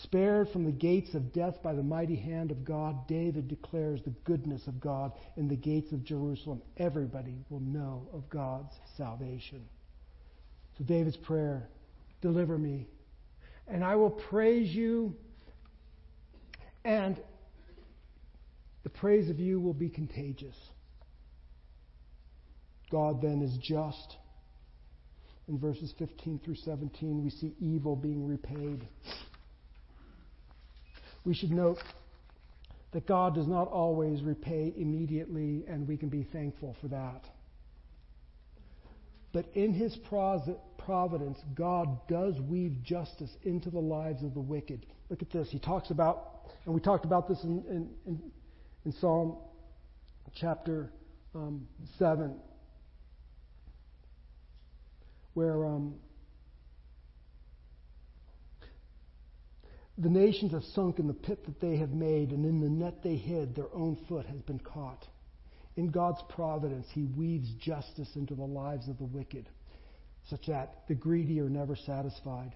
Spared 0.00 0.48
from 0.48 0.64
the 0.64 0.72
gates 0.72 1.14
of 1.14 1.34
death 1.34 1.62
by 1.62 1.74
the 1.74 1.82
mighty 1.82 2.16
hand 2.16 2.50
of 2.50 2.64
God, 2.64 3.06
David 3.06 3.48
declares 3.48 4.00
the 4.02 4.14
goodness 4.24 4.66
of 4.66 4.80
God 4.80 5.12
in 5.36 5.48
the 5.48 5.56
gates 5.56 5.92
of 5.92 6.02
Jerusalem. 6.02 6.62
Everybody 6.78 7.44
will 7.50 7.60
know 7.60 8.08
of 8.14 8.28
God's 8.30 8.72
salvation. 8.96 9.62
So, 10.78 10.84
David's 10.84 11.18
prayer 11.18 11.68
deliver 12.22 12.56
me, 12.56 12.88
and 13.68 13.84
I 13.84 13.96
will 13.96 14.10
praise 14.10 14.74
you, 14.74 15.14
and 16.86 17.20
the 18.84 18.90
praise 18.90 19.28
of 19.28 19.38
you 19.38 19.60
will 19.60 19.74
be 19.74 19.90
contagious. 19.90 20.56
God 22.90 23.20
then 23.20 23.42
is 23.42 23.56
just. 23.58 24.16
In 25.48 25.58
verses 25.58 25.92
15 25.98 26.40
through 26.42 26.54
17, 26.54 27.22
we 27.22 27.28
see 27.28 27.54
evil 27.60 27.94
being 27.94 28.26
repaid 28.26 28.86
we 31.24 31.34
should 31.34 31.50
note 31.50 31.78
that 32.92 33.06
God 33.06 33.34
does 33.34 33.46
not 33.46 33.68
always 33.68 34.22
repay 34.22 34.72
immediately, 34.76 35.64
and 35.66 35.88
we 35.88 35.96
can 35.96 36.08
be 36.08 36.24
thankful 36.32 36.76
for 36.80 36.88
that. 36.88 37.24
But 39.32 39.46
in 39.54 39.72
his 39.72 39.96
providence, 40.78 41.38
God 41.54 42.06
does 42.06 42.38
weave 42.40 42.82
justice 42.82 43.30
into 43.44 43.70
the 43.70 43.78
lives 43.78 44.22
of 44.22 44.34
the 44.34 44.40
wicked. 44.40 44.84
Look 45.08 45.22
at 45.22 45.30
this. 45.30 45.48
He 45.50 45.58
talks 45.58 45.90
about, 45.90 46.50
and 46.66 46.74
we 46.74 46.80
talked 46.80 47.06
about 47.06 47.28
this 47.28 47.42
in, 47.44 47.88
in, 48.06 48.20
in, 48.84 48.92
Psalm 49.00 49.36
chapter 50.34 50.90
um, 51.34 51.66
7, 51.98 52.34
where 55.32 55.64
um, 55.64 55.94
the 59.98 60.08
nations 60.08 60.52
have 60.52 60.64
sunk 60.64 60.98
in 60.98 61.06
the 61.06 61.14
pit 61.14 61.44
that 61.44 61.60
they 61.60 61.76
have 61.76 61.90
made, 61.90 62.30
and 62.30 62.44
in 62.46 62.60
the 62.60 62.68
net 62.68 63.02
they 63.02 63.16
hid, 63.16 63.54
their 63.54 63.72
own 63.74 63.96
foot 64.08 64.26
has 64.26 64.40
been 64.42 64.58
caught. 64.58 65.06
In 65.76 65.90
God's 65.90 66.22
providence, 66.30 66.86
He 66.92 67.04
weaves 67.04 67.52
justice 67.54 68.16
into 68.16 68.34
the 68.34 68.44
lives 68.44 68.88
of 68.88 68.98
the 68.98 69.04
wicked, 69.04 69.48
such 70.28 70.46
that 70.46 70.86
the 70.88 70.94
greedy 70.94 71.40
are 71.40 71.48
never 71.48 71.76
satisfied. 71.76 72.54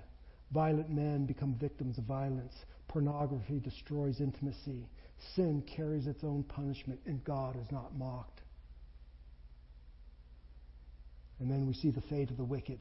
Violent 0.52 0.90
men 0.90 1.26
become 1.26 1.54
victims 1.54 1.98
of 1.98 2.04
violence. 2.04 2.54
Pornography 2.88 3.60
destroys 3.60 4.20
intimacy. 4.20 4.88
Sin 5.34 5.62
carries 5.76 6.06
its 6.06 6.24
own 6.24 6.42
punishment, 6.42 7.00
and 7.06 7.22
God 7.24 7.56
is 7.56 7.70
not 7.70 7.96
mocked. 7.96 8.40
And 11.38 11.50
then 11.50 11.66
we 11.66 11.74
see 11.74 11.90
the 11.90 12.00
fate 12.02 12.30
of 12.30 12.36
the 12.36 12.44
wicked. 12.44 12.80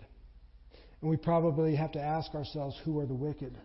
And 1.02 1.10
we 1.10 1.18
probably 1.18 1.76
have 1.76 1.92
to 1.94 2.02
ask 2.02 2.34
ourselves 2.34 2.80
who 2.86 3.00
are 3.00 3.06
the 3.06 3.14
wicked? 3.14 3.58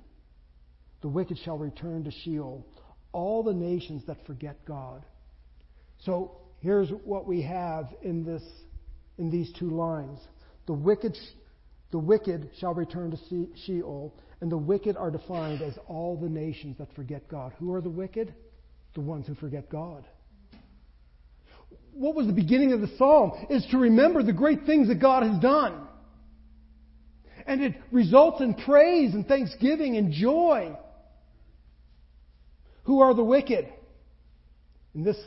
The 1.03 1.09
wicked 1.09 1.39
shall 1.45 1.59
return 1.59 2.05
to 2.05 2.11
Sheol, 2.11 2.67
all 3.13 3.43
the 3.43 3.55
nations 3.55 4.03
that 4.07 4.19
forget 4.27 4.65
God. 4.65 5.05
So 6.05 6.39
here's 6.61 6.91
what 7.05 7.27
we 7.27 7.43
have 7.43 7.87
in 8.03 8.25
this 8.25 8.43
in 9.19 9.31
these 9.31 9.53
two 9.59 9.71
lines. 9.71 10.19
The 10.67 10.73
wicked 10.73 11.17
the 11.91 11.99
wicked 11.99 12.51
shall 12.61 12.75
return 12.75 13.11
to 13.11 13.49
Sheol, 13.67 14.15
and 14.41 14.51
the 14.51 14.57
wicked 14.57 14.97
are 14.97 15.11
defined 15.11 15.61
as 15.61 15.77
all 15.89 16.17
the 16.17 16.29
nations 16.29 16.79
that 16.79 16.93
forget 16.95 17.27
God. 17.29 17.53
Who 17.59 17.75
are 17.75 17.81
the 17.81 17.91
wicked? 17.91 18.33
The 18.95 19.01
ones 19.01 19.27
who 19.27 19.35
forget 19.35 19.69
God. 19.69 20.05
What 21.93 22.15
was 22.15 22.29
the 22.29 22.33
beginning 22.33 22.73
of 22.73 22.81
the 22.81 22.91
psalm? 22.97 23.33
Is 23.51 23.67
to 23.73 23.79
remember 23.79 24.23
the 24.23 24.33
great 24.33 24.65
things 24.67 24.89
that 24.89 25.01
God 25.01 25.25
has 25.25 25.41
done. 25.41 25.87
And 27.47 27.63
it 27.63 27.75
results 27.91 28.41
in 28.41 28.55
praise 28.55 29.15
and 29.15 29.27
thanksgiving 29.27 29.97
and 29.97 30.13
joy. 30.13 30.77
Who 32.85 33.01
are 33.01 33.15
the 33.15 33.25
wicked? 33.25 33.69
In 34.95 35.05
this 35.05 35.19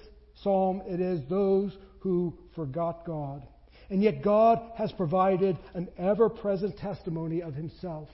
psalm, 0.44 0.82
it 0.86 1.00
is 1.00 1.22
those 1.30 1.76
who 2.00 2.38
forgot 2.56 3.06
God. 3.06 3.48
And 3.90 4.02
yet 4.02 4.24
God 4.24 4.60
has 4.76 4.92
provided 4.92 5.58
an 5.74 5.90
ever 5.98 6.30
present 6.30 6.78
testimony 6.78 7.42
of 7.42 7.54
Himself. 7.54 8.10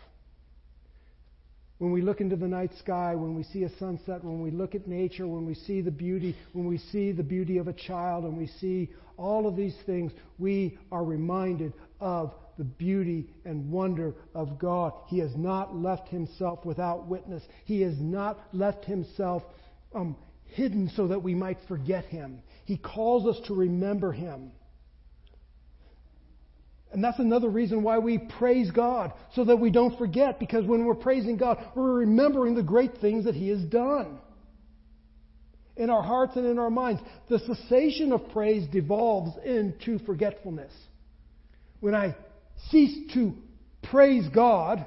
When 1.80 1.92
we 1.92 2.02
look 2.02 2.20
into 2.20 2.36
the 2.36 2.48
night 2.48 2.72
sky, 2.78 3.16
when 3.16 3.36
we 3.36 3.44
see 3.44 3.64
a 3.64 3.78
sunset, 3.78 4.24
when 4.24 4.42
we 4.42 4.52
look 4.52 4.76
at 4.76 4.86
nature, 4.86 5.26
when 5.26 5.46
we 5.46 5.56
see 5.56 5.80
the 5.80 5.92
beauty, 5.92 6.36
when 6.52 6.68
we 6.68 6.78
see 6.78 7.14
the 7.14 7.24
beauty 7.24 7.58
of 7.58 7.70
a 7.70 7.74
child, 7.74 8.26
and 8.26 8.38
we 8.38 8.48
see 8.48 8.90
all 9.18 9.48
of 9.48 9.56
these 9.56 9.76
things, 9.86 10.12
we 10.38 10.78
are 10.92 11.06
reminded 11.06 11.72
of 12.02 12.34
the 12.58 12.66
beauty 12.66 13.30
and 13.46 13.72
wonder 13.72 14.14
of 14.36 14.60
God. 14.60 14.92
He 15.08 15.20
has 15.20 15.32
not 15.38 15.74
left 15.74 16.10
himself 16.10 16.66
without 16.66 17.08
witness. 17.08 17.44
He 17.64 17.82
has 17.82 17.98
not 17.98 18.38
left 18.52 18.84
himself 18.84 19.44
um, 19.96 20.18
hidden 20.44 20.92
so 20.94 21.08
that 21.08 21.24
we 21.24 21.34
might 21.34 21.60
forget 21.70 22.04
him. 22.04 22.40
He 22.66 22.76
calls 22.76 23.26
us 23.26 23.42
to 23.48 23.54
remember 23.54 24.12
him. 24.12 24.52
And 26.92 27.04
that's 27.04 27.20
another 27.20 27.50
reason 27.50 27.84
why 27.84 28.00
we 28.00 28.18
praise 28.18 28.72
God, 28.72 29.14
so 29.36 29.44
that 29.46 29.58
we 29.58 29.70
don't 29.70 29.98
forget, 29.98 30.40
because 30.40 30.66
when 30.66 30.86
we're 30.86 30.96
praising 30.96 31.38
God, 31.38 31.64
we're 31.76 31.94
remembering 31.94 32.56
the 32.56 32.64
great 32.64 32.98
things 33.00 33.26
that 33.26 33.36
He 33.36 33.50
has 33.50 33.62
done. 33.62 34.20
In 35.78 35.90
our 35.90 36.02
hearts 36.02 36.36
and 36.36 36.46
in 36.46 36.58
our 36.58 36.72
minds, 36.72 37.02
the 37.30 37.40
cessation 37.40 38.12
of 38.12 38.30
praise 38.32 38.68
devolves 38.68 39.38
into 39.46 40.00
forgetfulness. 40.00 40.74
When 41.80 41.94
I 41.94 42.16
cease 42.70 43.14
to 43.14 43.34
praise 43.84 44.28
God, 44.28 44.86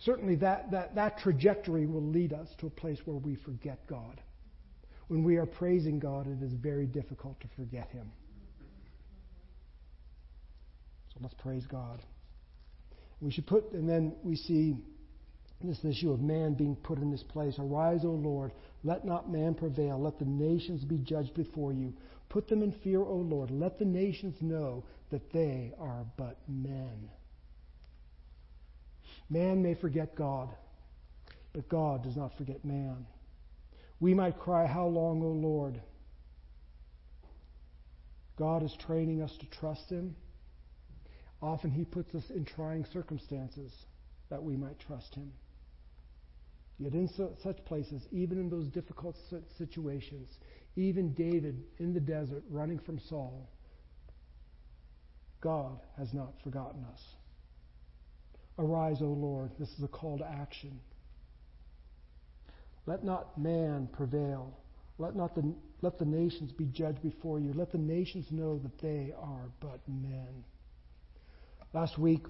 certainly 0.00 0.36
that, 0.36 0.70
that, 0.70 0.94
that 0.94 1.18
trajectory 1.18 1.86
will 1.86 2.02
lead 2.02 2.32
us 2.32 2.48
to 2.60 2.66
a 2.66 2.70
place 2.70 2.98
where 3.04 3.18
we 3.18 3.36
forget 3.36 3.78
God. 3.86 4.20
When 5.08 5.22
we 5.22 5.36
are 5.36 5.46
praising 5.46 5.98
God, 5.98 6.26
it 6.26 6.42
is 6.42 6.52
very 6.54 6.86
difficult 6.86 7.38
to 7.40 7.46
forget 7.56 7.88
Him. 7.90 8.10
So 11.12 11.20
let's 11.20 11.34
praise 11.34 11.64
God. 11.66 12.02
We 13.20 13.32
should 13.32 13.46
put, 13.46 13.72
and 13.72 13.88
then 13.88 14.14
we 14.22 14.36
see 14.36 14.76
this 15.62 15.84
issue 15.84 16.12
of 16.12 16.20
man 16.20 16.54
being 16.54 16.76
put 16.76 16.98
in 16.98 17.10
this 17.10 17.24
place. 17.24 17.58
Arise, 17.58 18.04
O 18.04 18.10
Lord, 18.10 18.52
let 18.84 19.04
not 19.04 19.30
man 19.30 19.54
prevail. 19.54 20.00
Let 20.00 20.18
the 20.18 20.24
nations 20.24 20.84
be 20.84 20.98
judged 20.98 21.34
before 21.34 21.72
you. 21.72 21.92
Put 22.28 22.48
them 22.48 22.62
in 22.62 22.72
fear, 22.84 23.00
O 23.00 23.16
Lord. 23.16 23.50
Let 23.50 23.78
the 23.78 23.84
nations 23.84 24.36
know 24.40 24.84
that 25.10 25.32
they 25.32 25.72
are 25.80 26.04
but 26.16 26.38
men. 26.46 27.10
Man 29.30 29.62
may 29.62 29.74
forget 29.74 30.14
God, 30.14 30.48
but 31.52 31.68
God 31.68 32.04
does 32.04 32.16
not 32.16 32.36
forget 32.38 32.64
man. 32.64 33.06
We 34.00 34.14
might 34.14 34.38
cry, 34.38 34.66
How 34.66 34.86
long, 34.86 35.22
O 35.22 35.28
Lord? 35.28 35.80
God 38.38 38.62
is 38.62 38.72
training 38.86 39.22
us 39.22 39.32
to 39.40 39.46
trust 39.58 39.90
Him. 39.90 40.14
Often 41.40 41.70
He 41.72 41.84
puts 41.84 42.14
us 42.14 42.24
in 42.30 42.44
trying 42.44 42.84
circumstances 42.92 43.72
that 44.30 44.42
we 44.42 44.56
might 44.56 44.78
trust 44.80 45.14
Him. 45.14 45.32
Yet 46.78 46.92
in 46.92 47.08
such 47.42 47.64
places, 47.64 48.02
even 48.12 48.38
in 48.38 48.48
those 48.48 48.68
difficult 48.68 49.16
situations, 49.56 50.28
even 50.76 51.12
David 51.14 51.62
in 51.78 51.92
the 51.92 52.00
desert 52.00 52.44
running 52.50 52.78
from 52.78 53.00
Saul, 53.08 53.48
God 55.40 55.80
has 55.96 56.12
not 56.12 56.34
forgotten 56.42 56.84
us. 56.92 57.00
Arise, 58.58 58.98
O 59.00 59.06
Lord. 59.06 59.50
This 59.58 59.68
is 59.70 59.84
a 59.84 59.88
call 59.88 60.18
to 60.18 60.26
action. 60.26 60.80
Let 62.86 63.04
not 63.04 63.38
man 63.38 63.88
prevail. 63.92 64.56
Let 64.98 65.14
not 65.14 65.34
the, 65.34 65.54
let 65.82 65.98
the 65.98 66.04
nations 66.04 66.50
be 66.52 66.64
judged 66.66 67.02
before 67.02 67.38
you. 67.38 67.52
Let 67.52 67.70
the 67.70 67.78
nations 67.78 68.26
know 68.30 68.58
that 68.58 68.80
they 68.80 69.12
are 69.20 69.50
but 69.60 69.80
men. 69.86 70.44
Last 71.74 71.98
week, 71.98 72.24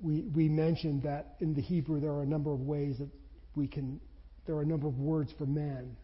we, 0.00 0.22
we 0.34 0.48
mentioned 0.48 1.02
that 1.02 1.36
in 1.40 1.54
the 1.54 1.60
Hebrew 1.60 2.00
there 2.00 2.12
are 2.12 2.22
a 2.22 2.26
number 2.26 2.52
of 2.52 2.60
ways 2.60 2.98
that 2.98 3.10
we 3.54 3.66
can, 3.66 4.00
there 4.46 4.56
are 4.56 4.62
a 4.62 4.66
number 4.66 4.86
of 4.86 4.98
words 4.98 5.32
for 5.36 5.46
man. 5.46 5.96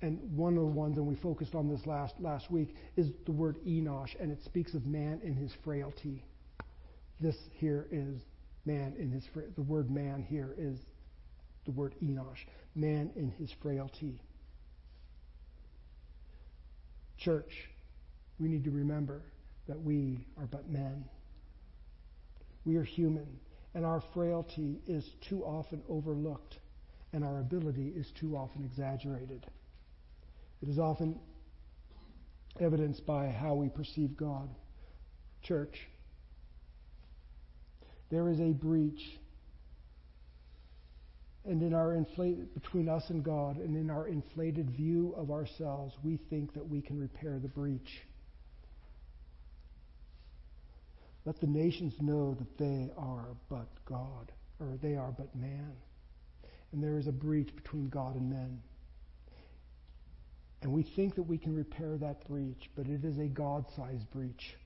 And 0.00 0.20
one 0.36 0.54
of 0.54 0.60
the 0.60 0.66
ones, 0.66 0.96
and 0.96 1.06
we 1.06 1.16
focused 1.16 1.54
on 1.54 1.68
this 1.68 1.84
last, 1.84 2.14
last 2.20 2.50
week, 2.50 2.74
is 2.96 3.08
the 3.26 3.32
word 3.32 3.56
Enosh, 3.66 4.14
and 4.20 4.30
it 4.30 4.38
speaks 4.44 4.74
of 4.74 4.86
man 4.86 5.20
in 5.24 5.34
his 5.34 5.52
frailty. 5.64 6.24
This 7.20 7.36
here 7.54 7.88
is 7.90 8.20
man 8.64 8.94
in 8.98 9.10
his, 9.10 9.24
the 9.56 9.62
word 9.62 9.90
man 9.90 10.24
here 10.28 10.54
is 10.56 10.78
the 11.64 11.72
word 11.72 11.94
Enosh, 12.02 12.38
man 12.74 13.10
in 13.16 13.30
his 13.32 13.50
frailty. 13.60 14.22
Church, 17.18 17.50
we 18.38 18.48
need 18.48 18.64
to 18.64 18.70
remember 18.70 19.22
that 19.66 19.80
we 19.80 20.24
are 20.38 20.46
but 20.46 20.70
men. 20.70 21.04
We 22.68 22.76
are 22.76 22.84
human, 22.84 23.26
and 23.74 23.86
our 23.86 24.02
frailty 24.12 24.82
is 24.86 25.12
too 25.22 25.42
often 25.42 25.80
overlooked, 25.88 26.58
and 27.14 27.24
our 27.24 27.40
ability 27.40 27.94
is 27.96 28.10
too 28.20 28.36
often 28.36 28.62
exaggerated. 28.62 29.46
It 30.60 30.68
is 30.68 30.78
often 30.78 31.18
evidenced 32.60 33.06
by 33.06 33.28
how 33.30 33.54
we 33.54 33.70
perceive 33.70 34.18
God. 34.18 34.50
Church, 35.40 35.88
there 38.10 38.28
is 38.28 38.38
a 38.38 38.52
breach 38.52 39.18
and 41.46 41.62
in 41.62 41.72
our 41.72 41.94
inflated 41.94 42.52
between 42.52 42.86
us 42.86 43.08
and 43.08 43.24
God 43.24 43.56
and 43.56 43.78
in 43.78 43.88
our 43.88 44.08
inflated 44.08 44.68
view 44.72 45.14
of 45.16 45.30
ourselves 45.30 45.94
we 46.02 46.18
think 46.28 46.52
that 46.52 46.68
we 46.68 46.82
can 46.82 47.00
repair 47.00 47.38
the 47.38 47.48
breach 47.48 48.02
let 51.28 51.38
the 51.40 51.46
nations 51.46 51.92
know 52.00 52.34
that 52.38 52.56
they 52.56 52.90
are 52.96 53.36
but 53.50 53.68
God 53.84 54.32
or 54.60 54.78
they 54.80 54.96
are 54.96 55.12
but 55.12 55.36
man. 55.36 55.72
And 56.72 56.82
there 56.82 56.96
is 56.96 57.06
a 57.06 57.12
breach 57.12 57.54
between 57.54 57.90
God 57.90 58.16
and 58.16 58.30
men. 58.30 58.62
And 60.62 60.72
we 60.72 60.84
think 60.96 61.16
that 61.16 61.24
we 61.24 61.36
can 61.36 61.54
repair 61.54 61.98
that 61.98 62.26
breach 62.26 62.70
but 62.74 62.86
it 62.86 63.04
is 63.04 63.18
a 63.18 63.26
God-sized 63.26 64.10
breach. 64.10 64.56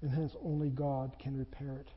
And 0.00 0.10
hence 0.10 0.32
only 0.44 0.68
God 0.68 1.12
can 1.20 1.38
repair 1.38 1.78
it. 1.78 1.90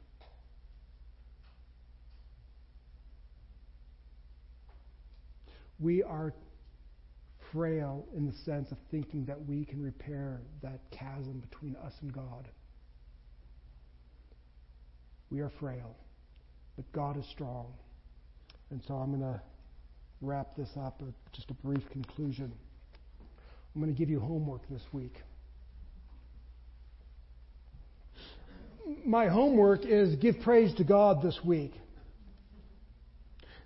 We 5.79 6.03
are 6.03 6.35
frail 7.51 8.05
in 8.15 8.27
the 8.27 8.33
sense 8.45 8.71
of 8.71 8.77
thinking 8.91 9.25
that 9.25 9.43
we 9.43 9.65
can 9.65 9.81
repair 9.81 10.43
that 10.61 10.81
chasm 10.91 11.39
between 11.49 11.75
us 11.77 11.93
and 12.03 12.13
God. 12.13 12.47
We 15.29 15.41
are 15.41 15.51
frail, 15.59 15.95
but 16.75 16.91
God 16.91 17.17
is 17.17 17.25
strong. 17.31 17.67
And 18.69 18.81
so 18.87 18.95
I'm 18.95 19.09
going 19.09 19.33
to 19.33 19.41
wrap 20.21 20.55
this 20.55 20.69
up 20.77 21.01
with 21.01 21.13
just 21.33 21.49
a 21.49 21.53
brief 21.53 21.83
conclusion. 21.91 22.51
I'm 23.73 23.81
going 23.81 23.93
to 23.93 23.97
give 23.97 24.09
you 24.09 24.19
homework 24.19 24.67
this 24.69 24.83
week. 24.91 25.15
My 29.05 29.27
homework 29.27 29.81
is 29.85 30.15
give 30.15 30.39
praise 30.41 30.73
to 30.75 30.83
God 30.83 31.21
this 31.21 31.39
week. 31.43 31.73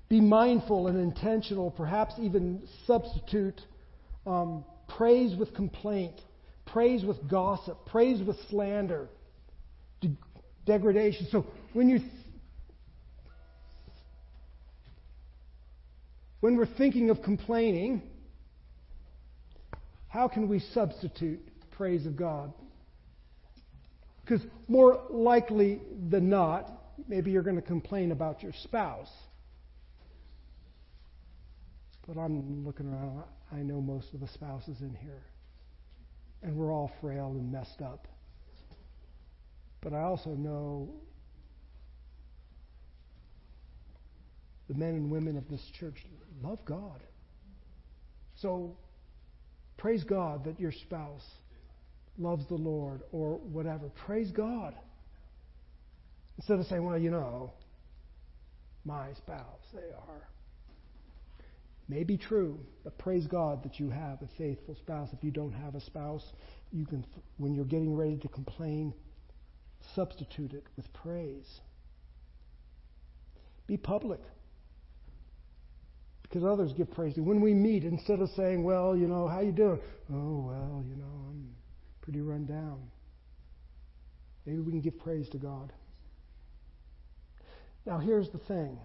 Be 0.07 0.19
mindful 0.19 0.87
and 0.87 0.99
intentional, 0.99 1.69
perhaps 1.69 2.15
even 2.19 2.63
substitute 2.87 3.61
um, 4.25 4.65
praise 4.87 5.37
with 5.37 5.53
complaint, 5.53 6.15
praise 6.65 7.03
with 7.03 7.29
gossip, 7.29 7.77
praise 7.85 8.21
with 8.25 8.35
slander, 8.49 9.07
de- 9.07 9.18
degradation. 10.69 11.27
So 11.31 11.45
when 11.73 11.89
you 11.89 11.99
when 16.39 16.55
we're 16.55 16.65
thinking 16.77 17.09
of 17.09 17.21
complaining, 17.21 18.01
how 20.07 20.27
can 20.27 20.47
we 20.47 20.59
substitute 20.59 21.39
praise 21.71 22.05
of 22.05 22.15
God? 22.15 22.53
Because 24.21 24.45
more 24.67 25.01
likely 25.09 25.81
than 26.09 26.29
not, 26.29 26.71
maybe 27.07 27.31
you're 27.31 27.43
going 27.43 27.55
to 27.55 27.61
complain 27.63 28.11
about 28.11 28.43
your 28.43 28.53
spouse. 28.63 29.11
But 32.07 32.19
I'm 32.19 32.63
looking 32.65 32.87
around, 32.87 33.23
I 33.51 33.57
know 33.57 33.81
most 33.81 34.13
of 34.13 34.19
the 34.19 34.27
spouses 34.27 34.77
in 34.81 34.95
here. 35.01 35.23
And 36.43 36.55
we're 36.55 36.71
all 36.71 36.91
frail 37.01 37.27
and 37.31 37.51
messed 37.51 37.81
up. 37.81 38.07
But 39.81 39.93
I 39.93 40.01
also 40.01 40.31
know 40.31 40.89
the 44.67 44.75
men 44.75 44.89
and 44.89 45.11
women 45.11 45.37
of 45.37 45.47
this 45.49 45.61
church 45.79 45.95
love 46.43 46.59
God. 46.65 47.01
So 48.35 48.77
praise 49.77 50.03
God 50.03 50.45
that 50.45 50.59
your 50.59 50.71
spouse 50.71 51.25
loves 52.17 52.45
the 52.47 52.55
Lord 52.55 53.01
or 53.11 53.37
whatever. 53.37 53.89
Praise 54.05 54.31
God. 54.31 54.73
Instead 56.37 56.59
of 56.59 56.65
saying, 56.67 56.83
well, 56.83 56.97
you 56.97 57.09
know, 57.09 57.51
my 58.85 59.07
spouse, 59.17 59.65
they 59.73 59.79
are. 59.79 60.27
May 61.87 62.03
be 62.03 62.17
true, 62.17 62.59
but 62.83 62.97
praise 62.97 63.25
God 63.25 63.63
that 63.63 63.79
you 63.79 63.89
have 63.89 64.21
a 64.21 64.27
faithful 64.37 64.75
spouse. 64.75 65.09
If 65.11 65.23
you 65.23 65.31
don't 65.31 65.51
have 65.51 65.75
a 65.75 65.81
spouse, 65.81 66.23
you 66.71 66.85
can, 66.85 67.03
when 67.37 67.55
you're 67.55 67.65
getting 67.65 67.95
ready 67.95 68.17
to 68.17 68.27
complain, 68.27 68.93
substitute 69.95 70.53
it 70.53 70.65
with 70.75 70.91
praise. 70.93 71.61
Be 73.67 73.77
public 73.77 74.19
because 76.23 76.43
others 76.43 76.73
give 76.73 76.91
praise 76.91 77.15
to. 77.15 77.21
When 77.21 77.41
we 77.41 77.53
meet, 77.53 77.83
instead 77.83 78.19
of 78.19 78.29
saying, 78.29 78.63
"Well, 78.63 78.95
you 78.95 79.07
know, 79.07 79.27
how 79.27 79.39
you 79.39 79.51
doing?" 79.51 79.79
"Oh, 80.11 80.41
well, 80.47 80.83
you 80.87 80.95
know, 80.95 81.25
I'm 81.29 81.55
pretty 82.01 82.21
run 82.21 82.45
down." 82.45 82.89
Maybe 84.45 84.59
we 84.59 84.71
can 84.71 84.81
give 84.81 84.97
praise 84.99 85.29
to 85.29 85.37
God. 85.37 85.71
Now, 87.85 87.99
here's 87.99 88.29
the 88.29 88.39
thing. 88.39 88.79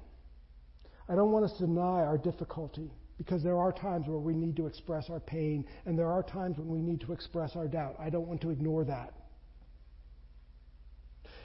I 1.08 1.14
don't 1.14 1.32
want 1.32 1.44
us 1.44 1.52
to 1.58 1.66
deny 1.66 2.04
our 2.04 2.18
difficulty 2.18 2.90
because 3.18 3.42
there 3.42 3.58
are 3.58 3.72
times 3.72 4.08
where 4.08 4.18
we 4.18 4.34
need 4.34 4.56
to 4.56 4.66
express 4.66 5.10
our 5.10 5.20
pain 5.20 5.66
and 5.86 5.98
there 5.98 6.10
are 6.10 6.22
times 6.22 6.58
when 6.58 6.68
we 6.68 6.80
need 6.80 7.00
to 7.02 7.12
express 7.12 7.56
our 7.56 7.68
doubt. 7.68 7.96
I 7.98 8.10
don't 8.10 8.26
want 8.26 8.40
to 8.42 8.50
ignore 8.50 8.84
that. 8.84 9.12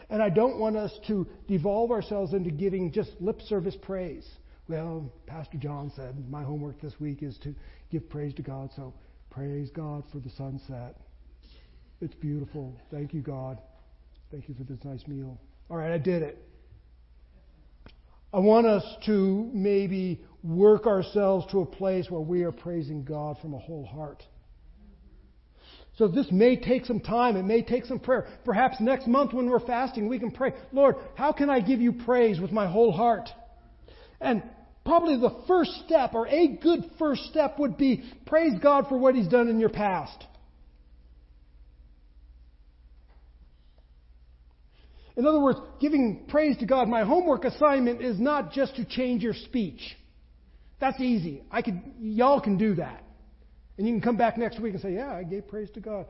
And 0.09 0.23
I 0.23 0.29
don't 0.29 0.57
want 0.57 0.75
us 0.75 0.91
to 1.07 1.27
devolve 1.47 1.91
ourselves 1.91 2.33
into 2.33 2.49
giving 2.49 2.91
just 2.91 3.11
lip 3.19 3.41
service 3.41 3.75
praise. 3.81 4.27
Well, 4.67 5.11
Pastor 5.27 5.57
John 5.57 5.91
said, 5.95 6.29
my 6.29 6.43
homework 6.43 6.81
this 6.81 6.99
week 6.99 7.23
is 7.23 7.37
to 7.39 7.55
give 7.91 8.09
praise 8.09 8.33
to 8.35 8.41
God, 8.41 8.69
so 8.75 8.93
praise 9.29 9.69
God 9.71 10.03
for 10.11 10.19
the 10.19 10.29
sunset. 10.31 10.95
It's 12.01 12.15
beautiful. 12.15 12.79
Thank 12.91 13.13
you, 13.13 13.21
God. 13.21 13.59
Thank 14.31 14.47
you 14.47 14.55
for 14.55 14.63
this 14.63 14.83
nice 14.83 15.05
meal. 15.07 15.39
All 15.69 15.77
right, 15.77 15.91
I 15.91 15.97
did 15.97 16.21
it. 16.21 16.37
I 18.31 18.39
want 18.39 18.67
us 18.67 18.83
to 19.07 19.49
maybe 19.53 20.21
work 20.43 20.85
ourselves 20.85 21.47
to 21.51 21.61
a 21.61 21.65
place 21.65 22.09
where 22.09 22.21
we 22.21 22.43
are 22.43 22.51
praising 22.51 23.03
God 23.03 23.37
from 23.41 23.55
a 23.55 23.59
whole 23.59 23.85
heart. 23.85 24.23
So 25.99 26.07
this 26.07 26.31
may 26.31 26.55
take 26.55 26.85
some 26.85 27.01
time. 27.01 27.35
It 27.35 27.43
may 27.43 27.61
take 27.61 27.83
some 27.83 27.99
prayer. 27.99 28.25
Perhaps 28.45 28.77
next 28.79 29.05
month 29.05 29.33
when 29.33 29.49
we're 29.49 29.59
fasting, 29.59 30.07
we 30.07 30.17
can 30.17 30.31
pray, 30.31 30.53
Lord, 30.71 30.95
how 31.15 31.33
can 31.33 31.49
I 31.49 31.59
give 31.59 31.81
you 31.81 31.91
praise 31.91 32.39
with 32.39 32.53
my 32.53 32.67
whole 32.67 32.93
heart? 32.93 33.27
And 34.21 34.41
probably 34.85 35.17
the 35.17 35.43
first 35.45 35.71
step, 35.85 36.13
or 36.13 36.25
a 36.29 36.47
good 36.47 36.85
first 36.97 37.23
step, 37.25 37.59
would 37.59 37.77
be 37.77 38.01
praise 38.25 38.53
God 38.63 38.87
for 38.87 38.97
what 38.97 39.13
He's 39.13 39.27
done 39.27 39.49
in 39.49 39.59
your 39.59 39.69
past. 39.69 40.23
In 45.17 45.27
other 45.27 45.41
words, 45.41 45.59
giving 45.81 46.27
praise 46.29 46.55
to 46.59 46.65
God. 46.65 46.87
My 46.87 47.03
homework 47.03 47.43
assignment 47.43 48.01
is 48.01 48.17
not 48.17 48.53
just 48.53 48.77
to 48.77 48.85
change 48.85 49.21
your 49.21 49.33
speech. 49.33 49.97
That's 50.79 51.01
easy. 51.01 51.43
I 51.51 51.61
could, 51.61 51.81
y'all 51.99 52.39
can 52.39 52.57
do 52.57 52.75
that. 52.75 53.03
And 53.79 53.87
you 53.87 53.93
can 53.93 54.01
come 54.01 54.17
back 54.17 54.37
next 54.37 54.59
week 54.59 54.73
and 54.73 54.81
say, 54.81 54.93
yeah, 54.93 55.13
I 55.13 55.23
gave 55.23 55.47
praise 55.47 55.69
to 55.71 55.79
God. 55.79 56.05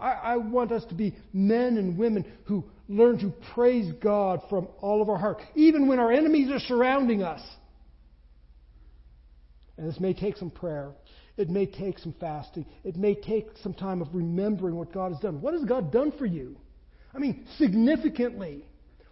I, 0.00 0.12
I 0.12 0.36
want 0.38 0.72
us 0.72 0.82
to 0.86 0.94
be 0.94 1.14
men 1.30 1.76
and 1.76 1.98
women 1.98 2.24
who 2.44 2.64
learn 2.88 3.18
to 3.18 3.34
praise 3.52 3.92
God 4.00 4.40
from 4.48 4.68
all 4.80 5.02
of 5.02 5.10
our 5.10 5.18
heart, 5.18 5.42
even 5.54 5.88
when 5.88 5.98
our 5.98 6.10
enemies 6.10 6.50
are 6.50 6.58
surrounding 6.58 7.22
us. 7.22 7.42
And 9.76 9.86
this 9.86 10.00
may 10.00 10.14
take 10.14 10.38
some 10.38 10.50
prayer. 10.50 10.92
It 11.36 11.50
may 11.50 11.66
take 11.66 11.98
some 11.98 12.14
fasting. 12.18 12.64
It 12.82 12.96
may 12.96 13.14
take 13.14 13.48
some 13.62 13.74
time 13.74 14.00
of 14.00 14.08
remembering 14.14 14.74
what 14.74 14.90
God 14.90 15.12
has 15.12 15.20
done. 15.20 15.42
What 15.42 15.52
has 15.52 15.64
God 15.64 15.92
done 15.92 16.12
for 16.12 16.24
you? 16.24 16.56
I 17.14 17.18
mean, 17.18 17.46
significantly. 17.58 18.64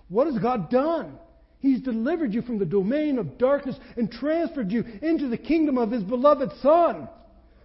What 0.08 0.26
has 0.26 0.38
God 0.38 0.70
done? 0.70 1.18
He's 1.58 1.82
delivered 1.82 2.32
you 2.32 2.40
from 2.40 2.58
the 2.58 2.64
domain 2.64 3.18
of 3.18 3.36
darkness 3.36 3.76
and 3.98 4.10
transferred 4.10 4.72
you 4.72 4.84
into 5.02 5.28
the 5.28 5.36
kingdom 5.36 5.76
of 5.76 5.90
His 5.90 6.02
beloved 6.02 6.50
Son. 6.62 7.10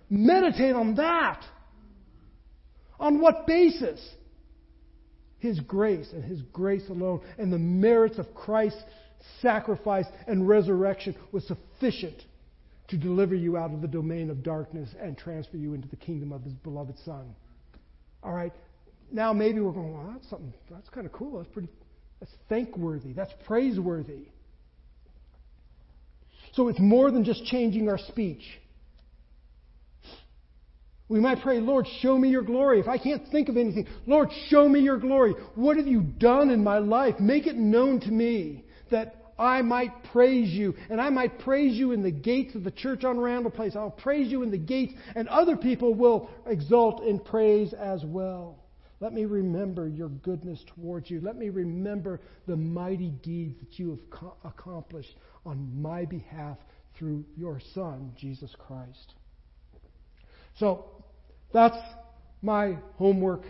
Meditate 0.10 0.76
on 0.76 0.96
that. 0.96 1.44
On 3.00 3.22
what 3.22 3.46
basis? 3.48 4.06
His 5.40 5.60
grace 5.62 6.10
and 6.12 6.24
His 6.24 6.42
grace 6.54 6.88
alone 6.90 7.22
and 7.38 7.52
the 7.52 7.60
merits 7.60 8.18
of 8.18 8.34
Christ's 8.34 8.84
sacrifice 9.42 10.06
and 10.28 10.48
resurrection 10.48 11.16
was 11.32 11.46
sufficient 11.48 12.24
to 12.90 12.98
deliver 12.98 13.36
you 13.36 13.56
out 13.56 13.72
of 13.72 13.82
the 13.82 13.88
domain 13.88 14.30
of 14.30 14.44
darkness 14.44 14.90
and 15.00 15.18
transfer 15.18 15.58
you 15.58 15.74
into 15.74 15.88
the 15.88 15.96
kingdom 15.96 16.32
of 16.32 16.42
his 16.44 16.54
beloved 16.54 16.98
Son. 17.06 17.36
All 18.24 18.34
right. 18.34 18.54
Now 19.12 19.32
maybe 19.32 19.60
we're 19.60 19.72
going, 19.72 19.94
well, 19.94 20.10
that's 20.14 20.30
something 20.30 20.54
that's 20.70 20.90
kind 20.90 21.06
of 21.06 21.14
cool. 21.14 21.38
That's 21.38 21.52
pretty 21.54 21.70
that's 22.20 22.32
thankworthy. 22.50 23.14
That's 23.14 23.32
praiseworthy. 23.46 24.28
So 26.54 26.68
it's 26.68 26.80
more 26.80 27.12
than 27.12 27.24
just 27.24 27.46
changing 27.46 27.88
our 27.90 27.98
speech. 27.98 28.44
We 31.10 31.20
might 31.20 31.42
pray, 31.42 31.60
Lord, 31.60 31.88
show 32.02 32.18
me 32.18 32.30
your 32.30 32.44
glory. 32.44 32.80
If 32.80 32.88
I 32.88 33.00
can't 33.00 33.28
think 33.32 33.50
of 33.50 33.58
anything, 33.58 33.88
Lord, 34.06 34.30
show 34.48 34.70
me 34.70 34.80
your 34.80 34.98
glory. 34.98 35.34
What 35.56 35.78
have 35.78 35.88
you 35.88 36.02
done 36.02 36.52
in 36.52 36.64
my 36.64 36.78
life? 36.78 37.20
Make 37.20 37.48
it 37.48 37.56
known 37.56 38.00
to 38.02 38.12
me 38.12 38.64
that 38.92 39.16
I 39.40 39.64
might 39.64 40.04
praise 40.12 40.50
you, 40.50 40.76
and 40.90 41.02
I 41.02 41.10
might 41.10 41.40
praise 41.40 41.76
you 41.76 41.94
in 41.94 42.04
the 42.04 42.12
gates 42.12 42.54
of 42.54 42.64
the 42.64 42.72
church 42.72 43.04
on 43.06 43.20
Randall 43.20 43.52
Place. 43.52 43.76
I'll 43.76 43.90
praise 43.90 44.32
you 44.32 44.44
in 44.44 44.52
the 44.52 44.58
gates, 44.58 44.94
and 45.16 45.28
other 45.30 45.58
people 45.58 45.96
will 45.96 46.30
exult 46.46 47.04
in 47.04 47.20
praise 47.20 47.74
as 47.74 48.04
well. 48.06 48.60
Let 49.00 49.14
me 49.14 49.26
remember 49.26 49.88
your 49.88 50.10
goodness 50.10 50.64
towards 50.76 51.10
you. 51.10 51.22
Let 51.22 51.38
me 51.38 51.50
remember 51.50 52.20
the 52.48 52.58
mighty 52.58 53.12
deeds 53.24 53.58
that 53.62 53.80
you 53.80 53.92
have 53.92 54.10
co- 54.12 54.36
accomplished 54.44 55.16
on 55.46 55.82
my 55.82 56.06
behalf 56.06 56.58
through 56.98 57.26
your 57.36 57.62
Son, 57.74 58.12
Jesus 58.18 58.54
Christ. 58.68 59.14
So, 60.58 60.99
that's 61.54 61.78
my 62.42 62.78
homework 62.96 63.44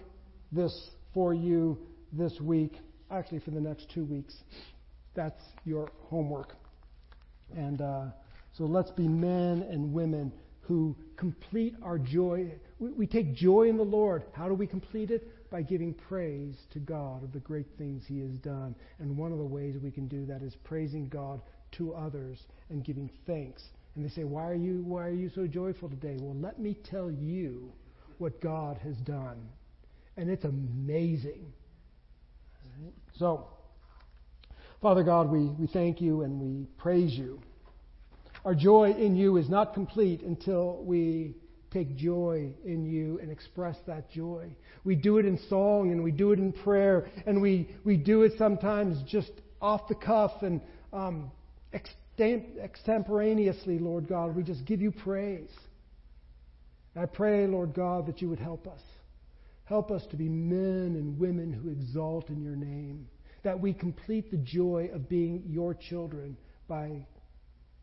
this 0.51 0.91
for 1.13 1.33
you 1.33 1.77
this 2.11 2.39
week, 2.41 2.77
actually 3.11 3.39
for 3.39 3.51
the 3.51 3.61
next 3.61 3.89
two 3.93 4.05
weeks 4.05 4.35
that's 5.19 5.43
your 5.65 5.89
homework. 6.09 6.55
And 7.55 7.81
uh, 7.81 8.05
so 8.53 8.63
let's 8.63 8.91
be 8.91 9.07
men 9.07 9.65
and 9.69 9.93
women 9.93 10.31
who 10.61 10.95
complete 11.17 11.75
our 11.81 11.97
joy. 11.97 12.53
We, 12.77 12.91
we 12.91 13.07
take 13.07 13.33
joy 13.33 13.69
in 13.69 13.77
the 13.77 13.83
Lord. 13.83 14.23
How 14.33 14.47
do 14.47 14.53
we 14.53 14.67
complete 14.67 15.11
it? 15.11 15.49
By 15.49 15.63
giving 15.63 15.93
praise 15.93 16.55
to 16.73 16.79
God 16.79 17.23
of 17.23 17.33
the 17.33 17.39
great 17.39 17.65
things 17.77 18.03
He 18.07 18.19
has 18.19 18.31
done. 18.37 18.75
And 18.99 19.17
one 19.17 19.31
of 19.31 19.39
the 19.39 19.45
ways 19.45 19.75
we 19.81 19.91
can 19.91 20.07
do 20.07 20.25
that 20.27 20.43
is 20.43 20.55
praising 20.63 21.09
God 21.09 21.41
to 21.77 21.93
others 21.93 22.39
and 22.69 22.83
giving 22.83 23.09
thanks 23.27 23.63
And 23.95 24.05
they 24.05 24.09
say, 24.09 24.23
Why 24.23 24.43
are 24.43 24.55
you 24.55 24.83
why 24.83 25.05
are 25.05 25.13
you 25.13 25.29
so 25.33 25.47
joyful 25.47 25.89
today? 25.89 26.17
Well, 26.19 26.35
let 26.35 26.59
me 26.59 26.77
tell 26.89 27.11
you 27.11 27.71
what 28.19 28.39
God 28.41 28.77
has 28.83 28.95
done. 28.97 29.49
And 30.17 30.29
it's 30.29 30.45
amazing. 30.45 31.53
So, 33.17 33.47
Father 34.81 35.03
God, 35.03 35.29
we, 35.29 35.47
we 35.47 35.67
thank 35.67 35.99
you 35.99 36.21
and 36.21 36.39
we 36.39 36.65
praise 36.77 37.13
you. 37.13 37.41
Our 38.45 38.55
joy 38.55 38.91
in 38.91 39.15
you 39.15 39.37
is 39.37 39.49
not 39.49 39.73
complete 39.73 40.21
until 40.21 40.81
we 40.83 41.35
take 41.71 41.95
joy 41.97 42.51
in 42.63 42.85
you 42.85 43.19
and 43.21 43.29
express 43.31 43.75
that 43.87 44.09
joy. 44.09 44.49
We 44.83 44.95
do 44.95 45.17
it 45.17 45.25
in 45.25 45.37
song 45.49 45.91
and 45.91 46.03
we 46.03 46.11
do 46.11 46.31
it 46.31 46.39
in 46.39 46.53
prayer 46.53 47.07
and 47.25 47.41
we, 47.41 47.69
we 47.83 47.97
do 47.97 48.23
it 48.23 48.33
sometimes 48.37 49.01
just 49.09 49.31
off 49.61 49.87
the 49.89 49.95
cuff 49.95 50.31
and 50.41 50.61
um, 50.93 51.31
extemporaneously, 52.17 53.79
Lord 53.79 54.07
God. 54.07 54.35
We 54.35 54.43
just 54.43 54.65
give 54.65 54.81
you 54.81 54.91
praise. 54.91 55.51
I 56.99 57.05
pray, 57.05 57.47
Lord 57.47 57.73
God, 57.73 58.07
that 58.07 58.21
you 58.21 58.27
would 58.27 58.39
help 58.39 58.67
us. 58.67 58.81
Help 59.63 59.89
us 59.89 60.05
to 60.07 60.17
be 60.17 60.27
men 60.27 60.97
and 60.97 61.17
women 61.17 61.53
who 61.53 61.69
exalt 61.69 62.29
in 62.29 62.41
your 62.41 62.57
name, 62.57 63.07
that 63.43 63.61
we 63.61 63.71
complete 63.71 64.29
the 64.29 64.37
joy 64.37 64.89
of 64.93 65.07
being 65.07 65.43
your 65.47 65.73
children 65.73 66.35
by 66.67 67.05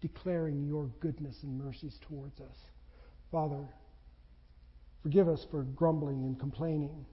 declaring 0.02 0.66
your 0.66 0.90
goodness 1.00 1.34
and 1.42 1.56
mercies 1.58 1.98
towards 2.06 2.40
us. 2.40 2.56
Father, 3.32 3.64
forgive 5.02 5.28
us 5.28 5.46
for 5.50 5.62
grumbling 5.62 6.24
and 6.24 6.38
complaining. 6.38 7.06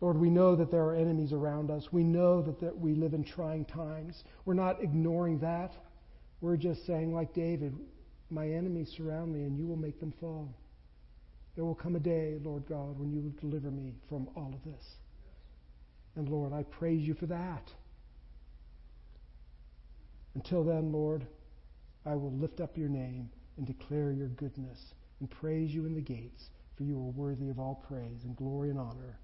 Lord, 0.00 0.16
we 0.16 0.30
know 0.30 0.56
that 0.56 0.70
there 0.70 0.84
are 0.84 0.94
enemies 0.94 1.34
around 1.34 1.70
us. 1.70 1.86
We 1.92 2.02
know 2.02 2.40
that, 2.40 2.60
that 2.60 2.78
we 2.78 2.94
live 2.94 3.12
in 3.12 3.24
trying 3.24 3.66
times. 3.66 4.24
We're 4.46 4.54
not 4.54 4.82
ignoring 4.82 5.40
that. 5.40 5.74
We're 6.40 6.56
just 6.56 6.86
saying, 6.86 7.12
like 7.12 7.34
David, 7.34 7.76
my 8.30 8.48
enemies 8.48 8.90
surround 8.96 9.34
me 9.34 9.42
and 9.42 9.58
you 9.58 9.66
will 9.66 9.76
make 9.76 10.00
them 10.00 10.14
fall. 10.18 10.54
There 11.58 11.64
will 11.64 11.74
come 11.74 11.96
a 11.96 11.98
day, 11.98 12.38
Lord 12.44 12.68
God, 12.68 13.00
when 13.00 13.10
you 13.10 13.20
will 13.20 13.32
deliver 13.40 13.68
me 13.68 13.92
from 14.08 14.28
all 14.36 14.54
of 14.54 14.62
this. 14.62 14.84
And 16.14 16.28
Lord, 16.28 16.52
I 16.52 16.62
praise 16.62 17.02
you 17.02 17.14
for 17.14 17.26
that. 17.26 17.72
Until 20.36 20.62
then, 20.62 20.92
Lord, 20.92 21.26
I 22.06 22.14
will 22.14 22.30
lift 22.30 22.60
up 22.60 22.78
your 22.78 22.88
name 22.88 23.28
and 23.56 23.66
declare 23.66 24.12
your 24.12 24.28
goodness 24.28 24.78
and 25.18 25.28
praise 25.28 25.74
you 25.74 25.84
in 25.84 25.96
the 25.96 26.00
gates, 26.00 26.44
for 26.76 26.84
you 26.84 26.94
are 26.94 27.10
worthy 27.10 27.48
of 27.48 27.58
all 27.58 27.84
praise 27.88 28.22
and 28.22 28.36
glory 28.36 28.70
and 28.70 28.78
honor. 28.78 29.18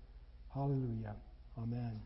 Hallelujah. 0.52 1.14
Amen. 1.56 2.00